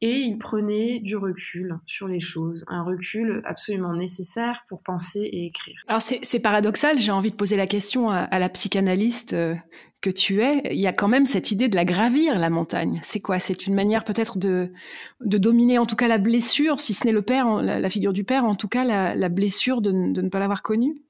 et 0.00 0.20
il 0.20 0.38
prenait 0.38 1.00
du 1.00 1.16
recul 1.16 1.78
sur 1.86 2.08
les 2.08 2.20
choses, 2.20 2.64
un 2.68 2.82
recul 2.82 3.42
absolument 3.44 3.94
nécessaire 3.94 4.64
pour 4.68 4.82
penser 4.82 5.20
et 5.20 5.46
écrire. 5.46 5.76
Alors 5.88 6.02
c'est 6.02 6.40
paradoxal, 6.40 7.00
j'ai 7.00 7.12
envie 7.12 7.30
de 7.30 7.36
poser 7.36 7.56
la 7.56 7.66
question 7.66 8.10
à, 8.10 8.38
la 8.38 8.48
psychanalyste 8.48 9.32
euh, 9.32 9.54
que 10.00 10.10
tu 10.10 10.42
es. 10.42 10.60
Il 10.72 10.80
y 10.80 10.86
a 10.86 10.92
quand 10.92 11.08
même 11.08 11.26
cette 11.26 11.50
idée 11.50 11.68
de 11.68 11.76
la 11.76 11.84
gravir, 11.84 12.38
la 12.38 12.50
montagne. 12.50 13.00
C'est 13.02 13.20
quoi? 13.20 13.38
C'est 13.38 13.66
une 13.66 13.74
manière 13.74 14.04
peut-être 14.04 14.38
de, 14.38 14.72
dominer 15.20 15.78
en 15.78 15.86
tout 15.86 15.96
cas 15.96 16.08
la 16.08 16.18
blessure, 16.18 16.80
si 16.80 16.92
ce 16.92 17.06
n'est 17.06 17.12
le 17.12 17.22
père, 17.22 17.62
la, 17.62 17.88
figure 17.88 18.12
du 18.12 18.24
père, 18.24 18.44
en 18.44 18.54
tout 18.54 18.68
cas 18.68 18.84
la, 18.84 19.28
blessure 19.28 19.80
de, 19.80 19.90
de 19.90 20.20
ne 20.20 20.28
pas 20.28 20.38
l'avoir 20.38 20.62
connue 20.62 21.00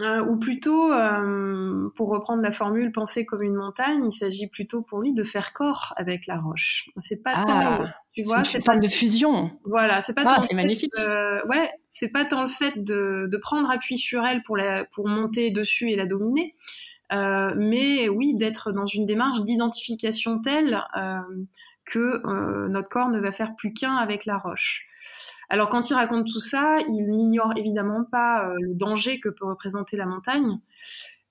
euh, 0.00 0.24
ou 0.24 0.38
plutôt, 0.38 0.92
euh, 0.92 1.88
pour 1.96 2.08
reprendre 2.10 2.42
la 2.42 2.52
formule 2.52 2.92
penser 2.92 3.26
comme 3.26 3.42
une 3.42 3.54
montagne, 3.54 4.06
il 4.06 4.12
s'agit 4.12 4.46
plutôt 4.46 4.82
pour 4.82 5.00
lui 5.00 5.12
de 5.12 5.24
faire 5.24 5.52
corps 5.52 5.92
avec 5.96 6.26
la 6.26 6.38
roche. 6.38 6.88
C'est 6.96 7.22
pas 7.22 7.32
ah, 7.34 7.44
tant, 7.44 7.88
tu 8.12 8.22
vois, 8.22 8.44
c'est 8.44 8.64
pas 8.64 8.76
de 8.76 8.88
fusion. 8.88 9.50
Voilà, 9.64 10.00
c'est 10.00 10.14
pas 10.14 10.24
ah, 10.26 10.36
tant. 10.36 10.40
c'est 10.42 10.54
magnifique. 10.54 10.92
ouais, 11.48 11.70
c'est 11.88 12.08
pas 12.08 12.24
tant 12.24 12.42
le 12.42 12.48
fait 12.48 12.82
de, 12.82 13.28
de, 13.30 13.36
prendre 13.38 13.70
appui 13.70 13.96
sur 13.96 14.24
elle 14.24 14.42
pour 14.42 14.56
la, 14.56 14.84
pour 14.86 15.08
monter 15.08 15.50
dessus 15.50 15.90
et 15.90 15.96
la 15.96 16.06
dominer, 16.06 16.54
euh, 17.12 17.52
mais 17.56 18.08
oui, 18.08 18.34
d'être 18.34 18.72
dans 18.72 18.86
une 18.86 19.06
démarche 19.06 19.42
d'identification 19.42 20.40
telle 20.40 20.82
que 21.84 22.68
notre 22.68 22.88
corps 22.88 23.08
ne 23.08 23.20
va 23.20 23.32
faire 23.32 23.54
plus 23.56 23.72
qu'un 23.72 23.96
avec 23.96 24.24
la 24.24 24.38
roche. 24.38 24.86
Alors 25.48 25.68
quand 25.68 25.90
il 25.90 25.94
raconte 25.94 26.26
tout 26.26 26.40
ça, 26.40 26.78
il 26.88 27.10
n'ignore 27.10 27.52
évidemment 27.56 28.04
pas 28.04 28.48
euh, 28.48 28.56
le 28.60 28.74
danger 28.74 29.20
que 29.20 29.28
peut 29.28 29.46
représenter 29.46 29.96
la 29.96 30.06
montagne. 30.06 30.58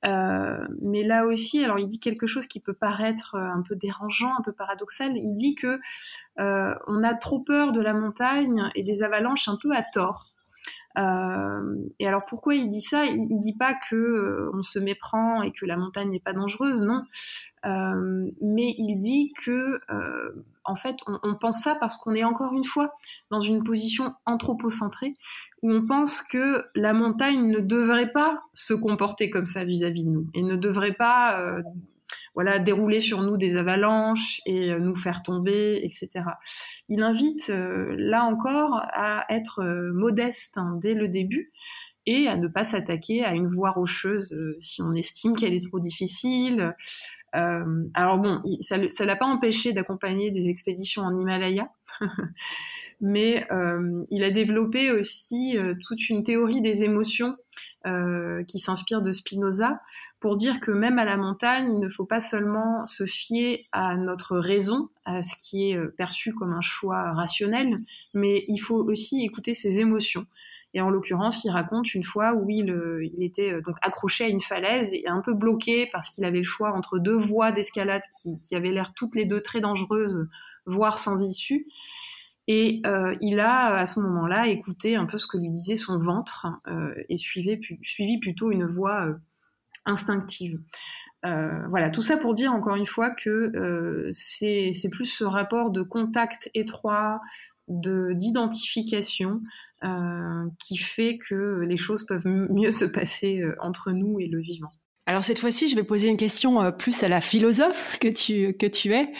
Euh, 0.05 0.65
mais 0.81 1.03
là 1.03 1.25
aussi, 1.27 1.63
alors 1.63 1.77
il 1.77 1.87
dit 1.87 1.99
quelque 1.99 2.25
chose 2.25 2.47
qui 2.47 2.59
peut 2.59 2.73
paraître 2.73 3.35
euh, 3.35 3.39
un 3.39 3.61
peu 3.61 3.75
dérangeant, 3.75 4.31
un 4.37 4.41
peu 4.41 4.51
paradoxal. 4.51 5.15
Il 5.15 5.33
dit 5.33 5.55
que 5.55 5.79
on 6.37 7.03
a 7.03 7.13
trop 7.13 7.39
peur 7.39 7.71
de 7.71 7.81
la 7.81 7.93
montagne 7.93 8.69
et 8.75 8.83
des 8.83 9.03
avalanches 9.03 9.47
un 9.47 9.57
peu 9.61 9.71
à 9.71 9.83
tort. 9.83 10.27
Et 10.97 12.07
alors 12.07 12.25
pourquoi 12.27 12.55
il 12.55 12.67
dit 12.67 12.81
ça? 12.81 13.05
Il, 13.05 13.27
il 13.29 13.39
dit 13.39 13.55
pas 13.55 13.73
que 13.89 14.49
on 14.53 14.61
se 14.61 14.77
méprend 14.77 15.41
et 15.41 15.51
que 15.51 15.65
la 15.65 15.77
montagne 15.77 16.09
n'est 16.09 16.19
pas 16.19 16.33
dangereuse, 16.33 16.83
non. 16.83 17.03
Mais 17.63 18.75
il 18.77 18.97
dit 18.99 19.33
que 19.43 19.79
en 20.65 20.75
fait 20.75 20.97
on, 21.07 21.35
pense 21.35 21.61
ça 21.61 21.75
parce 21.75 21.97
qu'on 21.97 22.15
est 22.15 22.23
encore 22.23 22.53
une 22.53 22.63
fois 22.63 22.93
dans 23.29 23.41
une 23.41 23.63
position 23.63 24.13
anthropocentrée 24.25 25.13
où 25.61 25.71
on 25.71 25.85
pense 25.85 26.21
que 26.21 26.65
la 26.75 26.93
montagne 26.93 27.49
ne 27.49 27.59
devrait 27.59 28.11
pas 28.11 28.41
se 28.53 28.73
comporter 28.73 29.29
comme 29.29 29.45
ça 29.45 29.63
vis-à-vis 29.63 30.03
-vis 30.03 30.05
de 30.05 30.11
nous 30.11 30.27
et 30.33 30.43
ne 30.43 30.55
devrait 30.55 30.93
pas 30.93 31.61
voilà, 32.33 32.59
dérouler 32.59 32.99
sur 32.99 33.21
nous 33.21 33.37
des 33.37 33.55
avalanches 33.55 34.41
et 34.45 34.71
euh, 34.71 34.79
nous 34.79 34.95
faire 34.95 35.21
tomber, 35.23 35.81
etc. 35.83 36.25
Il 36.87 37.03
invite, 37.03 37.49
euh, 37.49 37.93
là 37.97 38.23
encore, 38.23 38.81
à 38.93 39.25
être 39.29 39.59
euh, 39.59 39.91
modeste 39.93 40.57
hein, 40.57 40.77
dès 40.81 40.93
le 40.93 41.07
début 41.07 41.51
à 42.27 42.37
ne 42.37 42.47
pas 42.47 42.63
s'attaquer 42.63 43.23
à 43.23 43.33
une 43.33 43.47
voie 43.47 43.71
rocheuse 43.71 44.35
si 44.59 44.81
on 44.81 44.91
estime 44.93 45.35
qu'elle 45.35 45.53
est 45.53 45.67
trop 45.67 45.79
difficile. 45.79 46.75
Euh, 47.35 47.85
alors 47.93 48.17
bon, 48.17 48.41
ça 48.61 48.77
ne 48.77 49.05
l'a 49.05 49.15
pas 49.15 49.25
empêché 49.25 49.73
d'accompagner 49.73 50.31
des 50.31 50.49
expéditions 50.49 51.03
en 51.03 51.17
Himalaya, 51.17 51.69
mais 53.01 53.45
euh, 53.51 54.03
il 54.09 54.23
a 54.23 54.31
développé 54.31 54.91
aussi 54.91 55.57
euh, 55.57 55.75
toute 55.85 56.09
une 56.09 56.23
théorie 56.23 56.61
des 56.61 56.83
émotions 56.83 57.35
qui 58.47 58.59
s'inspire 58.59 59.01
de 59.01 59.11
Spinoza, 59.11 59.81
pour 60.21 60.37
dire 60.37 60.59
que 60.59 60.69
même 60.69 60.99
à 60.99 61.03
la 61.03 61.17
montagne, 61.17 61.67
il 61.67 61.79
ne 61.79 61.89
faut 61.89 62.05
pas 62.05 62.21
seulement 62.21 62.85
se 62.85 63.05
fier 63.05 63.65
à 63.71 63.97
notre 63.97 64.37
raison, 64.37 64.89
à 65.03 65.23
ce 65.23 65.35
qui 65.41 65.71
est 65.71 65.77
euh, 65.77 65.93
perçu 65.97 66.31
comme 66.31 66.53
un 66.53 66.61
choix 66.61 67.11
rationnel, 67.13 67.79
mais 68.13 68.45
il 68.47 68.59
faut 68.59 68.77
aussi 68.77 69.25
écouter 69.25 69.55
ses 69.55 69.79
émotions. 69.79 70.27
Et 70.73 70.81
en 70.81 70.89
l'occurrence, 70.89 71.43
il 71.43 71.49
raconte 71.49 71.93
une 71.93 72.03
fois 72.03 72.33
où 72.33 72.49
il, 72.49 72.71
euh, 72.71 73.05
était 73.19 73.53
euh, 73.53 73.61
donc 73.61 73.75
accroché 73.81 74.25
à 74.25 74.27
une 74.27 74.39
falaise 74.39 74.91
et 74.93 75.07
un 75.07 75.21
peu 75.21 75.33
bloqué 75.33 75.89
parce 75.91 76.09
qu'il 76.09 76.23
avait 76.23 76.39
le 76.39 76.43
choix 76.43 76.71
entre 76.71 76.97
deux 76.97 77.17
voies 77.17 77.51
d'escalade 77.51 78.01
qui, 78.21 78.55
avaient 78.55 78.71
l'air 78.71 78.93
toutes 78.93 79.15
les 79.15 79.25
deux 79.25 79.41
très 79.41 79.59
dangereuses, 79.59 80.27
voire 80.65 80.97
sans 80.97 81.21
issue. 81.21 81.67
Et 82.47 82.81
euh, 82.85 83.15
il 83.21 83.39
a 83.39 83.75
à 83.75 83.85
ce 83.85 83.99
moment-là 83.99 84.47
écouté 84.47 84.95
un 84.95 85.05
peu 85.05 85.17
ce 85.17 85.27
que 85.27 85.37
lui 85.37 85.49
disait 85.49 85.75
son 85.75 85.99
ventre 85.99 86.47
et 87.07 87.15
suivi 87.15 88.17
plutôt 88.19 88.51
une 88.51 88.65
voie 88.65 89.07
instinctive. 89.85 90.57
Euh, 91.23 91.67
voilà, 91.69 91.91
tout 91.91 92.01
ça 92.01 92.17
pour 92.17 92.33
dire 92.33 92.51
encore 92.51 92.75
une 92.75 92.87
fois 92.87 93.11
que 93.11 94.09
c'est 94.11 94.89
plus 94.91 95.05
ce 95.05 95.23
rapport 95.23 95.69
de 95.69 95.83
contact 95.83 96.49
étroit, 96.53 97.21
d'identification 97.67 99.41
qui 100.59 100.77
fait 100.77 101.17
que 101.17 101.61
les 101.61 101.77
choses 101.77 102.05
peuvent 102.05 102.27
mieux 102.27 102.71
se 102.71 102.85
passer 102.85 103.41
euh, 103.41 103.55
entre 103.59 103.91
nous 103.91 104.19
et 104.19 104.27
le 104.27 104.39
vivant. 104.39 104.71
Alors 105.07 105.23
cette 105.23 105.39
fois-ci, 105.39 105.67
je 105.67 105.75
vais 105.75 105.83
poser 105.83 106.09
une 106.09 106.17
question 106.17 106.61
euh, 106.61 106.71
plus 106.71 107.03
à 107.03 107.09
la 107.09 107.21
philosophe 107.21 107.97
que 107.99 108.07
tu, 108.07 108.53
que 108.53 108.67
tu 108.67 108.93
es. 108.93 109.11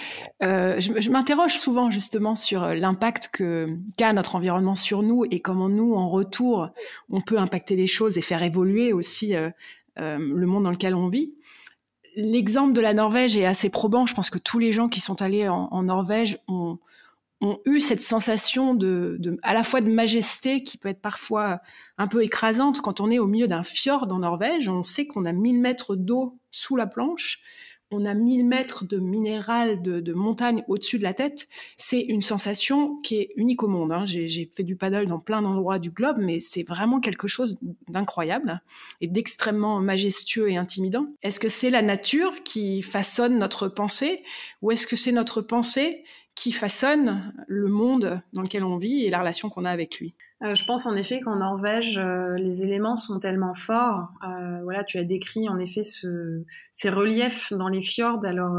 Euh, 0.44 0.80
je, 0.80 1.10
m'interroge 1.10 1.58
souvent 1.58 1.90
justement 1.90 2.36
sur 2.36 2.66
l'impact 2.68 3.32
qu'a 3.98 4.14
notre 4.14 4.36
environnement 4.36 4.76
sur 4.76 5.02
nous 5.02 5.26
et 5.32 5.40
comment 5.40 5.70
nous, 5.70 5.96
en 5.96 6.08
retour, 6.08 6.70
on 7.10 7.20
peut 7.20 7.40
impacter 7.40 7.76
les 7.76 7.88
choses 7.88 8.18
et 8.18 8.22
faire 8.22 8.44
évoluer 8.44 8.94
aussi 8.94 9.36
euh, 9.36 9.50
euh, 10.00 10.18
le 10.20 10.46
monde 10.46 10.64
dans 10.64 10.72
lequel 10.72 10.94
on 10.94 11.08
vit. 11.08 11.34
L'exemple 12.16 12.74
de 12.74 12.82
la 12.82 12.94
Norvège 12.94 13.36
est 13.36 13.46
assez 13.46 13.70
probant. 13.70 14.06
Je 14.06 14.14
pense 14.14 14.30
que 14.30 14.38
tous 14.38 14.60
les 14.60 14.74
gens 14.74 14.88
qui 14.88 15.00
sont 15.00 15.22
allés 15.22 15.48
en 15.48 15.82
Norvège 15.84 16.40
ont, 16.48 16.78
ont, 17.42 17.60
eu 17.66 17.80
cette 17.80 18.02
sensation 18.02 18.74
de, 18.76 19.20
à 19.44 19.54
la 19.54 19.64
fois 19.64 19.82
de 19.82 19.90
majesté 19.90 20.64
qui 20.64 20.78
peut 20.78 20.90
être 20.90 21.02
parfois 21.02 21.60
un 21.98 22.08
peu 22.08 22.24
écrasante 22.24 22.82
quand 22.82 23.02
on 23.02 23.10
est 23.10 23.20
au 23.20 23.28
milieu 23.28 23.48
d'un 23.48 23.64
fjord 23.64 24.08
en 24.12 24.20
Norvège. 24.20 24.70
On 24.70 24.84
sait 24.84 25.08
qu'on 25.08 25.26
a 25.26 25.34
1000 25.34 25.60
mètres 25.60 25.96
d'eau 25.96 26.38
sous 26.52 26.76
la 26.76 26.88
planche 26.88 27.42
on 27.92 28.06
a 28.06 28.14
1000 28.14 28.46
mètres 28.46 28.86
de 28.86 28.98
minéral 28.98 29.82
de, 29.82 30.00
de 30.00 30.14
montagne 30.14 30.64
au-dessus 30.68 30.98
de 30.98 31.04
la 31.04 31.14
tête, 31.14 31.48
c'est 31.76 32.00
une 32.00 32.22
sensation 32.22 32.96
qui 33.02 33.18
est 33.18 33.32
unique 33.36 33.64
au 33.64 33.68
monde. 33.68 33.92
Hein. 33.92 34.06
J'ai 34.06 34.50
fait 34.54 34.64
du 34.64 34.76
paddle 34.76 35.08
dans 35.08 35.20
plein 35.20 35.42
d'endroits 35.42 35.78
du 35.78 35.92
globe, 35.92 36.18
mais 36.20 36.40
c'est 36.40 36.64
vraiment 36.64 37.02
quelque 37.02 37.28
chose 37.28 37.58
d'incroyable 37.90 38.62
et 39.02 39.08
d'extrêmement 39.08 39.80
majestueux 39.82 40.50
et 40.50 40.58
intimidant. 40.58 41.08
Est-ce 41.22 41.40
que 41.40 41.50
c'est 41.50 41.70
la 41.70 41.82
nature 41.82 42.44
qui 42.44 42.82
façonne 42.82 43.38
notre 43.38 43.68
pensée 43.68 44.24
ou 44.62 44.72
est-ce 44.72 44.88
que 44.88 44.96
c'est 44.96 45.12
notre 45.12 45.42
pensée 45.42 46.04
qui 46.36 46.52
façonne 46.52 47.34
le 47.48 47.68
monde 47.68 48.22
dans 48.34 48.42
lequel 48.42 48.64
on 48.64 48.78
vit 48.78 49.06
et 49.06 49.10
la 49.10 49.20
relation 49.20 49.50
qu'on 49.50 49.66
a 49.66 49.72
avec 49.72 50.00
lui 50.00 50.16
euh, 50.44 50.56
je 50.56 50.66
pense 50.66 50.88
en 50.88 50.96
effet 50.96 51.22
qu'en 51.22 51.36
Norvège, 51.36 52.00
euh, 52.00 52.36
les 52.36 52.64
éléments 52.64 52.98
sont 52.98 53.20
tellement 53.20 53.54
forts. 53.54 54.10
Euh, 54.28 54.60
voilà, 54.64 54.84
tu 54.84 54.98
as 54.98 55.04
décrit 55.04 55.48
en 55.48 55.60
effet 55.60 55.84
ce, 55.84 56.44
ces 56.72 56.90
reliefs 56.90 57.54
dans 57.54 57.68
les 57.68 57.82
fjords. 57.82 58.26
Alors 58.26 58.54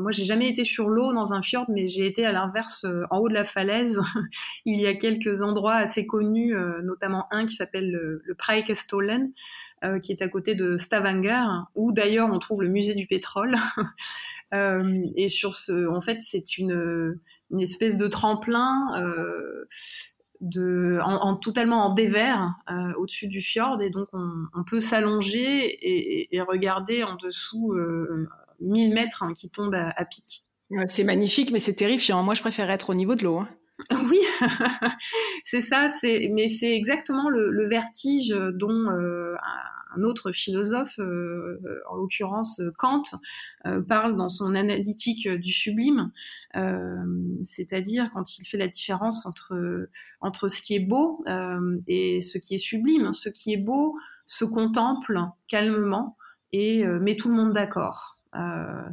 moi, 0.00 0.10
j'ai 0.10 0.24
jamais 0.24 0.48
été 0.48 0.64
sur 0.64 0.88
l'eau 0.88 1.12
dans 1.12 1.32
un 1.32 1.42
fjord, 1.42 1.66
mais 1.68 1.86
j'ai 1.86 2.06
été 2.06 2.26
à 2.26 2.32
l'inverse 2.32 2.84
en 3.10 3.18
haut 3.18 3.28
de 3.28 3.34
la 3.34 3.44
falaise. 3.44 4.00
Il 4.64 4.80
y 4.80 4.86
a 4.86 4.94
quelques 4.94 5.42
endroits 5.42 5.76
assez 5.76 6.06
connus, 6.06 6.54
notamment 6.82 7.26
un 7.30 7.46
qui 7.46 7.54
s'appelle 7.54 7.90
le, 7.90 8.22
le 8.24 8.34
Preikestolen, 8.34 9.30
qui 10.02 10.12
est 10.12 10.22
à 10.22 10.28
côté 10.28 10.54
de 10.54 10.76
Stavanger, 10.76 11.44
où 11.74 11.92
d'ailleurs 11.92 12.30
on 12.32 12.38
trouve 12.38 12.62
le 12.62 12.68
musée 12.68 12.94
du 12.94 13.06
pétrole. 13.06 13.54
et 14.52 15.28
sur 15.28 15.54
ce, 15.54 15.88
en 15.88 16.00
fait, 16.00 16.20
c'est 16.20 16.58
une 16.58 17.18
une 17.50 17.60
espèce 17.60 17.96
de 17.96 18.06
tremplin 18.08 18.92
euh, 19.00 19.66
de, 20.40 20.98
en, 21.02 21.14
en, 21.16 21.36
totalement 21.36 21.86
en 21.86 21.94
dévers 21.94 22.54
euh, 22.70 22.92
au-dessus 22.98 23.26
du 23.26 23.40
fjord 23.40 23.80
et 23.82 23.90
donc 23.90 24.08
on, 24.12 24.30
on 24.54 24.64
peut 24.64 24.80
s'allonger 24.80 25.64
et, 25.64 26.36
et, 26.36 26.40
regarder 26.40 27.02
en 27.02 27.16
dessous 27.16 27.72
euh, 27.72 28.28
1000 28.60 28.94
mètres 28.94 29.22
hein, 29.22 29.32
qui 29.34 29.50
tombent 29.50 29.74
à, 29.74 29.90
à 29.96 30.04
pic. 30.04 30.42
C'est 30.86 31.04
magnifique, 31.04 31.50
mais 31.50 31.58
c'est 31.58 31.74
terrifiant. 31.74 32.22
Moi, 32.22 32.34
je 32.34 32.42
préfère 32.42 32.70
être 32.70 32.90
au 32.90 32.94
niveau 32.94 33.14
de 33.14 33.24
l'eau. 33.24 33.38
Hein. 33.38 33.48
Oui, 34.10 34.18
c'est 35.44 35.60
ça. 35.60 35.88
C'est, 35.88 36.30
mais 36.32 36.48
c'est 36.48 36.74
exactement 36.74 37.30
le, 37.30 37.50
le 37.50 37.68
vertige 37.68 38.36
dont 38.54 38.90
euh, 38.90 39.34
un 39.96 40.02
autre 40.02 40.32
philosophe, 40.32 40.98
euh, 40.98 41.58
en 41.90 41.96
l'occurrence 41.96 42.60
Kant, 42.76 43.02
euh, 43.66 43.80
parle 43.80 44.16
dans 44.16 44.28
son 44.28 44.54
analytique 44.54 45.28
du 45.28 45.52
sublime, 45.52 46.10
euh, 46.56 47.04
c'est-à-dire 47.42 48.10
quand 48.12 48.38
il 48.38 48.46
fait 48.46 48.56
la 48.56 48.68
différence 48.68 49.26
entre, 49.26 49.88
entre 50.20 50.48
ce 50.48 50.62
qui 50.62 50.74
est 50.74 50.80
beau 50.80 51.22
euh, 51.28 51.78
et 51.86 52.20
ce 52.20 52.38
qui 52.38 52.54
est 52.54 52.58
sublime. 52.58 53.12
Ce 53.12 53.28
qui 53.28 53.52
est 53.52 53.58
beau 53.58 53.98
se 54.26 54.44
contemple 54.44 55.20
calmement 55.46 56.16
et 56.52 56.86
euh, 56.86 56.98
met 57.00 57.16
tout 57.16 57.28
le 57.28 57.34
monde 57.34 57.52
d'accord. 57.52 58.18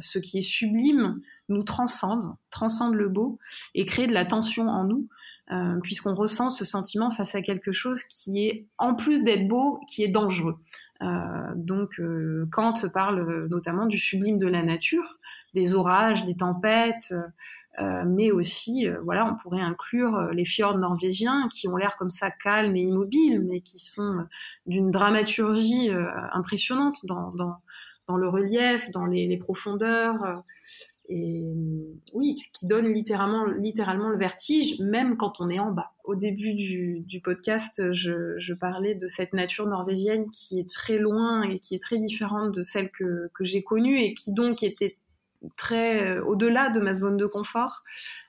ce 0.00 0.18
qui 0.18 0.38
est 0.38 0.42
sublime 0.42 1.20
nous 1.48 1.62
transcende, 1.62 2.34
transcende 2.50 2.94
le 2.94 3.08
beau 3.08 3.38
et 3.74 3.84
crée 3.84 4.06
de 4.06 4.12
la 4.12 4.24
tension 4.24 4.68
en 4.68 4.84
nous 4.84 5.08
euh, 5.52 5.78
puisqu'on 5.80 6.14
ressent 6.14 6.50
ce 6.50 6.64
sentiment 6.64 7.10
face 7.10 7.36
à 7.36 7.42
quelque 7.42 7.70
chose 7.70 8.02
qui 8.04 8.46
est, 8.46 8.66
en 8.78 8.94
plus 8.94 9.22
d'être 9.22 9.46
beau, 9.46 9.80
qui 9.86 10.02
est 10.02 10.08
dangereux. 10.08 10.56
Euh, 11.02 11.06
donc, 11.54 12.00
euh, 12.00 12.48
Kant 12.50 12.74
parle 12.92 13.46
notamment 13.48 13.86
du 13.86 13.98
sublime 13.98 14.38
de 14.38 14.48
la 14.48 14.64
nature, 14.64 15.18
des 15.54 15.74
orages, 15.74 16.24
des 16.24 16.36
tempêtes, 16.36 17.14
euh, 17.78 18.02
mais 18.06 18.32
aussi, 18.32 18.88
euh, 18.88 18.98
voilà, 19.04 19.26
on 19.26 19.36
pourrait 19.36 19.62
inclure 19.62 20.30
les 20.32 20.44
fjords 20.44 20.78
norvégiens 20.78 21.48
qui 21.52 21.68
ont 21.68 21.76
l'air 21.76 21.96
comme 21.96 22.10
ça 22.10 22.30
calmes 22.30 22.74
et 22.74 22.82
immobiles, 22.82 23.40
mais 23.46 23.60
qui 23.60 23.78
sont 23.78 24.26
d'une 24.66 24.90
dramaturgie 24.90 25.90
impressionnante 26.32 27.06
dans, 27.06 28.16
le 28.16 28.28
relief, 28.28 28.90
dans 28.90 29.06
les 29.06 29.36
profondeurs 29.36 30.42
et 31.08 31.44
oui, 32.12 32.38
ce 32.38 32.58
qui 32.58 32.66
donne 32.66 32.92
littéralement, 32.92 33.46
littéralement 33.46 34.08
le 34.08 34.18
vertige, 34.18 34.80
même 34.80 35.16
quand 35.16 35.40
on 35.40 35.48
est 35.50 35.58
en 35.58 35.70
bas. 35.70 35.92
Au 36.04 36.16
début 36.16 36.54
du, 36.54 37.20
podcast, 37.22 37.92
je, 37.92 38.52
parlais 38.54 38.94
de 38.94 39.06
cette 39.06 39.32
nature 39.32 39.66
norvégienne 39.66 40.30
qui 40.30 40.58
est 40.58 40.68
très 40.70 40.98
loin 40.98 41.42
et 41.42 41.58
qui 41.58 41.74
est 41.74 41.82
très 41.82 41.98
différente 41.98 42.52
de 42.52 42.62
celle 42.62 42.90
que, 42.90 43.30
que 43.34 43.44
j'ai 43.44 43.62
connue 43.62 43.98
et 43.98 44.14
qui 44.14 44.32
donc 44.32 44.62
était 44.62 44.96
très 45.56 46.16
euh, 46.16 46.24
au-delà 46.24 46.70
de 46.70 46.80
ma 46.80 46.92
zone 46.92 47.16
de 47.16 47.26
confort, 47.26 47.82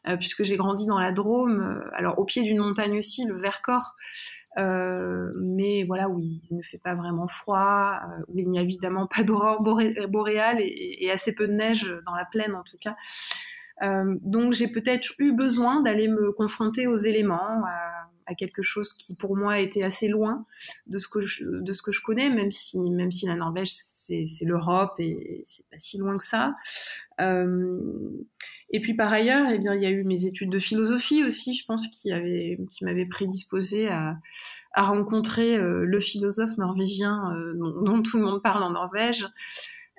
euh, 0.07 0.17
puisque 0.17 0.43
j'ai 0.43 0.57
grandi 0.57 0.85
dans 0.85 0.99
la 0.99 1.11
Drôme, 1.11 1.61
euh, 1.61 1.89
alors 1.93 2.19
au 2.19 2.25
pied 2.25 2.43
d'une 2.43 2.59
montagne 2.59 2.97
aussi, 2.97 3.25
le 3.25 3.39
Vercors, 3.39 3.93
euh, 4.57 5.31
mais 5.35 5.83
voilà, 5.83 6.09
où 6.09 6.19
il 6.19 6.41
ne 6.51 6.61
fait 6.61 6.79
pas 6.79 6.95
vraiment 6.95 7.27
froid, 7.27 7.99
euh, 8.03 8.23
où 8.27 8.39
il 8.39 8.49
n'y 8.49 8.57
a 8.57 8.61
évidemment 8.61 9.07
pas 9.07 9.23
d'aurore 9.23 9.61
boréale 10.09 10.59
et, 10.59 10.97
et, 11.01 11.11
assez 11.11 11.33
peu 11.33 11.47
de 11.47 11.53
neige 11.53 11.93
dans 12.05 12.15
la 12.15 12.25
plaine 12.25 12.55
en 12.55 12.63
tout 12.63 12.77
cas. 12.79 12.95
Euh, 13.83 14.17
donc 14.21 14.53
j'ai 14.53 14.67
peut-être 14.67 15.13
eu 15.19 15.33
besoin 15.33 15.81
d'aller 15.81 16.07
me 16.07 16.31
confronter 16.31 16.87
aux 16.87 16.95
éléments, 16.95 17.63
à, 18.27 18.35
quelque 18.35 18.61
chose 18.61 18.93
qui 18.93 19.15
pour 19.15 19.35
moi 19.35 19.59
était 19.59 19.83
assez 19.83 20.07
loin 20.07 20.45
de 20.87 20.97
ce 20.97 21.07
que 21.07 21.25
je, 21.25 21.43
de 21.45 21.73
ce 21.73 21.81
que 21.81 21.91
je 21.91 22.01
connais, 22.01 22.29
même 22.29 22.51
si, 22.51 22.77
même 22.91 23.11
si 23.11 23.25
la 23.25 23.35
Norvège 23.35 23.71
c'est 23.73 24.45
l'Europe 24.45 24.93
et 24.99 25.43
c'est 25.45 25.67
pas 25.69 25.77
si 25.79 25.97
loin 25.97 26.17
que 26.17 26.25
ça. 26.25 26.53
Euh, 27.19 27.79
et 28.69 28.79
puis 28.79 28.93
par 28.93 29.11
ailleurs, 29.11 29.47
eh 29.49 29.59
bien, 29.59 29.73
il 29.73 29.81
y 29.81 29.85
a 29.85 29.91
eu 29.91 30.03
mes 30.03 30.25
études 30.25 30.49
de 30.49 30.59
philosophie 30.59 31.23
aussi, 31.23 31.53
je 31.53 31.65
pense, 31.65 31.87
qui, 31.87 32.11
qui 32.69 32.83
m'avaient 32.83 33.05
prédisposé 33.05 33.87
à, 33.87 34.17
à 34.77 34.83
rencontrer 34.83 35.57
euh, 35.57 35.85
le 35.85 35.99
philosophe 35.99 36.55
norvégien 36.57 37.33
euh, 37.33 37.53
dont, 37.55 38.03
tout 38.03 38.17
le 38.17 38.23
monde 38.23 38.43
parle 38.43 38.61
en 38.61 38.69
Norvège. 38.69 39.27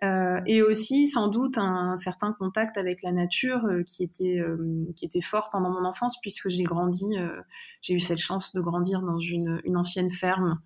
Euh, 0.05 0.41
et 0.47 0.63
aussi 0.63 1.09
sans 1.09 1.27
doute 1.27 1.59
un, 1.59 1.97
certain 1.97 2.33
contact 2.33 2.79
avec 2.79 3.03
la 3.03 3.11
nature 3.11 3.65
euh, 3.65 3.83
qui 3.83 4.05
était 4.05 4.39
euh, 4.39 4.87
qui 4.95 5.05
était 5.05 5.21
fort 5.21 5.51
pendant 5.51 5.71
mon 5.71 5.85
enfance 5.85 6.21
puisque 6.21 6.49
j'ai 6.49 6.63
grandi 6.63 7.17
j'ai 7.83 7.95
eu 7.95 8.01
cette 8.01 8.19
chance 8.19 8.55
de 8.55 8.61
grandir 8.61 9.03
dans 9.03 9.19
une, 9.19 9.61
une 9.65 9.77
ancienne 9.77 10.11
ferme 10.11 10.61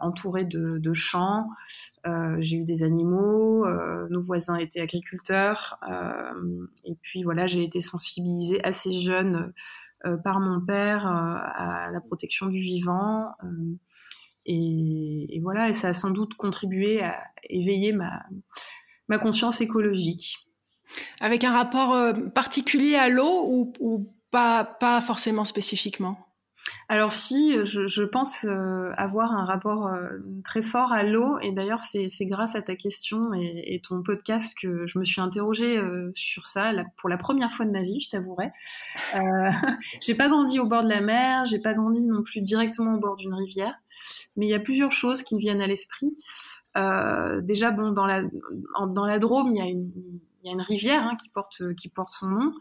entourée 0.00 0.44
de, 0.44 0.78
de 0.78 0.92
champs. 0.92 1.46
J'ai 2.04 2.56
eu 2.56 2.64
des 2.64 2.82
animaux 2.82 3.64
nos 4.10 4.20
voisins 4.20 4.56
étaient 4.56 4.80
agriculteurs 4.80 5.78
et 6.84 6.96
puis 7.00 7.22
voilà 7.22 7.46
j'ai 7.46 7.62
été 7.62 7.80
sensibilisée 7.80 8.60
assez 8.64 8.90
jeune 8.90 9.52
par 10.24 10.40
mon 10.40 10.60
père 10.60 11.06
à 11.06 11.90
la 11.92 12.00
protection 12.00 12.46
du 12.46 12.58
vivant 12.58 13.28
et, 14.50 15.40
voilà, 15.42 15.68
et 15.68 15.74
ça 15.74 15.88
a 15.88 15.92
sans 15.92 16.10
doute 16.10 16.34
contribué 16.34 17.02
à 17.02 17.22
éveiller 17.48 17.92
ma, 17.92 18.22
ma 19.08 19.18
conscience 19.18 19.60
écologique. 19.60 20.36
Avec 21.20 21.44
un 21.44 21.52
rapport 21.52 21.94
euh, 21.94 22.14
particulier 22.34 22.96
à 22.96 23.10
l'eau 23.10 23.44
ou, 23.46 23.72
ou, 23.78 24.14
pas, 24.30 24.64
pas 24.64 25.00
forcément 25.00 25.44
spécifiquement? 25.44 26.18
Alors 26.88 27.12
si, 27.12 27.64
je, 27.64 27.86
je 27.86 28.02
pense 28.02 28.44
euh, 28.44 28.90
avoir 28.96 29.32
un 29.32 29.44
rapport 29.44 29.86
euh, 29.86 30.08
très 30.44 30.62
fort 30.62 30.92
à 30.92 31.02
l'eau, 31.02 31.38
et 31.40 31.52
d'ailleurs 31.52 31.80
c'est 31.80 32.08
grâce 32.26 32.56
à 32.56 32.62
ta 32.62 32.76
question 32.76 33.32
et, 33.32 33.74
et, 33.74 33.80
ton 33.80 34.02
podcast 34.02 34.54
que 34.60 34.86
je 34.86 34.98
me 34.98 35.04
suis 35.04 35.20
interrogée 35.20 35.80
sur 36.14 36.44
ça 36.44 36.72
pour 36.98 37.08
la 37.08 37.16
première 37.16 37.52
fois 37.52 37.64
de 37.64 37.70
ma 37.70 37.82
vie, 37.82 38.00
je 38.00 38.10
t'avouerai. 38.10 38.50
J'ai 40.02 40.14
pas 40.14 40.28
grandi 40.28 40.58
au 40.58 40.66
bord 40.66 40.82
de 40.82 40.88
la 40.88 41.00
mer, 41.00 41.46
j'ai 41.46 41.58
pas 41.58 41.74
grandi 41.74 42.06
non 42.06 42.22
plus 42.22 42.42
directement 42.42 42.94
au 42.94 43.00
bord 43.00 43.16
d'une 43.16 43.34
rivière, 43.34 43.74
mais 44.36 44.46
il 44.46 44.50
y 44.50 44.54
a 44.54 44.60
plusieurs 44.60 44.92
choses 44.92 45.22
qui 45.22 45.34
me 45.34 45.40
viennent 45.40 45.60
à 45.60 45.66
l'esprit. 45.66 46.16
Euh, 46.76 47.40
déjà, 47.40 47.70
bon, 47.70 47.90
dans 47.92 48.06
la, 48.06 48.22
dans 48.88 49.06
la 49.06 49.18
Drôme, 49.18 49.50
il 49.52 49.58
y 49.58 49.60
a 49.60 49.66
une, 49.66 49.90
il 50.42 50.46
y 50.46 50.50
a 50.50 50.52
une 50.52 50.60
rivière 50.60 51.04
hein, 51.04 51.16
qui, 51.16 51.28
porte, 51.28 51.74
qui 51.74 51.88
porte 51.88 52.10
son 52.10 52.28
nom. 52.28 52.52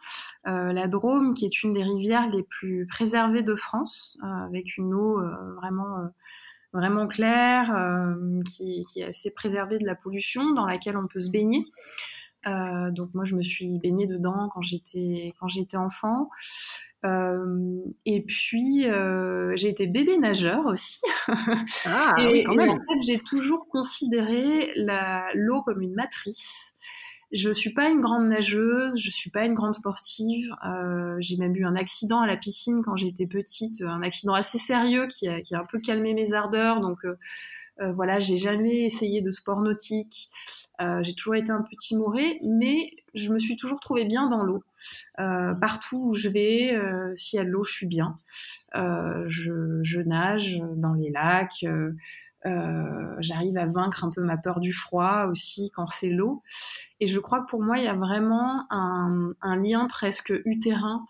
Euh, 0.47 0.73
la 0.73 0.87
Drôme, 0.87 1.33
qui 1.33 1.45
est 1.45 1.63
une 1.63 1.73
des 1.73 1.83
rivières 1.83 2.29
les 2.29 2.43
plus 2.43 2.87
préservées 2.87 3.43
de 3.43 3.55
France, 3.55 4.17
euh, 4.23 4.27
avec 4.27 4.77
une 4.77 4.93
eau 4.93 5.21
vraiment, 5.55 6.09
vraiment 6.73 7.07
claire, 7.07 7.75
qui, 8.45 8.85
qui, 8.91 9.01
est 9.01 9.05
assez 9.05 9.31
préservée 9.31 9.77
de 9.77 9.85
la 9.85 9.95
pollution, 9.95 10.53
dans 10.53 10.65
laquelle 10.65 10.97
on 10.97 11.07
peut 11.07 11.19
se 11.19 11.29
baigner. 11.29 11.65
donc 12.45 13.13
moi, 13.13 13.25
je 13.25 13.35
me 13.35 13.43
suis 13.43 13.77
baignée 13.79 14.07
dedans 14.07 14.49
quand 14.53 14.61
quand 15.39 15.47
j'étais 15.47 15.77
enfant. 15.77 16.29
Euh, 17.07 17.79
et 18.05 18.21
puis, 18.21 18.89
euh, 18.89 19.53
j'ai 19.55 19.69
été 19.69 19.87
bébé 19.87 20.17
nageur 20.17 20.65
aussi. 20.65 20.99
Ah, 21.85 22.15
et, 22.19 22.27
oui, 22.27 22.43
quand 22.43 22.55
même. 22.55 22.69
Et 22.69 22.71
en 22.71 22.77
fait, 22.77 22.99
j'ai 23.05 23.19
toujours 23.19 23.67
considéré 23.69 24.73
l'eau 25.33 25.61
comme 25.63 25.81
une 25.81 25.93
matrice. 25.93 26.73
Je 27.31 27.51
suis 27.51 27.73
pas 27.73 27.89
une 27.89 27.99
grande 27.99 28.27
nageuse, 28.29 28.97
je 28.97 29.09
suis 29.09 29.29
pas 29.29 29.45
une 29.45 29.53
grande 29.53 29.73
sportive. 29.73 30.53
Euh, 30.65 31.17
j'ai 31.19 31.37
même 31.37 31.55
eu 31.55 31.65
un 31.65 31.75
accident 31.75 32.21
à 32.21 32.27
la 32.27 32.37
piscine 32.37 32.81
quand 32.83 32.95
j'étais 32.95 33.27
petite, 33.27 33.81
un 33.81 34.01
accident 34.01 34.33
assez 34.33 34.57
sérieux 34.57 35.07
qui 35.07 35.27
a, 35.27 35.41
qui 35.41 35.53
a 35.53 35.59
un 35.59 35.65
peu 35.65 35.79
calmé 35.79 36.13
mes 36.13 36.33
ardeurs. 36.33 36.79
Donc 36.79 36.99
euh, 37.81 37.91
voilà, 37.91 38.19
j'ai 38.19 38.37
jamais 38.37 38.81
essayé 38.81 39.21
de 39.21 39.31
sport 39.31 39.61
nautique. 39.61 40.29
Euh, 40.81 41.03
j'ai 41.03 41.13
toujours 41.13 41.35
été 41.35 41.51
un 41.51 41.61
petit 41.61 41.77
timorée, 41.89 42.39
mais 42.43 42.91
je 43.17 43.33
me 43.33 43.39
suis 43.39 43.55
toujours 43.55 43.79
trouvée 43.79 44.05
bien 44.05 44.29
dans 44.29 44.43
l'eau. 44.43 44.63
Euh, 45.19 45.53
partout 45.55 46.09
où 46.09 46.13
je 46.13 46.29
vais, 46.29 46.75
euh, 46.75 47.11
s'il 47.15 47.37
y 47.37 47.41
a 47.41 47.45
de 47.45 47.49
l'eau, 47.49 47.63
je 47.63 47.71
suis 47.71 47.87
bien. 47.87 48.19
Euh, 48.75 49.25
je, 49.27 50.01
nage 50.01 50.59
dans 50.75 50.93
les 50.93 51.09
lacs. 51.09 51.65
J'arrive 53.19 53.57
à 53.57 53.65
vaincre 53.65 54.05
un 54.05 54.11
peu 54.11 54.21
ma 54.21 54.37
peur 54.37 54.59
du 54.59 54.71
froid 54.71 55.27
aussi 55.29 55.71
quand 55.75 55.87
c'est 55.87 56.09
l'eau. 56.09 56.43
Et 56.99 57.07
je 57.07 57.19
crois 57.19 57.41
que 57.41 57.49
pour 57.49 57.61
moi, 57.61 57.77
il 57.77 57.83
y 57.83 57.89
a 57.89 57.95
vraiment 57.95 58.65
un, 58.69 59.55
lien 59.61 59.87
presque 59.87 60.33
utérin 60.45 61.05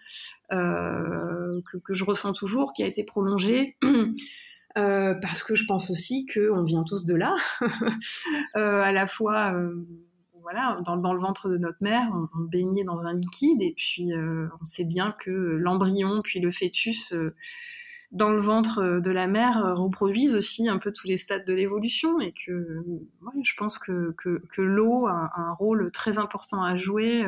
que, 0.50 1.94
je 1.94 2.04
ressens 2.04 2.34
toujours, 2.34 2.74
qui 2.74 2.84
a 2.84 2.88
été 2.88 3.04
prolongé. 3.04 3.78
Euh, 4.78 5.16
parce 5.16 5.42
que 5.44 5.56
je 5.56 5.66
pense 5.66 5.90
aussi 5.90 6.28
qu'on 6.28 6.62
vient 6.64 6.84
tous 6.84 7.04
de 7.04 7.16
là, 7.16 7.34
euh, 8.56 8.82
à 8.82 8.92
la 8.92 9.08
fois 9.08 9.54
euh, 9.56 9.74
voilà, 10.42 10.78
dans, 10.86 10.98
dans, 10.98 11.14
le 11.14 11.20
ventre 11.20 11.50
de 11.50 11.58
notre 11.58 11.78
mère, 11.82 12.10
on, 12.14 12.44
baignait 12.44 12.84
dans 12.84 13.06
un 13.06 13.14
liquide, 13.14 13.62
et 13.62 13.74
puis 13.76 14.14
euh, 14.14 14.48
on 14.62 14.66
sait 14.66 14.86
bien 14.86 15.16
que 15.20 15.32
l'embryon, 15.32 16.22
puis 16.24 16.40
le 16.40 16.52
fœtus, 16.52 17.14
euh, 17.14 17.34
dans 18.12 18.30
le 18.30 18.40
ventre 18.40 19.00
de 19.00 19.12
la 19.12 19.28
mère, 19.28 19.66
euh, 19.66 19.74
reproduisent 19.74 20.36
aussi 20.36 20.70
un 20.70 20.78
peu 20.78 20.94
tous 20.94 21.08
les 21.08 21.18
stades 21.18 21.46
de 21.46 21.54
l'évolution, 21.54 22.20
et 22.20 22.34
que 22.34 22.84
je 23.44 23.54
pense 23.58 23.80
que, 23.80 24.16
l'eau 24.58 25.08
a, 25.08 25.32
un 25.36 25.54
rôle 25.54 25.92
très 25.92 26.18
important 26.18 26.64
à 26.64 26.78
jouer, 26.78 27.26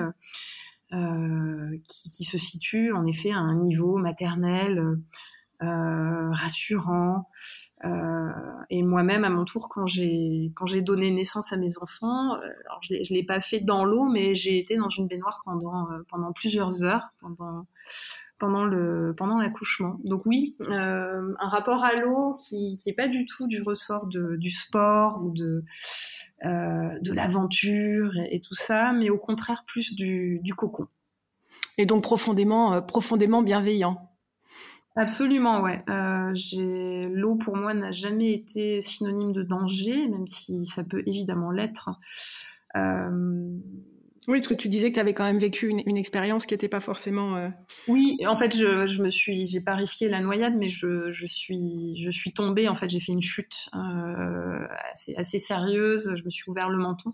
qui, 0.91 2.23
se 2.23 2.37
situe 2.37 2.91
en 2.93 3.05
effet 3.05 3.31
à 3.31 3.37
un 3.37 3.55
niveau 3.55 3.97
maternel 3.97 4.97
euh, 5.61 6.31
rassurant. 6.31 7.29
Euh, 7.85 8.29
et 8.69 8.83
moi-même, 8.83 9.23
à 9.23 9.29
mon 9.29 9.45
tour, 9.45 9.69
quand 9.69 9.87
j'ai 9.87 10.51
quand 10.55 10.65
j'ai 10.65 10.81
donné 10.81 11.11
naissance 11.11 11.51
à 11.51 11.57
mes 11.57 11.77
enfants, 11.79 12.35
euh, 12.35 12.49
je 12.81 13.13
l'ai 13.13 13.23
pas 13.23 13.41
fait 13.41 13.59
dans 13.59 13.83
l'eau, 13.83 14.05
mais 14.05 14.35
j'ai 14.35 14.57
été 14.57 14.77
dans 14.77 14.89
une 14.89 15.07
baignoire 15.07 15.41
pendant 15.45 15.91
euh, 15.91 15.99
pendant 16.09 16.31
plusieurs 16.31 16.83
heures, 16.83 17.09
pendant 17.19 17.65
pendant 18.37 18.63
le 18.63 19.13
pendant 19.17 19.37
l'accouchement. 19.37 19.99
Donc 20.05 20.25
oui, 20.25 20.55
euh, 20.69 21.33
un 21.39 21.49
rapport 21.49 21.83
à 21.83 21.93
l'eau 21.93 22.35
qui 22.35 22.77
qui 22.81 22.89
est 22.89 22.93
pas 22.93 23.07
du 23.07 23.25
tout 23.25 23.47
du 23.47 23.61
ressort 23.61 24.07
de, 24.07 24.35
du 24.37 24.51
sport 24.51 25.21
ou 25.23 25.31
de 25.31 25.63
de 26.41 27.11
l'aventure 27.11 28.15
et, 28.15 28.35
et, 28.35 28.39
tout 28.39 28.53
ça, 28.53 28.93
mais 28.93 29.09
au 29.09 29.17
contraire 29.17 29.65
plus 29.67 29.93
du, 29.93 30.39
du 30.41 30.53
cocon. 30.55 30.87
Et 31.77 31.85
donc 31.85 32.01
profondément 32.01 32.81
profondément 32.81 33.41
bienveillant. 33.41 34.08
Absolument, 34.99 35.61
ouais. 35.61 35.81
Euh, 35.89 36.33
L'eau, 37.09 37.37
pour 37.37 37.55
moi, 37.55 37.73
n'a 37.73 37.93
jamais 37.93 38.33
été 38.33 38.81
synonyme 38.81 39.31
de 39.31 39.43
danger, 39.43 40.09
même 40.09 40.27
si 40.27 40.65
ça 40.65 40.83
peut 40.83 41.03
évidemment 41.05 41.51
l'être. 41.51 41.89
Euh... 42.75 43.57
Oui, 44.27 44.39
parce 44.39 44.49
que 44.49 44.55
tu 44.55 44.67
disais 44.67 44.89
que 44.89 44.95
tu 44.95 44.99
avais 44.99 45.13
quand 45.13 45.23
même 45.23 45.39
vécu 45.39 45.69
une, 45.69 45.81
une 45.85 45.95
expérience 45.95 46.45
qui 46.45 46.53
n'était 46.53 46.67
pas 46.67 46.81
forcément. 46.81 47.37
Euh... 47.37 47.47
Oui, 47.87 48.17
en 48.27 48.35
fait, 48.35 48.53
je, 48.53 48.87
je 48.87 49.01
me 49.01 49.09
suis, 49.09 49.47
j'ai 49.47 49.61
pas 49.61 49.75
risqué 49.75 50.09
la 50.09 50.19
noyade, 50.19 50.57
mais 50.57 50.67
je, 50.67 51.11
je 51.13 51.25
suis, 51.25 51.95
je 51.97 52.09
suis 52.09 52.33
tombée. 52.33 52.67
En 52.67 52.75
fait, 52.75 52.89
j'ai 52.89 52.99
fait 52.99 53.13
une 53.13 53.21
chute 53.21 53.69
euh, 53.75 54.67
assez, 54.91 55.15
assez 55.15 55.39
sérieuse. 55.39 56.13
Je 56.13 56.23
me 56.25 56.29
suis 56.29 56.43
ouvert 56.49 56.67
le 56.67 56.77
menton 56.77 57.13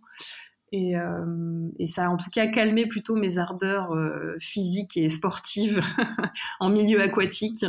et, 0.71 0.97
euh, 0.97 1.69
et, 1.79 1.87
ça 1.87 2.05
a 2.05 2.09
en 2.09 2.17
tout 2.17 2.29
cas 2.29 2.47
calmé 2.47 2.87
plutôt 2.87 3.15
mes 3.15 3.37
ardeurs 3.37 3.93
euh, 3.93 4.35
physiques 4.39 4.97
et 4.97 5.09
sportives 5.09 5.79
en 6.59 6.69
milieu 6.69 7.01
aquatique. 7.01 7.65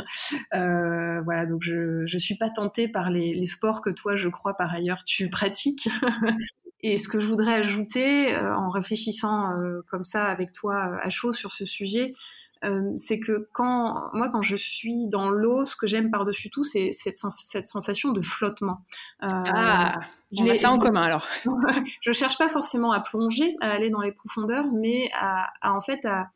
Euh, 0.55 1.21
voilà, 1.21 1.45
donc 1.45 1.61
je 1.63 2.01
ne 2.01 2.19
suis 2.19 2.35
pas 2.35 2.49
tentée 2.49 2.87
par 2.87 3.09
les, 3.09 3.33
les, 3.33 3.45
sports 3.45 3.81
que 3.81 3.89
toi, 3.89 4.15
je 4.15 4.29
crois, 4.29 4.55
par 4.55 4.73
ailleurs, 4.73 5.03
tu 5.03 5.29
pratiques. 5.29 5.87
et 6.81 6.97
ce 6.97 7.07
que 7.07 7.19
je 7.19 7.27
voudrais 7.27 7.53
ajouter, 7.53 8.35
euh, 8.35 8.55
en 8.55 8.69
réfléchissant 8.69 9.53
euh, 9.53 9.81
comme 9.87 10.03
ça 10.03 10.25
avec 10.25 10.51
toi 10.51 10.99
à 11.01 11.09
chaud 11.09 11.33
sur 11.33 11.51
ce 11.51 11.65
sujet, 11.65 12.13
euh, 12.63 12.91
c'est 12.95 13.19
que 13.19 13.47
quand 13.53 14.09
moi 14.13 14.29
quand 14.29 14.41
je 14.41 14.55
suis 14.55 15.07
dans 15.07 15.29
l'eau, 15.29 15.65
ce 15.65 15.75
que 15.75 15.87
j'aime 15.87 16.11
par-dessus 16.11 16.49
tout, 16.49 16.63
c'est 16.63 16.91
cette, 16.91 17.15
sens 17.15 17.41
cette, 17.43 17.67
sensation 17.67 18.11
de 18.11 18.21
flottement. 18.21 18.81
Euh, 19.23 19.27
ah, 19.29 19.99
on 20.37 20.49
a 20.49 20.55
ça 20.55 20.71
en 20.71 20.77
commun 20.77 21.03
alors. 21.03 21.27
je 22.01 22.11
cherche 22.11 22.37
pas 22.37 22.49
forcément 22.49 22.91
à 22.91 22.99
plonger, 22.99 23.55
à 23.61 23.71
aller 23.71 23.89
dans 23.89 24.01
les 24.01 24.11
profondeurs, 24.11 24.65
mais 24.71 25.09
à, 25.13 25.47
à 25.61 25.73
en 25.73 25.81
fait 25.81 26.05
à, 26.05 26.29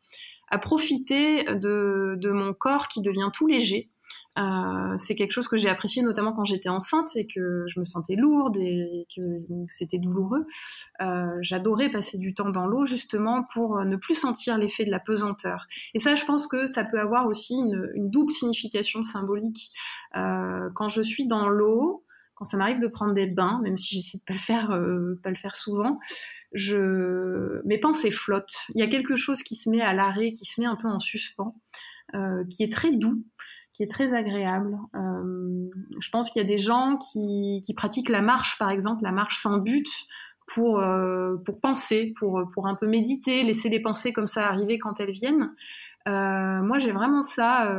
à 0.48 0.58
profiter 0.58 1.44
de, 1.44 2.14
de, 2.18 2.30
mon 2.30 2.52
corps 2.52 2.88
qui 2.88 3.00
devient 3.00 3.30
tout 3.32 3.46
léger. 3.46 3.88
Euh, 4.38 4.96
c'est 4.96 5.14
quelque 5.14 5.32
chose 5.32 5.48
que 5.48 5.56
j'ai 5.56 5.68
apprécié 5.68 6.02
notamment 6.02 6.32
quand 6.32 6.44
j'étais 6.44 6.68
enceinte 6.68 7.14
et 7.16 7.26
que 7.26 7.64
je 7.66 7.78
me 7.78 7.84
sentais 7.84 8.16
lourde 8.16 8.56
et 8.56 9.06
que 9.14 9.20
c'était 9.68 9.98
douloureux. 9.98 10.46
Euh, 11.00 11.36
J'adorais 11.40 11.90
passer 11.90 12.18
du 12.18 12.32
temps 12.32 12.50
dans 12.50 12.66
l'eau 12.66 12.86
justement 12.86 13.44
pour 13.52 13.84
ne 13.84 13.96
plus 13.96 14.14
sentir 14.14 14.56
l'effet 14.58 14.84
de 14.84 14.90
la 14.90 15.00
pesanteur. 15.00 15.66
Et 15.94 15.98
ça, 15.98 16.14
je 16.14 16.24
pense 16.24 16.46
que 16.46 16.66
ça 16.66 16.84
peut 16.90 17.00
avoir 17.00 17.26
aussi 17.26 17.54
une, 17.54 17.90
une 17.94 18.10
double 18.10 18.32
signification 18.32 19.04
symbolique. 19.04 19.68
Euh, 20.16 20.70
quand 20.74 20.88
je 20.88 21.02
suis 21.02 21.26
dans 21.26 21.48
l'eau, 21.48 22.04
quand 22.34 22.44
ça 22.44 22.56
m'arrive 22.56 22.80
de 22.80 22.88
prendre 22.88 23.14
des 23.14 23.26
bains, 23.26 23.60
même 23.62 23.76
si 23.76 23.94
j'essaie 23.94 24.18
de 24.18 24.24
pas 24.24 24.34
le 24.34 24.38
faire, 24.38 24.70
euh, 24.70 25.20
pas 25.22 25.30
le 25.30 25.36
faire 25.36 25.54
souvent, 25.54 26.00
je, 26.52 27.64
mes 27.64 27.78
pensées 27.78 28.10
flottent. 28.10 28.66
Il 28.74 28.80
y 28.80 28.82
a 28.82 28.88
quelque 28.88 29.16
chose 29.16 29.42
qui 29.42 29.56
se 29.56 29.70
met 29.70 29.80
à 29.80 29.94
l'arrêt, 29.94 30.32
qui 30.32 30.44
se 30.44 30.60
met 30.60 30.66
un 30.66 30.76
peu 30.76 30.88
en 30.88 30.98
suspens, 30.98 31.54
euh, 32.14 32.44
qui 32.50 32.62
est 32.62 32.72
très 32.72 32.92
doux 32.92 33.24
qui 33.72 33.82
est 33.82 33.90
très 33.90 34.14
agréable. 34.14 34.76
je 34.94 36.10
pense 36.10 36.28
qu'il 36.30 36.42
y 36.42 36.44
a 36.44 36.48
des 36.48 36.58
gens 36.58 36.98
qui, 36.98 37.62
pratiquent 37.76 38.10
la 38.10 38.20
marche, 38.20 38.58
par 38.58 38.70
exemple, 38.70 39.02
la 39.02 39.12
marche 39.12 39.40
sans 39.40 39.58
but, 39.58 39.88
pour, 40.46 40.82
pour 41.46 41.60
penser, 41.60 42.12
pour, 42.18 42.42
pour 42.52 42.66
un 42.66 42.74
peu 42.74 42.86
méditer, 42.86 43.42
laisser 43.44 43.70
les 43.70 43.80
pensées 43.80 44.12
comme 44.12 44.26
ça 44.26 44.48
arriver 44.48 44.78
quand 44.78 45.00
elles 45.00 45.12
viennent. 45.12 45.54
moi, 46.06 46.78
j'ai 46.78 46.92
vraiment 46.92 47.22
ça 47.22 47.74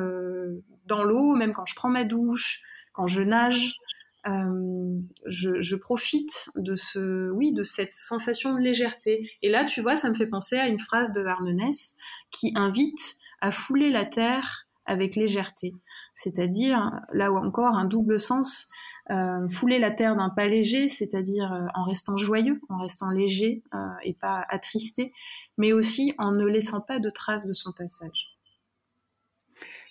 dans 0.88 1.04
l'eau, 1.04 1.36
même 1.36 1.54
quand 1.54 1.66
je 1.66 1.76
prends 1.76 1.90
ma 1.90 2.06
douche, 2.06 2.62
quand 2.94 3.08
je 3.08 3.22
nage. 3.22 3.78
Euh, 4.26 5.00
je, 5.26 5.76
profite 5.76 6.50
de 6.56 6.76
ce, 6.76 7.30
oui, 7.32 7.52
de 7.52 7.64
cette 7.64 7.92
sensation 7.92 8.54
de 8.54 8.60
légèreté. 8.60 9.30
Et 9.42 9.50
là, 9.50 9.66
tu 9.66 9.82
vois, 9.82 9.98
ça 9.98 10.10
me 10.10 10.16
fait 10.16 10.28
penser 10.28 10.56
à 10.56 10.68
une 10.68 10.80
phrase 10.80 11.12
de 11.12 11.26
Arnonès 11.26 11.94
qui 12.32 12.54
invite 12.56 13.16
à 13.42 13.52
fouler 13.52 13.90
la 13.90 14.06
terre 14.06 14.63
avec 14.86 15.16
légèreté. 15.16 15.74
C'est-à-dire, 16.14 16.92
là 17.12 17.32
où 17.32 17.38
encore, 17.38 17.76
un 17.76 17.86
double 17.86 18.20
sens, 18.20 18.70
euh, 19.12 19.48
fouler 19.50 19.80
la 19.80 19.92
terre 19.92 20.16
d'un 20.16 20.30
pas 20.30 20.48
léger, 20.48 20.88
c'est-à-dire 20.88 21.52
euh, 21.52 21.68
en 21.76 21.84
restant 21.84 22.16
joyeux, 22.16 22.62
en 22.70 22.78
restant 22.78 23.10
léger 23.10 23.62
euh, 23.74 23.88
et 24.04 24.14
pas 24.14 24.46
attristé, 24.50 25.14
mais 25.58 25.74
aussi 25.74 26.14
en 26.18 26.32
ne 26.32 26.46
laissant 26.46 26.80
pas 26.80 27.00
de 27.00 27.10
traces 27.10 27.46
de 27.46 27.52
son 27.52 27.74
passage. 27.74 28.33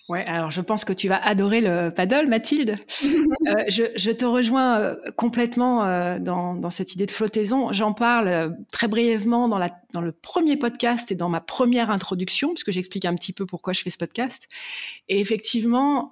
Ouais, 0.09 0.25
alors 0.25 0.51
je 0.51 0.59
pense 0.59 0.83
que 0.83 0.91
tu 0.91 1.07
vas 1.07 1.15
adorer 1.15 1.61
le 1.61 1.89
paddle, 1.89 2.27
Mathilde. 2.27 2.75
euh, 3.47 3.63
je, 3.69 3.83
je, 3.95 4.11
te 4.11 4.25
rejoins 4.25 4.79
euh, 4.79 4.95
complètement 5.15 5.85
euh, 5.85 6.19
dans, 6.19 6.55
dans, 6.55 6.69
cette 6.69 6.93
idée 6.93 7.05
de 7.05 7.11
flottaison. 7.11 7.71
J'en 7.71 7.93
parle 7.93 8.27
euh, 8.27 8.49
très 8.71 8.89
brièvement 8.89 9.47
dans, 9.47 9.57
la, 9.57 9.69
dans 9.93 10.01
le 10.01 10.11
premier 10.11 10.57
podcast 10.57 11.09
et 11.13 11.15
dans 11.15 11.29
ma 11.29 11.39
première 11.39 11.89
introduction, 11.89 12.49
puisque 12.49 12.71
j'explique 12.71 13.05
un 13.05 13.15
petit 13.15 13.31
peu 13.31 13.45
pourquoi 13.45 13.71
je 13.71 13.81
fais 13.81 13.89
ce 13.89 13.97
podcast. 13.97 14.49
Et 15.07 15.21
effectivement, 15.21 16.11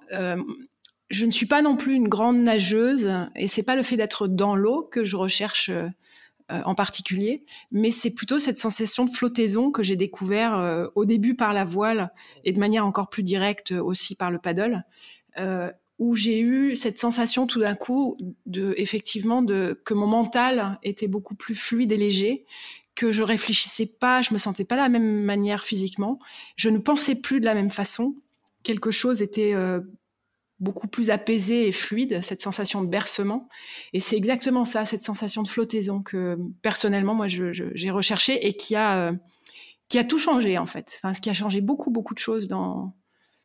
je 1.10 1.25
ne 1.25 1.32
suis 1.32 1.45
pas 1.45 1.62
non 1.62 1.75
plus 1.75 1.93
une 1.93 2.08
grande 2.08 2.38
nageuse, 2.38 3.13
et 3.36 3.47
c'est 3.47 3.63
pas 3.63 3.75
le 3.75 3.84
fait 3.84 3.97
d'être 3.97 4.27
dans 4.27 4.56
l'eau 4.56 4.88
que 4.89 5.04
je 5.04 5.17
recherche 5.17 5.69
en 6.66 6.76
particulier, 6.76 7.44
mais 7.72 7.92
c'est 7.92 8.14
plutôt 8.14 8.40
cette 8.40 8.58
sensation 8.58 9.06
de 9.06 9.10
flottaison 9.10 9.72
que 9.72 9.84
j'ai 9.84 9.96
découvert 9.96 10.58
euh, 10.58 10.88
au 10.96 11.06
début 11.06 11.36
par 11.36 11.54
la 11.54 11.64
voile 11.64 12.12
et 12.44 12.52
de 12.52 12.60
manière 12.60 12.86
encore 12.86 13.10
plus 13.10 13.24
directe 13.24 13.72
aussi 13.72 14.16
par 14.16 14.32
le 14.32 14.40
paddle, 14.40 14.84
euh, 15.38 15.72
où 16.00 16.16
j'ai 16.16 16.40
eu 16.40 16.76
cette 16.76 17.00
sensation 17.00 17.48
tout 17.48 17.60
d'un 17.60 17.76
coup 17.76 18.18
de 18.46 18.74
effectivement 18.78 19.42
de 19.42 19.80
que 19.86 19.94
mon 19.94 20.08
mental 20.08 20.80
était 20.84 21.08
beaucoup 21.08 21.36
plus 21.36 21.56
fluide 21.56 21.92
et 21.92 21.98
léger, 21.98 22.46
que 22.96 23.12
je 23.12 23.24
réfléchissais 23.24 23.90
pas, 24.00 24.22
je 24.22 24.34
me 24.34 24.38
sentais 24.38 24.66
pas 24.66 24.76
de 24.76 24.82
la 24.82 24.90
même 24.90 25.24
manière 25.24 25.64
physiquement, 25.64 26.20
je 26.56 26.70
ne 26.70 26.80
pensais 26.80 27.22
plus 27.22 27.40
de 27.40 27.46
la 27.46 27.54
même 27.54 27.72
façon, 27.72 28.16
quelque 28.64 28.92
chose 28.92 29.22
était 29.22 29.54
beaucoup 30.62 30.88
plus 30.88 31.10
apaisé 31.10 31.67
et 31.67 31.71
fluide, 31.71 32.21
cette 32.21 32.41
sensation 32.41 32.84
de 32.84 32.88
bercement. 32.88 33.50
Et 33.93 34.00
c'est 34.00 34.15
exactement 34.15 34.63
ça, 34.63 34.86
cette 34.86 35.04
sensation 35.04 35.43
de 35.43 35.47
flottaison 35.47 36.02
que 36.02 36.38
personnellement, 36.62 37.15
moi, 37.15 37.28
j'ai 37.28 37.91
recherché 37.91 38.47
et 38.47 38.54
qui 38.54 38.76
a, 38.76 39.10
euh, 39.10 39.13
qui 39.89 39.97
a 39.97 40.04
tout 40.04 40.19
changé, 40.19 40.58
en 40.58 40.67
fait. 40.67 40.93
Enfin, 40.97 41.13
ce 41.13 41.19
qui 41.19 41.30
a 41.30 41.34
changé 41.34 41.62
beaucoup, 41.62 41.89
beaucoup 41.89 42.13
de 42.13 42.19
choses 42.19 42.47
dans, 42.47 42.93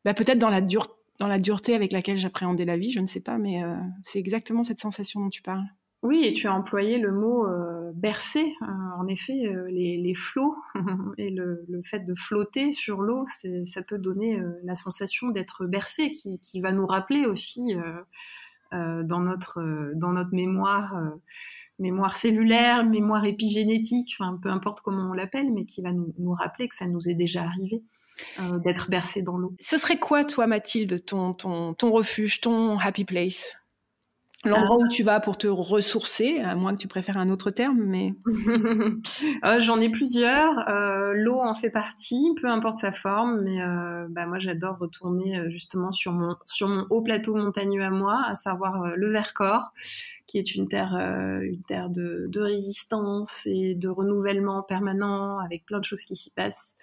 bah, 0.05 0.15
peut-être 0.15 0.39
dans 0.39 0.51
la, 0.51 0.61
dans 0.61 1.27
la 1.27 1.39
dureté 1.39 1.75
avec 1.75 1.91
laquelle 1.91 2.19
j'appréhendais 2.19 2.67
la 2.67 2.77
vie, 2.77 2.91
je 2.91 3.01
ne 3.01 3.07
sais 3.07 3.23
pas, 3.23 3.39
mais 3.39 3.65
euh, 3.65 3.75
c'est 4.05 4.19
exactement 4.19 4.63
cette 4.63 4.79
sensation 4.79 5.21
dont 5.21 5.31
tu 5.31 5.43
parles. 5.43 5.65
Oui, 6.03 6.25
et 6.25 6.33
tu 6.33 6.47
as 6.47 6.55
employé 6.55 6.99
le 6.99 7.11
mot 7.11 7.47
euh, 7.47 7.91
bercer. 7.95 8.55
Euh, 8.63 8.67
en 8.99 9.07
effet, 9.07 9.47
euh, 9.47 9.67
les, 9.69 10.15
flots 10.15 10.57
et 11.19 11.31
le, 11.31 11.67
fait 11.83 12.01
de 12.01 12.15
flotter 12.15 12.73
sur 12.73 13.01
l'eau, 13.01 13.25
ça 13.65 13.83
peut 13.83 13.99
donner 13.99 14.41
la 14.63 14.75
sensation 14.75 15.29
d'être 15.29 15.67
bercé, 15.67 16.11
qui, 16.11 16.61
va 16.61 16.73
nous 16.73 16.87
rappeler 16.87 17.27
aussi 17.27 17.75
dans, 18.73 19.21
notre, 19.21 19.93
dans 19.95 20.13
notre 20.13 20.35
mémoire, 20.35 20.95
mémoire 21.79 22.17
cellulaire, 22.17 22.85
mémoire 22.85 23.25
épigénétique, 23.25 24.17
peu 24.43 24.49
importe 24.49 24.81
comment 24.81 25.11
on 25.11 25.13
l'appelle, 25.13 25.53
mais 25.53 25.65
qui 25.65 25.83
va 25.83 25.93
nous, 25.93 26.33
rappeler 26.33 26.69
que 26.69 26.75
ça 26.75 26.87
nous 26.87 27.09
est 27.09 27.15
déjà 27.15 27.43
arrivé. 27.43 27.83
d'être 28.65 28.91
bercé 28.91 29.23
dans 29.23 29.37
l'eau. 29.37 29.55
Ce 29.61 29.77
serait 29.77 29.99
quoi, 29.99 30.25
toi, 30.25 30.47
Mathilde, 30.47 31.05
ton 31.05 31.37
refuge, 31.83 32.41
ton 32.41 32.79
happy 32.79 33.05
place? 33.05 33.66
L'endroit 34.47 34.77
où 34.77 34.89
tu 34.89 35.03
vas 35.03 35.21
pour 35.21 35.37
te 35.37 35.47
ressourcer, 35.47 36.39
à 36.41 36.55
moins 36.55 36.75
que 36.75 36.81
tu 36.81 36.89
préfères 36.89 37.19
un 37.19 37.31
autre 37.31 37.51
terme, 37.51 37.83
mais... 37.85 38.15
Euh, 39.45 39.61
j'en 39.61 39.81
ai 39.81 39.91
plusieurs. 39.91 40.69
Euh, 40.69 41.13
l'eau 41.15 41.39
en 41.39 41.55
fait 41.55 41.71
partie, 41.71 42.35
peu 42.41 42.49
importe 42.49 42.79
sa 42.79 42.93
forme, 42.93 43.43
mais 43.43 43.61
euh, 43.63 44.07
bah, 44.09 44.27
moi 44.27 44.39
j'adore 44.39 44.79
retourner 44.79 45.51
justement 45.51 45.93
sur 45.93 46.13
mon, 46.13 46.37
sur 46.45 46.69
mon 46.69 46.87
haut 46.91 47.03
plateau 47.03 47.35
montagneux 47.35 47.83
à 47.83 47.91
moi, 47.91 48.23
à 48.25 48.35
savoir 48.35 48.97
le 48.97 49.11
Vercors, 49.11 49.73
qui 50.27 50.39
est 50.39 50.55
une 50.55 50.69
terre, 50.69 50.95
une 50.95 51.63
terre 51.63 51.91
de, 51.91 52.27
de, 52.29 52.41
résistance 52.41 53.47
et 53.47 53.75
de 53.75 53.89
renouvellement 53.89 54.63
permanent, 54.63 55.39
avec 55.39 55.65
plein 55.67 55.79
de 55.79 55.85
choses 55.85 56.03
qui 56.03 56.17
s'y 56.17 56.31
passent. 56.31 56.75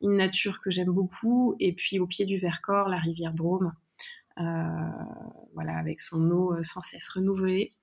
Une 0.00 0.16
nature 0.16 0.60
que 0.60 0.70
j'aime 0.70 0.90
beaucoup, 0.90 1.56
et 1.60 1.72
puis 1.72 1.98
au 1.98 2.06
pied 2.06 2.24
du 2.24 2.36
Vercors, 2.36 2.88
la 2.88 2.98
rivière 2.98 3.32
Drôme 3.32 3.72
voilà, 4.36 5.76
avec 5.78 6.00
son 6.00 6.30
eau 6.30 6.52
euh, 6.52 6.62
sans 6.62 6.80
cesse 6.80 7.08
renouvelée. 7.08 7.74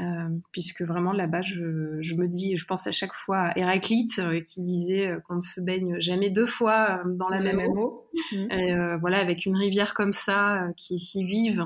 Euh, 0.00 0.28
puisque 0.52 0.82
vraiment 0.82 1.12
là-bas, 1.12 1.42
je, 1.42 1.58
me 1.60 2.28
dis, 2.28 2.56
je 2.56 2.64
pense 2.66 2.86
à 2.86 2.92
chaque 2.92 3.14
fois 3.14 3.38
à 3.38 3.58
Héraclite 3.58 4.20
qui 4.44 4.62
disait 4.62 5.16
qu'on 5.26 5.36
ne 5.36 5.40
se 5.40 5.60
baigne 5.60 5.98
jamais 5.98 6.30
deux 6.30 6.46
fois 6.46 7.02
dans 7.04 7.28
la 7.28 7.40
même, 7.40 7.58
eau. 7.76 8.08
Mmh. 8.32 8.96
voilà, 9.00 9.18
avec 9.18 9.44
une 9.44 9.56
rivière 9.56 9.94
comme 9.94 10.12
ça 10.12 10.68
qui 10.76 10.94
est 10.94 10.98
si 10.98 11.24
vive, 11.24 11.64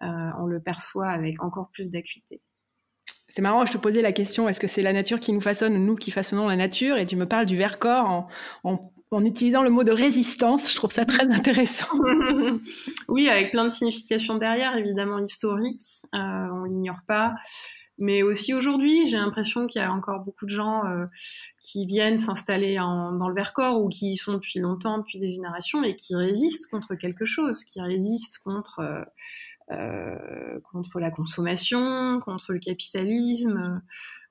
on 0.00 0.46
le 0.46 0.60
perçoit 0.60 1.08
avec 1.08 1.42
encore 1.42 1.70
plus 1.72 1.90
d'acuité. 1.90 2.40
C'est 3.28 3.40
marrant, 3.40 3.64
je 3.64 3.72
te 3.72 3.78
posais 3.78 4.02
la 4.02 4.12
question, 4.12 4.46
est-ce 4.50 4.60
que 4.60 4.66
c'est 4.66 4.82
la 4.82 4.92
nature 4.92 5.18
qui 5.18 5.32
nous 5.32 5.40
façonne 5.40 5.74
ou 5.74 5.78
nous 5.78 5.96
qui 5.96 6.10
façonnons 6.10 6.48
la 6.48 6.56
nature? 6.56 6.98
Et 6.98 7.06
tu 7.06 7.16
me 7.16 7.26
parles 7.26 7.46
du 7.46 7.56
Vercors 7.56 8.04
en, 8.04 8.28
en 8.62 8.91
en 9.12 9.24
utilisant 9.24 9.62
le 9.62 9.70
mot 9.70 9.84
de 9.84 9.92
résistance. 9.92 10.70
Je 10.70 10.76
trouve 10.76 10.90
ça 10.90 11.04
très 11.04 11.30
intéressant. 11.32 11.86
oui, 13.08 13.28
avec 13.28 13.50
plein 13.50 13.64
de 13.64 13.70
significations 13.70 14.36
derrière, 14.36 14.76
évidemment 14.76 15.18
historiques, 15.18 16.02
euh, 16.14 16.18
on 16.18 16.64
l'ignore 16.64 17.00
pas. 17.06 17.34
Mais 18.02 18.24
aussi 18.24 18.52
aujourd'hui, 18.52 19.06
j'ai 19.06 19.16
l'impression 19.16 19.68
qu'il 19.68 19.80
y 19.80 19.84
a 19.84 19.92
encore 19.92 20.24
beaucoup 20.24 20.44
de 20.44 20.50
gens 20.50 20.84
euh, 20.86 21.06
qui 21.60 21.86
viennent 21.86 22.18
s'installer 22.18 22.74
dans 22.74 23.28
le 23.28 23.32
Vercors 23.32 23.80
ou 23.80 23.88
qui 23.88 24.10
y 24.10 24.16
sont 24.16 24.32
depuis 24.32 24.58
longtemps, 24.58 24.98
depuis 24.98 25.20
des 25.20 25.32
générations, 25.32 25.84
et 25.84 25.94
qui 25.94 26.16
résistent 26.16 26.68
contre 26.68 26.96
quelque 26.96 27.24
chose, 27.24 27.62
qui 27.62 27.80
résistent 27.80 28.38
contre 28.38 28.80
euh, 28.80 29.04
euh, 29.70 30.58
contre 30.72 30.98
la 30.98 31.12
consommation, 31.12 32.18
contre 32.24 32.52
le 32.52 32.58
capitalisme. 32.58 33.80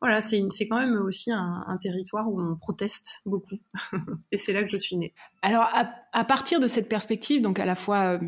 Voilà, 0.01 0.19
c'est 0.19 0.41
quand 0.67 0.79
même 0.79 0.97
aussi 0.97 1.31
un, 1.31 1.77
territoire 1.79 2.29
où 2.29 2.41
on 2.41 2.57
proteste 2.57 3.21
beaucoup. 3.25 3.55
Et 4.33 4.37
c'est 4.37 4.51
là 4.51 4.63
que 4.63 4.69
je 4.69 4.77
suis 4.77 4.97
née. 4.97 5.13
Alors, 5.43 5.69
à, 6.11 6.25
partir 6.25 6.59
de 6.59 6.67
cette 6.67 6.89
perspective, 6.89 7.41
donc 7.41 7.57
à 7.57 7.65
la 7.65 7.75
fois 7.75 8.19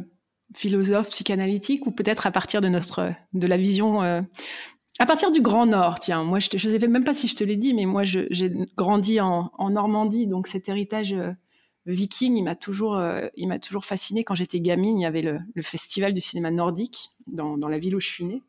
philosophe, 0.55 1.09
psychanalytique, 1.09 1.85
ou 1.85 1.91
peut-être 1.91 2.27
à 2.27 2.31
partir 2.31 2.61
de 2.61 2.69
notre, 2.69 3.11
de 3.33 3.47
la 3.47 3.57
vision 3.57 4.23
à 4.99 5.05
partir 5.05 5.31
du 5.31 5.41
Grand 5.41 5.65
Nord, 5.65 5.99
tiens, 5.99 6.23
moi 6.23 6.39
je 6.39 6.49
ne 6.53 6.79
sais 6.79 6.87
même 6.87 7.03
pas 7.03 7.13
si 7.13 7.27
je 7.27 7.35
te 7.35 7.43
l'ai 7.43 7.57
dit, 7.57 7.73
mais 7.73 7.85
moi 7.85 8.03
j'ai 8.03 8.51
grandi 8.77 9.19
en, 9.19 9.51
Normandie, 9.69 10.27
donc 10.27 10.47
cet 10.47 10.69
héritage 10.69 11.15
Viking, 11.85 12.37
il 12.37 12.43
m'a 12.43 12.55
toujours, 12.55 12.95
euh, 12.97 13.27
toujours 13.61 13.85
fasciné. 13.85 14.23
Quand 14.23 14.35
j'étais 14.35 14.61
gamine, 14.61 14.97
il 14.97 15.01
y 15.01 15.05
avait 15.05 15.21
le, 15.21 15.61
festival 15.61 16.13
du 16.13 16.21
cinéma 16.21 16.49
nordique 16.49 17.09
dans, 17.27 17.57
la 17.67 17.77
ville 17.77 17.95
où 17.95 17.99
je 17.99 18.07
suis 18.07 18.25
née, 18.25 18.41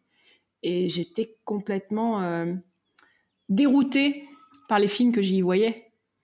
et 0.63 0.89
j'étais 0.89 1.37
complètement 1.45 2.23
euh, 2.23 2.55
déroutée 3.49 4.25
par 4.69 4.79
les 4.79 4.89
films 4.89 5.13
que 5.13 5.23
j'y 5.23 5.41
voyais, 5.41 5.75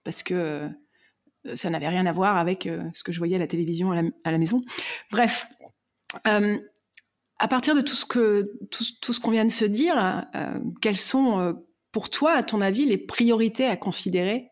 parce 0.04 0.22
que 0.22 0.34
euh, 0.34 1.56
ça 1.56 1.70
n'avait 1.70 1.88
rien 1.88 2.06
à 2.06 2.12
voir 2.12 2.36
avec 2.36 2.68
ce 2.92 3.02
que 3.02 3.12
je 3.12 3.18
voyais 3.18 3.36
à 3.36 3.38
la 3.38 3.46
télévision 3.46 3.90
à 3.92 4.30
la, 4.30 4.38
maison. 4.38 4.62
Bref, 5.10 5.46
à 7.42 7.48
partir 7.48 7.74
de 7.74 7.80
tout 7.80 7.94
ce 7.94 8.04
que 8.04 8.52
tout, 8.70 8.84
tout 9.00 9.12
ce 9.12 9.18
qu'on 9.18 9.30
vient 9.30 9.44
de 9.44 9.50
se 9.50 9.64
dire, 9.64 10.24
quelles 10.80 10.96
sont 10.96 11.56
pour 11.92 12.10
toi, 12.10 12.32
à 12.32 12.42
ton 12.42 12.60
avis, 12.60 12.86
les 12.86 12.98
priorités 12.98 13.66
à 13.66 13.76
considérer 13.76 14.50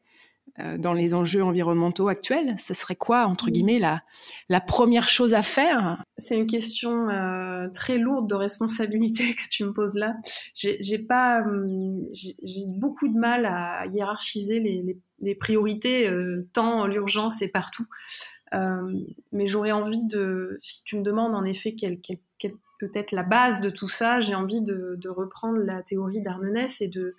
euh, 0.60 0.76
dans 0.76 0.92
les 0.92 1.14
enjeux 1.14 1.44
environnementaux 1.44 2.08
actuels, 2.08 2.56
ce 2.58 2.74
serait 2.74 2.96
quoi, 2.96 3.26
entre 3.26 3.50
guillemets, 3.50 3.78
la, 3.78 4.02
la 4.48 4.60
première 4.60 5.08
chose 5.08 5.34
à 5.34 5.42
faire? 5.42 6.02
C'est 6.16 6.36
une 6.36 6.48
question 6.48 7.08
euh, 7.08 7.68
très 7.68 7.98
lourde 7.98 8.28
de 8.28 8.34
responsabilité 8.34 9.34
que 9.34 9.48
tu 9.48 9.64
me 9.64 9.72
poses 9.72 9.94
là. 9.94 10.16
J'ai 10.54 10.98
pas, 10.98 11.44
j'ai 12.12 12.66
beaucoup 12.66 13.08
de 13.08 13.16
mal 13.16 13.46
à 13.46 13.86
hiérarchiser 13.86 14.58
les, 14.58 14.98
les, 15.20 15.34
priorités, 15.36 16.08
euh, 16.08 16.48
tant 16.52 16.86
l'urgence 16.86 17.40
est 17.40 17.48
partout. 17.48 17.86
mais 18.52 19.46
j'aurais 19.46 19.72
envie 19.72 20.04
de, 20.04 20.56
si 20.58 20.82
tu 20.82 20.96
me 20.96 21.02
demandes 21.02 21.36
en 21.36 21.44
effet 21.44 21.76
quelle, 21.76 22.00
être 22.94 23.12
la 23.12 23.22
base 23.22 23.60
de 23.60 23.70
tout 23.70 23.88
ça, 23.88 24.20
j'ai 24.20 24.34
envie 24.34 24.62
de, 24.62 25.08
reprendre 25.08 25.58
la 25.58 25.82
théorie 25.82 26.20
d'Armenès 26.20 26.80
et 26.80 26.88
de 26.88 27.14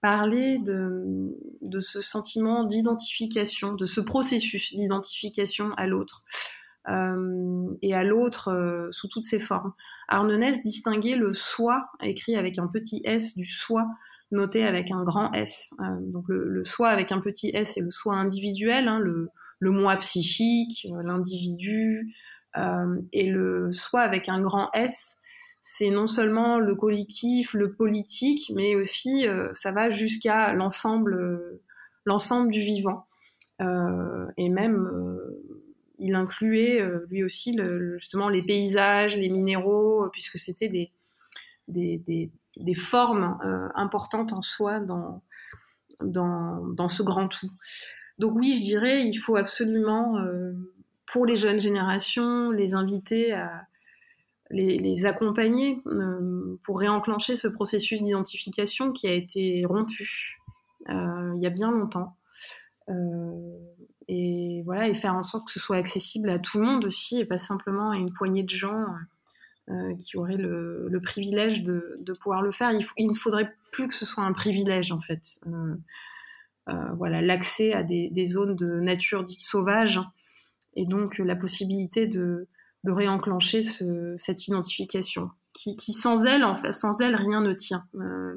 parler 0.00 0.58
de, 0.58 1.80
ce 1.80 2.00
sentiment 2.00 2.64
d'identification, 2.64 3.74
de 3.74 3.86
ce 3.86 4.00
processus 4.00 4.74
d'identification 4.74 5.72
à 5.76 5.86
l'autre. 5.86 6.24
et 6.88 7.94
à 7.94 8.04
l'autre 8.04 8.88
sous 8.92 9.08
toutes 9.08 9.24
ses 9.24 9.40
formes. 9.40 9.72
Arnonès 10.08 10.62
distinguait 10.62 11.16
le 11.16 11.34
soi, 11.34 11.90
écrit 12.02 12.36
avec 12.36 12.58
un 12.58 12.66
petit 12.66 13.02
s, 13.04 13.36
du 13.36 13.44
soi, 13.44 13.86
noté 14.32 14.64
avec 14.64 14.90
un 14.90 15.02
grand 15.02 15.32
S. 15.32 15.74
donc 16.12 16.24
le, 16.28 16.64
soi 16.64 16.88
avec 16.88 17.12
un 17.12 17.20
petit 17.20 17.50
s, 17.54 17.72
c'est 17.74 17.80
le 17.80 17.90
soi 17.90 18.14
individuel, 18.16 18.88
hein, 18.88 18.98
le 18.98 19.30
moi 19.70 19.96
psychique, 19.96 20.86
l'individu, 21.04 22.14
et 22.56 23.26
le 23.26 23.72
soi 23.72 24.00
avec 24.00 24.28
un 24.28 24.40
grand 24.40 24.70
S, 24.72 25.20
c'est 25.62 25.90
non 25.90 26.06
seulement 26.06 26.58
le 26.58 26.74
collectif, 26.74 27.52
le 27.54 27.72
politique, 27.72 28.50
mais 28.54 28.74
aussi 28.74 29.26
euh, 29.26 29.50
ça 29.54 29.72
va 29.72 29.90
jusqu'à 29.90 30.52
l'ensemble, 30.52 31.14
euh, 31.14 31.62
l'ensemble 32.04 32.50
du 32.50 32.60
vivant. 32.60 33.06
Euh, 33.60 34.26
et 34.36 34.48
même, 34.48 34.90
il 35.98 36.14
incluait 36.14 36.82
lui 37.10 37.22
aussi 37.22 37.56
justement 37.98 38.30
les 38.30 38.42
paysages, 38.42 39.18
les 39.18 39.28
minéraux, 39.28 40.08
puisque 40.10 40.38
c'était 40.38 40.68
des, 40.68 40.90
des, 41.68 42.30
des, 42.56 42.74
formes 42.74 43.38
importantes 43.74 44.32
en 44.32 44.40
soi 44.40 44.80
dans, 44.80 45.22
dans, 46.02 46.66
dans, 46.68 46.88
ce 46.88 47.02
grand 47.02 47.28
tout. 47.28 47.50
Donc 48.18 48.34
oui, 48.34 48.54
je 48.56 48.62
dirais, 48.62 49.06
il 49.06 49.16
faut 49.16 49.36
absolument, 49.36 50.16
pour 51.12 51.26
les 51.26 51.36
jeunes 51.36 51.58
générations, 51.58 52.50
les 52.50 52.74
inviter 52.74 53.32
à 53.32 53.66
les, 54.50 55.06
accompagner 55.06 55.80
euh, 55.86 56.56
pour 56.64 56.80
réenclencher 56.80 57.36
ce 57.36 57.48
processus 57.48 58.02
d'identification 58.02 58.92
qui 58.92 59.06
a 59.06 59.12
été 59.12 59.64
rompu 59.64 60.38
euh, 60.88 61.32
il 61.34 61.42
y 61.42 61.46
a 61.46 61.50
bien 61.50 61.70
longtemps. 61.70 62.16
Euh, 62.88 63.58
et 64.08 64.62
voilà, 64.64 64.88
et 64.88 64.94
faire 64.94 65.14
en 65.14 65.22
sorte 65.22 65.46
que 65.46 65.52
ce 65.52 65.60
soit 65.60 65.76
accessible 65.76 66.30
à 66.30 66.38
tout 66.38 66.58
le 66.58 66.64
monde 66.64 66.84
aussi, 66.84 67.20
et 67.20 67.24
pas 67.24 67.38
simplement 67.38 67.90
à 67.90 67.96
une 67.96 68.12
poignée 68.12 68.42
de 68.42 68.50
gens 68.50 68.86
qui 70.00 70.16
auraient 70.16 70.36
le, 70.36 71.00
privilège 71.00 71.62
de, 71.62 72.12
pouvoir 72.20 72.42
le 72.42 72.50
faire. 72.50 72.72
Il, 72.96 73.06
ne 73.06 73.14
faudrait 73.14 73.48
plus 73.70 73.86
que 73.86 73.94
ce 73.94 74.04
soit 74.04 74.24
un 74.24 74.32
privilège, 74.32 74.90
en 74.90 75.00
fait. 75.00 75.38
voilà, 76.66 77.22
l'accès 77.22 77.72
à 77.72 77.84
des, 77.84 78.10
des, 78.10 78.26
zones 78.26 78.56
de 78.56 78.80
nature 78.80 79.22
dites 79.22 79.44
sauvages, 79.44 80.00
et 80.76 80.86
donc 80.86 81.18
la 81.18 81.36
possibilité 81.36 82.06
de, 82.06 82.48
de 82.84 82.90
réenclencher 82.90 83.62
cette 84.16 84.46
identification, 84.46 85.30
qui, 85.52 85.92
sans 85.92 86.24
elle, 86.24 86.44
en 86.44 86.54
fait, 86.54 86.72
sans 86.72 87.00
elle, 87.00 87.16
rien 87.16 87.40
ne 87.40 87.52
tient. 87.52 87.84
Euh, 87.96 88.36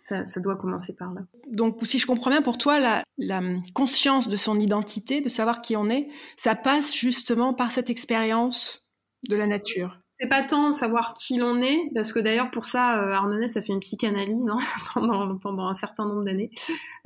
ça, 0.00 0.40
doit 0.40 0.56
commencer 0.56 0.92
par 0.92 1.14
là. 1.14 1.20
Donc, 1.52 1.78
si 1.84 2.00
je 2.00 2.06
comprends 2.06 2.30
bien, 2.30 2.42
pour 2.42 2.58
toi, 2.58 2.80
la, 2.80 3.04
la, 3.16 3.40
conscience 3.74 4.28
de 4.28 4.36
son 4.36 4.58
identité, 4.58 5.20
de 5.20 5.28
savoir 5.28 5.62
qui 5.62 5.76
on 5.76 5.88
est, 5.88 6.08
ça 6.36 6.56
passe 6.56 6.92
justement 6.96 7.54
par 7.54 7.70
cette 7.70 7.90
expérience 7.90 8.90
de 9.28 9.36
la 9.36 9.46
nature 9.46 9.99
c'est 10.20 10.28
pas 10.28 10.42
tant 10.42 10.70
savoir 10.72 11.14
qui 11.14 11.38
l'on 11.38 11.60
est, 11.60 11.90
parce 11.94 12.12
que 12.12 12.18
d'ailleurs 12.18 12.50
pour 12.50 12.66
ça, 12.66 13.02
euh, 13.02 13.10
Arnonès 13.10 13.56
a 13.56 13.62
fait 13.62 13.72
une 13.72 13.80
psychanalyse 13.80 14.50
hein, 14.50 14.58
pendant, 14.94 15.38
pendant 15.38 15.66
un 15.66 15.72
certain 15.72 16.04
nombre 16.04 16.24
d'années. 16.24 16.50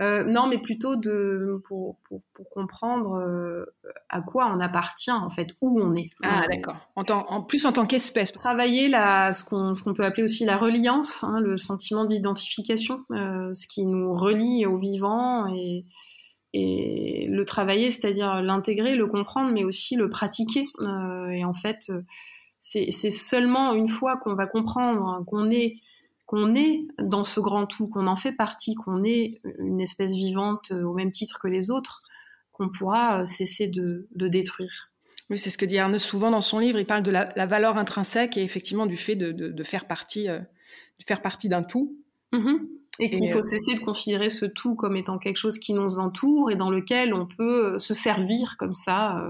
Euh, 0.01 0.25
non, 0.25 0.49
mais 0.49 0.59
plutôt 0.59 0.97
de, 0.97 1.62
pour, 1.69 1.97
pour, 2.09 2.23
pour 2.33 2.51
comprendre 2.51 3.15
euh, 3.21 3.67
à 4.09 4.21
quoi 4.21 4.51
on 4.53 4.59
appartient, 4.59 5.12
en 5.12 5.31
fait, 5.31 5.51
où 5.61 5.81
on 5.81 5.95
est. 5.95 6.11
Ah, 6.25 6.43
d'accord. 6.51 6.75
En, 6.97 7.05
en, 7.09 7.43
plus 7.43 7.65
en 7.67 7.73
tant 7.73 7.87
qu'espèce. 7.87 8.33
Travailler 8.33 8.89
la, 8.89 9.33
ce 9.33 9.45
qu'on 9.45 9.75
qu'on 9.75 9.95
peut 9.95 10.05
appeler 10.05 10.25
aussi 10.25 10.45
la 10.45 10.57
reliance, 10.57 11.23
hein, 11.23 11.39
le 11.39 11.57
sentiment 11.57 12.05
d'identification, 12.05 13.05
ce 13.11 13.67
qui 13.69 13.87
nous 13.87 14.12
relie 14.12 14.67
au 14.67 14.77
vivant 14.77 15.47
et, 15.55 15.85
et 16.53 17.29
le 17.31 17.45
travailler, 17.45 17.91
c'est-à-dire 17.91 18.43
l'intégrer, 18.43 18.97
le 18.97 19.07
comprendre, 19.07 19.53
mais 19.53 19.62
aussi 19.62 19.95
le 19.95 20.09
pratiquer. 20.09 20.65
et 21.31 21.45
en 21.45 21.53
fait 21.53 21.93
c'est 22.65 23.11
seulement 23.11 23.75
une 23.75 23.89
fois 23.89 24.17
qu'on 24.17 24.35
va 24.35 24.47
comprendre 24.47 25.23
qu'on 25.27 25.51
est 25.51 25.77
qu'on 26.27 26.55
est 26.55 26.87
dans 26.99 27.23
ce 27.23 27.39
grand 27.39 27.67
tout, 27.67 27.87
qu'on 27.87 28.07
en 28.07 28.17
fait 28.17 28.33
partie, 28.33 28.75
qu'on 28.75 29.05
est 29.05 29.43
une 29.59 29.81
espèce 29.81 30.15
vivante 30.15 30.71
euh, 30.71 30.83
au 30.83 30.95
même 30.95 31.12
titre 31.12 31.39
que 31.39 31.49
les 31.49 31.71
autres, 31.71 32.01
qu'on 32.53 32.71
pourra 32.71 33.21
euh, 33.21 33.25
cesser 33.27 33.67
de, 33.67 34.09
détruire. 34.15 34.91
Oui, 35.29 35.37
c'est 35.37 35.51
ce 35.51 35.59
que 35.59 35.67
dit 35.67 35.79
Arnaud 35.79 35.99
souvent 35.99 36.31
dans 36.31 36.41
son 36.41 36.59
livre. 36.59 36.79
Il 36.79 36.87
parle 36.87 37.03
de 37.03 37.11
la, 37.11 37.47
valeur 37.47 37.77
intrinsèque 37.77 38.39
et 38.39 38.43
effectivement 38.43 38.87
du 38.87 38.97
fait 38.97 39.17
de, 39.17 39.62
faire 39.62 39.87
partie, 39.87 40.31
euh, 40.31 40.39
de 40.39 41.05
faire 41.07 41.21
partie 41.21 41.51
d'un 41.51 41.62
tout. 41.62 41.95
Mm-hmm. 42.33 42.69
Et 43.01 43.11
qu'il 43.11 43.29
faut 43.31 43.43
cesser 43.43 43.75
de 43.75 43.81
considérer 43.81 44.31
ce 44.31 44.47
tout 44.47 44.77
comme 44.77 44.97
étant 44.97 45.19
quelque 45.19 45.37
chose 45.37 45.59
qui 45.59 45.75
nous 45.75 45.99
entoure 45.99 46.51
et 46.53 46.55
dans 46.55 46.71
lequel 46.71 47.12
on 47.12 47.27
peut 47.27 47.79
se 47.81 47.93
servir 47.93 48.57
comme 48.57 48.73
ça 48.73 49.21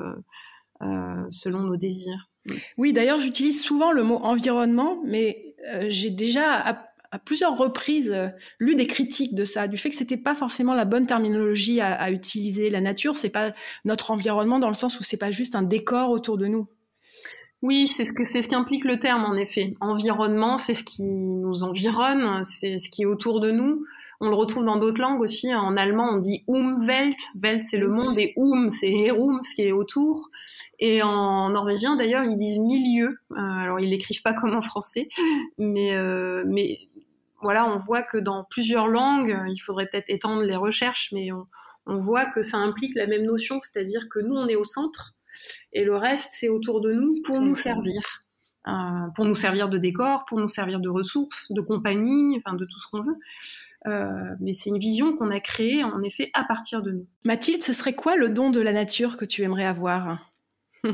selon 1.31 1.61
nos 1.61 1.77
désirs. 1.77 2.29
Oui, 2.77 2.93
d'ailleurs, 2.93 3.21
j'utilise 3.21 3.63
souvent 3.63 3.93
le 3.93 4.03
mot 4.03 4.17
environnement, 4.17 5.01
mais 5.05 5.55
euh, 5.73 5.87
j'ai 5.89 6.11
déjà 6.11 6.61
à, 6.61 7.19
plusieurs 7.25 7.57
reprises 7.57 8.11
euh, 8.11 8.29
lu 8.59 8.75
des 8.75 8.87
critiques 8.87 9.35
de 9.35 9.45
ça, 9.45 9.69
du 9.69 9.77
fait 9.77 9.89
que 9.89 9.97
c'était 9.97 10.17
pas 10.17 10.35
forcément 10.35 10.75
la 10.75 10.85
bonne 10.85 11.07
terminologie 11.07 11.81
à, 11.81 12.11
utiliser. 12.11 12.71
La 12.71 12.81
nature, 12.81 13.17
c'est 13.17 13.31
pas 13.31 13.53
notre 13.85 14.11
environnement 14.11 14.59
dans 14.59 14.69
le 14.69 14.75
sens 14.75 14.99
où 14.99 15.03
c'est 15.03 15.17
pas 15.17 15.31
juste 15.31 15.55
un 15.55 15.63
décor 15.63 16.11
autour 16.11 16.37
de 16.37 16.47
nous. 16.47 16.67
Oui, 17.63 17.87
c'est 17.87 18.05
ce 18.05 18.13
que 18.13 18.25
c'est 18.25 18.43
ce 18.43 18.49
qu'implique 18.49 18.85
le 18.85 18.99
terme 18.99 19.25
en 19.25 19.35
effet. 19.37 19.75
Environnement, 19.81 20.59
c'est 20.59 20.75
ce 20.75 20.83
qui 20.83 21.05
nous 21.05 21.63
environne, 21.63 22.43
c'est 22.45 22.77
ce 22.77 22.91
qui 22.91 23.03
est 23.03 23.07
autour 23.07 23.41
de 23.41 23.51
nous. 23.51 23.87
On 24.25 24.31
le 24.31 24.37
retrouve 24.37 24.65
dans 24.65 24.77
d'autres 24.77 25.03
langues 25.03 25.21
aussi. 25.21 25.55
En 25.55 25.77
allemand, 25.77 26.09
on 26.15 26.17
dit 26.17 26.45
Umwelt. 26.49 27.15
Welt, 27.43 27.63
c'est 27.63 27.77
le 27.77 27.89
monde, 27.89 28.19
et 28.19 28.33
Um, 28.39 28.71
c'est 28.71 28.91
Herum, 28.91 29.43
ce 29.43 29.55
qui 29.55 29.63
est 29.65 29.73
autour. 29.73 30.31
Et 30.79 31.03
en 31.03 31.51
norvégien, 31.51 31.95
d'ailleurs, 31.95 32.25
ils 32.25 32.37
disent 32.37 32.59
milieu. 32.59 33.19
Euh, 33.33 33.37
alors, 33.37 33.81
ils 33.81 33.91
l'écrivent 33.91 34.23
pas 34.23 34.33
comme 34.33 34.55
en 34.55 34.63
français, 34.63 35.11
mais, 35.59 35.95
euh, 35.95 36.43
mais 36.47 36.79
voilà, 37.43 37.71
on 37.71 37.79
voit 37.79 38.03
que 38.03 38.17
dans 38.17 38.45
plusieurs 38.45 38.89
langues, 38.89 39.39
il 39.49 39.59
faudrait 39.59 39.89
peut-être 39.93 40.09
étendre 40.09 40.41
les 40.41 40.57
recherches, 40.57 41.11
mais 41.13 41.31
on, 41.31 41.47
on 41.85 41.99
voit 41.99 42.25
que 42.25 42.41
ça 42.41 42.57
implique 42.57 42.95
la 42.95 43.07
même 43.07 43.25
notion, 43.25 43.61
c'est-à-dire 43.61 44.09
que 44.11 44.21
nous, 44.21 44.35
on 44.35 44.49
est 44.49 44.57
au 44.57 44.65
centre, 44.65 45.13
et 45.75 45.85
le 45.85 45.97
reste, 45.97 46.31
c'est 46.33 46.49
autour 46.49 46.81
de 46.81 46.93
nous 46.93 47.21
pour 47.25 47.41
nous 47.41 47.55
servir. 47.55 48.01
Euh, 48.67 49.11
pour 49.15 49.27
nous 49.27 49.35
servir 49.35 49.69
de 49.69 49.77
décor, 49.77 50.25
pour 50.25 50.39
nous 50.39 50.49
servir 50.49 50.81
de 50.81 50.89
ressources, 50.89 51.53
de 51.53 51.61
compagnie, 51.61 52.39
enfin 52.39 52.57
de 52.57 52.65
tout 52.65 52.81
ce 52.81 52.87
qu'on 52.91 53.03
veut. 53.03 53.19
Euh, 53.87 54.35
mais 54.41 54.55
c'est 54.55 54.71
une 54.71 54.79
vision 54.79 55.17
qu'on 55.17 55.31
a 55.31 55.41
créée 55.41 55.85
en 55.85 56.03
effet 56.03 56.31
à 56.33 56.45
partir 56.45 56.83
de 56.83 56.93
nous. 56.93 57.07
Mathilde, 57.25 57.63
ce 57.63 57.73
serait 57.73 57.93
quoi 57.93 58.17
le 58.17 58.31
don 58.31 58.51
de 58.51 58.61
la 58.61 58.73
nature 58.73 59.17
que 59.17 59.25
tu 59.25 59.43
aimerais 59.43 59.67
avoir? 59.67 60.31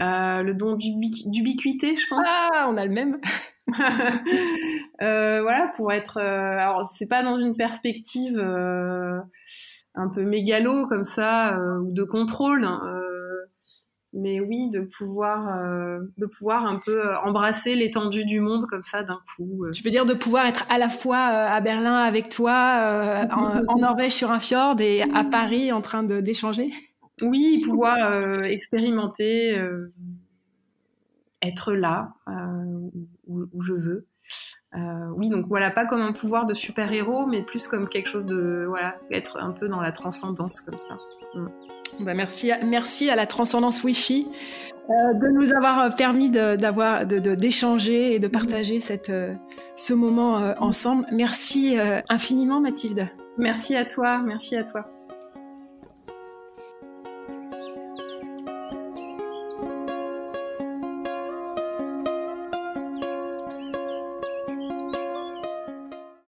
Euh, 0.00 0.42
Le 0.42 0.54
don 0.54 0.76
d'ubiquité, 0.76 1.94
je 1.94 2.06
pense. 2.08 2.24
Ah, 2.26 2.68
on 2.70 2.76
a 2.78 2.86
le 2.86 2.92
même. 2.92 3.20
euh, 5.02 5.42
voilà, 5.42 5.72
pour 5.76 5.92
être. 5.92 6.16
Euh, 6.18 6.58
alors, 6.58 6.84
c'est 6.84 7.06
pas 7.06 7.22
dans 7.22 7.38
une 7.38 7.54
perspective 7.54 8.38
euh, 8.38 9.20
un 9.94 10.08
peu 10.08 10.24
mégalo 10.24 10.88
comme 10.88 11.04
ça 11.04 11.58
ou 11.82 11.92
de 11.92 12.04
contrôle. 12.04 12.64
Hein, 12.64 12.80
mais 14.12 14.40
oui, 14.40 14.70
de 14.70 14.80
pouvoir, 14.80 15.56
euh, 15.56 16.00
de 16.18 16.26
pouvoir 16.26 16.66
un 16.66 16.78
peu 16.84 17.06
euh, 17.06 17.18
embrasser 17.20 17.76
l'étendue 17.76 18.24
du 18.24 18.40
monde 18.40 18.66
comme 18.66 18.82
ça 18.82 19.02
d'un 19.04 19.20
coup. 19.36 19.64
Euh. 19.64 19.70
Tu 19.70 19.82
veux 19.84 19.90
dire 19.90 20.04
de 20.04 20.14
pouvoir 20.14 20.46
être 20.46 20.64
à 20.68 20.78
la 20.78 20.88
fois 20.88 21.18
à 21.18 21.60
Berlin 21.60 21.96
avec 21.96 22.28
toi, 22.28 23.26
en, 23.68 23.78
Norvège 23.78 24.12
sur 24.12 24.32
un 24.32 24.40
fjord 24.40 24.80
et 24.80 25.02
à 25.02 25.24
Paris 25.24 25.72
en 25.72 25.80
train 25.80 26.02
d'échanger? 26.02 26.70
Oui, 27.22 27.62
pouvoir 27.64 28.42
expérimenter, 28.44 29.60
être 31.42 31.72
là 31.72 32.14
où, 33.26 33.46
où, 33.52 33.62
je 33.62 33.74
veux. 33.74 34.06
oui, 35.16 35.28
donc 35.28 35.46
voilà, 35.46 35.70
pas 35.70 35.86
comme 35.86 36.00
un 36.00 36.12
pouvoir 36.12 36.46
de 36.46 36.54
super-héros, 36.54 37.26
mais 37.26 37.42
plus 37.42 37.68
comme 37.68 37.88
quelque 37.88 38.08
chose 38.08 38.24
de, 38.24 38.64
voilà, 38.66 38.96
être 39.10 39.38
un 39.38 39.52
peu 39.52 39.68
dans 39.68 39.80
la 39.80 39.92
transcendance 39.92 40.60
comme 40.62 40.78
ça. 40.78 40.96
Mm. 41.34 41.48
Bah, 41.98 42.14
merci, 42.14 42.52
à, 42.52 42.62
merci 42.64 43.10
à 43.10 43.16
la 43.16 43.26
transcendance 43.26 43.82
Wi-Fi 43.82 44.28
euh, 44.90 45.14
de 45.14 45.28
nous 45.28 45.52
avoir 45.52 45.94
permis 45.94 46.30
d'avoir 46.30 47.06
d'échanger 47.06 48.14
et 48.14 48.18
de 48.18 48.28
partager 48.28 48.80
cette, 48.80 49.10
euh, 49.10 49.34
ce 49.76 49.94
moment 49.94 50.38
euh, 50.38 50.52
ensemble. 50.58 51.06
Merci 51.12 51.76
infiniment 52.08 52.60
Mathilde. 52.60 53.08
Merci 53.38 53.76
à 53.76 53.84
toi, 53.84 54.18
merci 54.24 54.56
à 54.56 54.64
toi. 54.64 54.90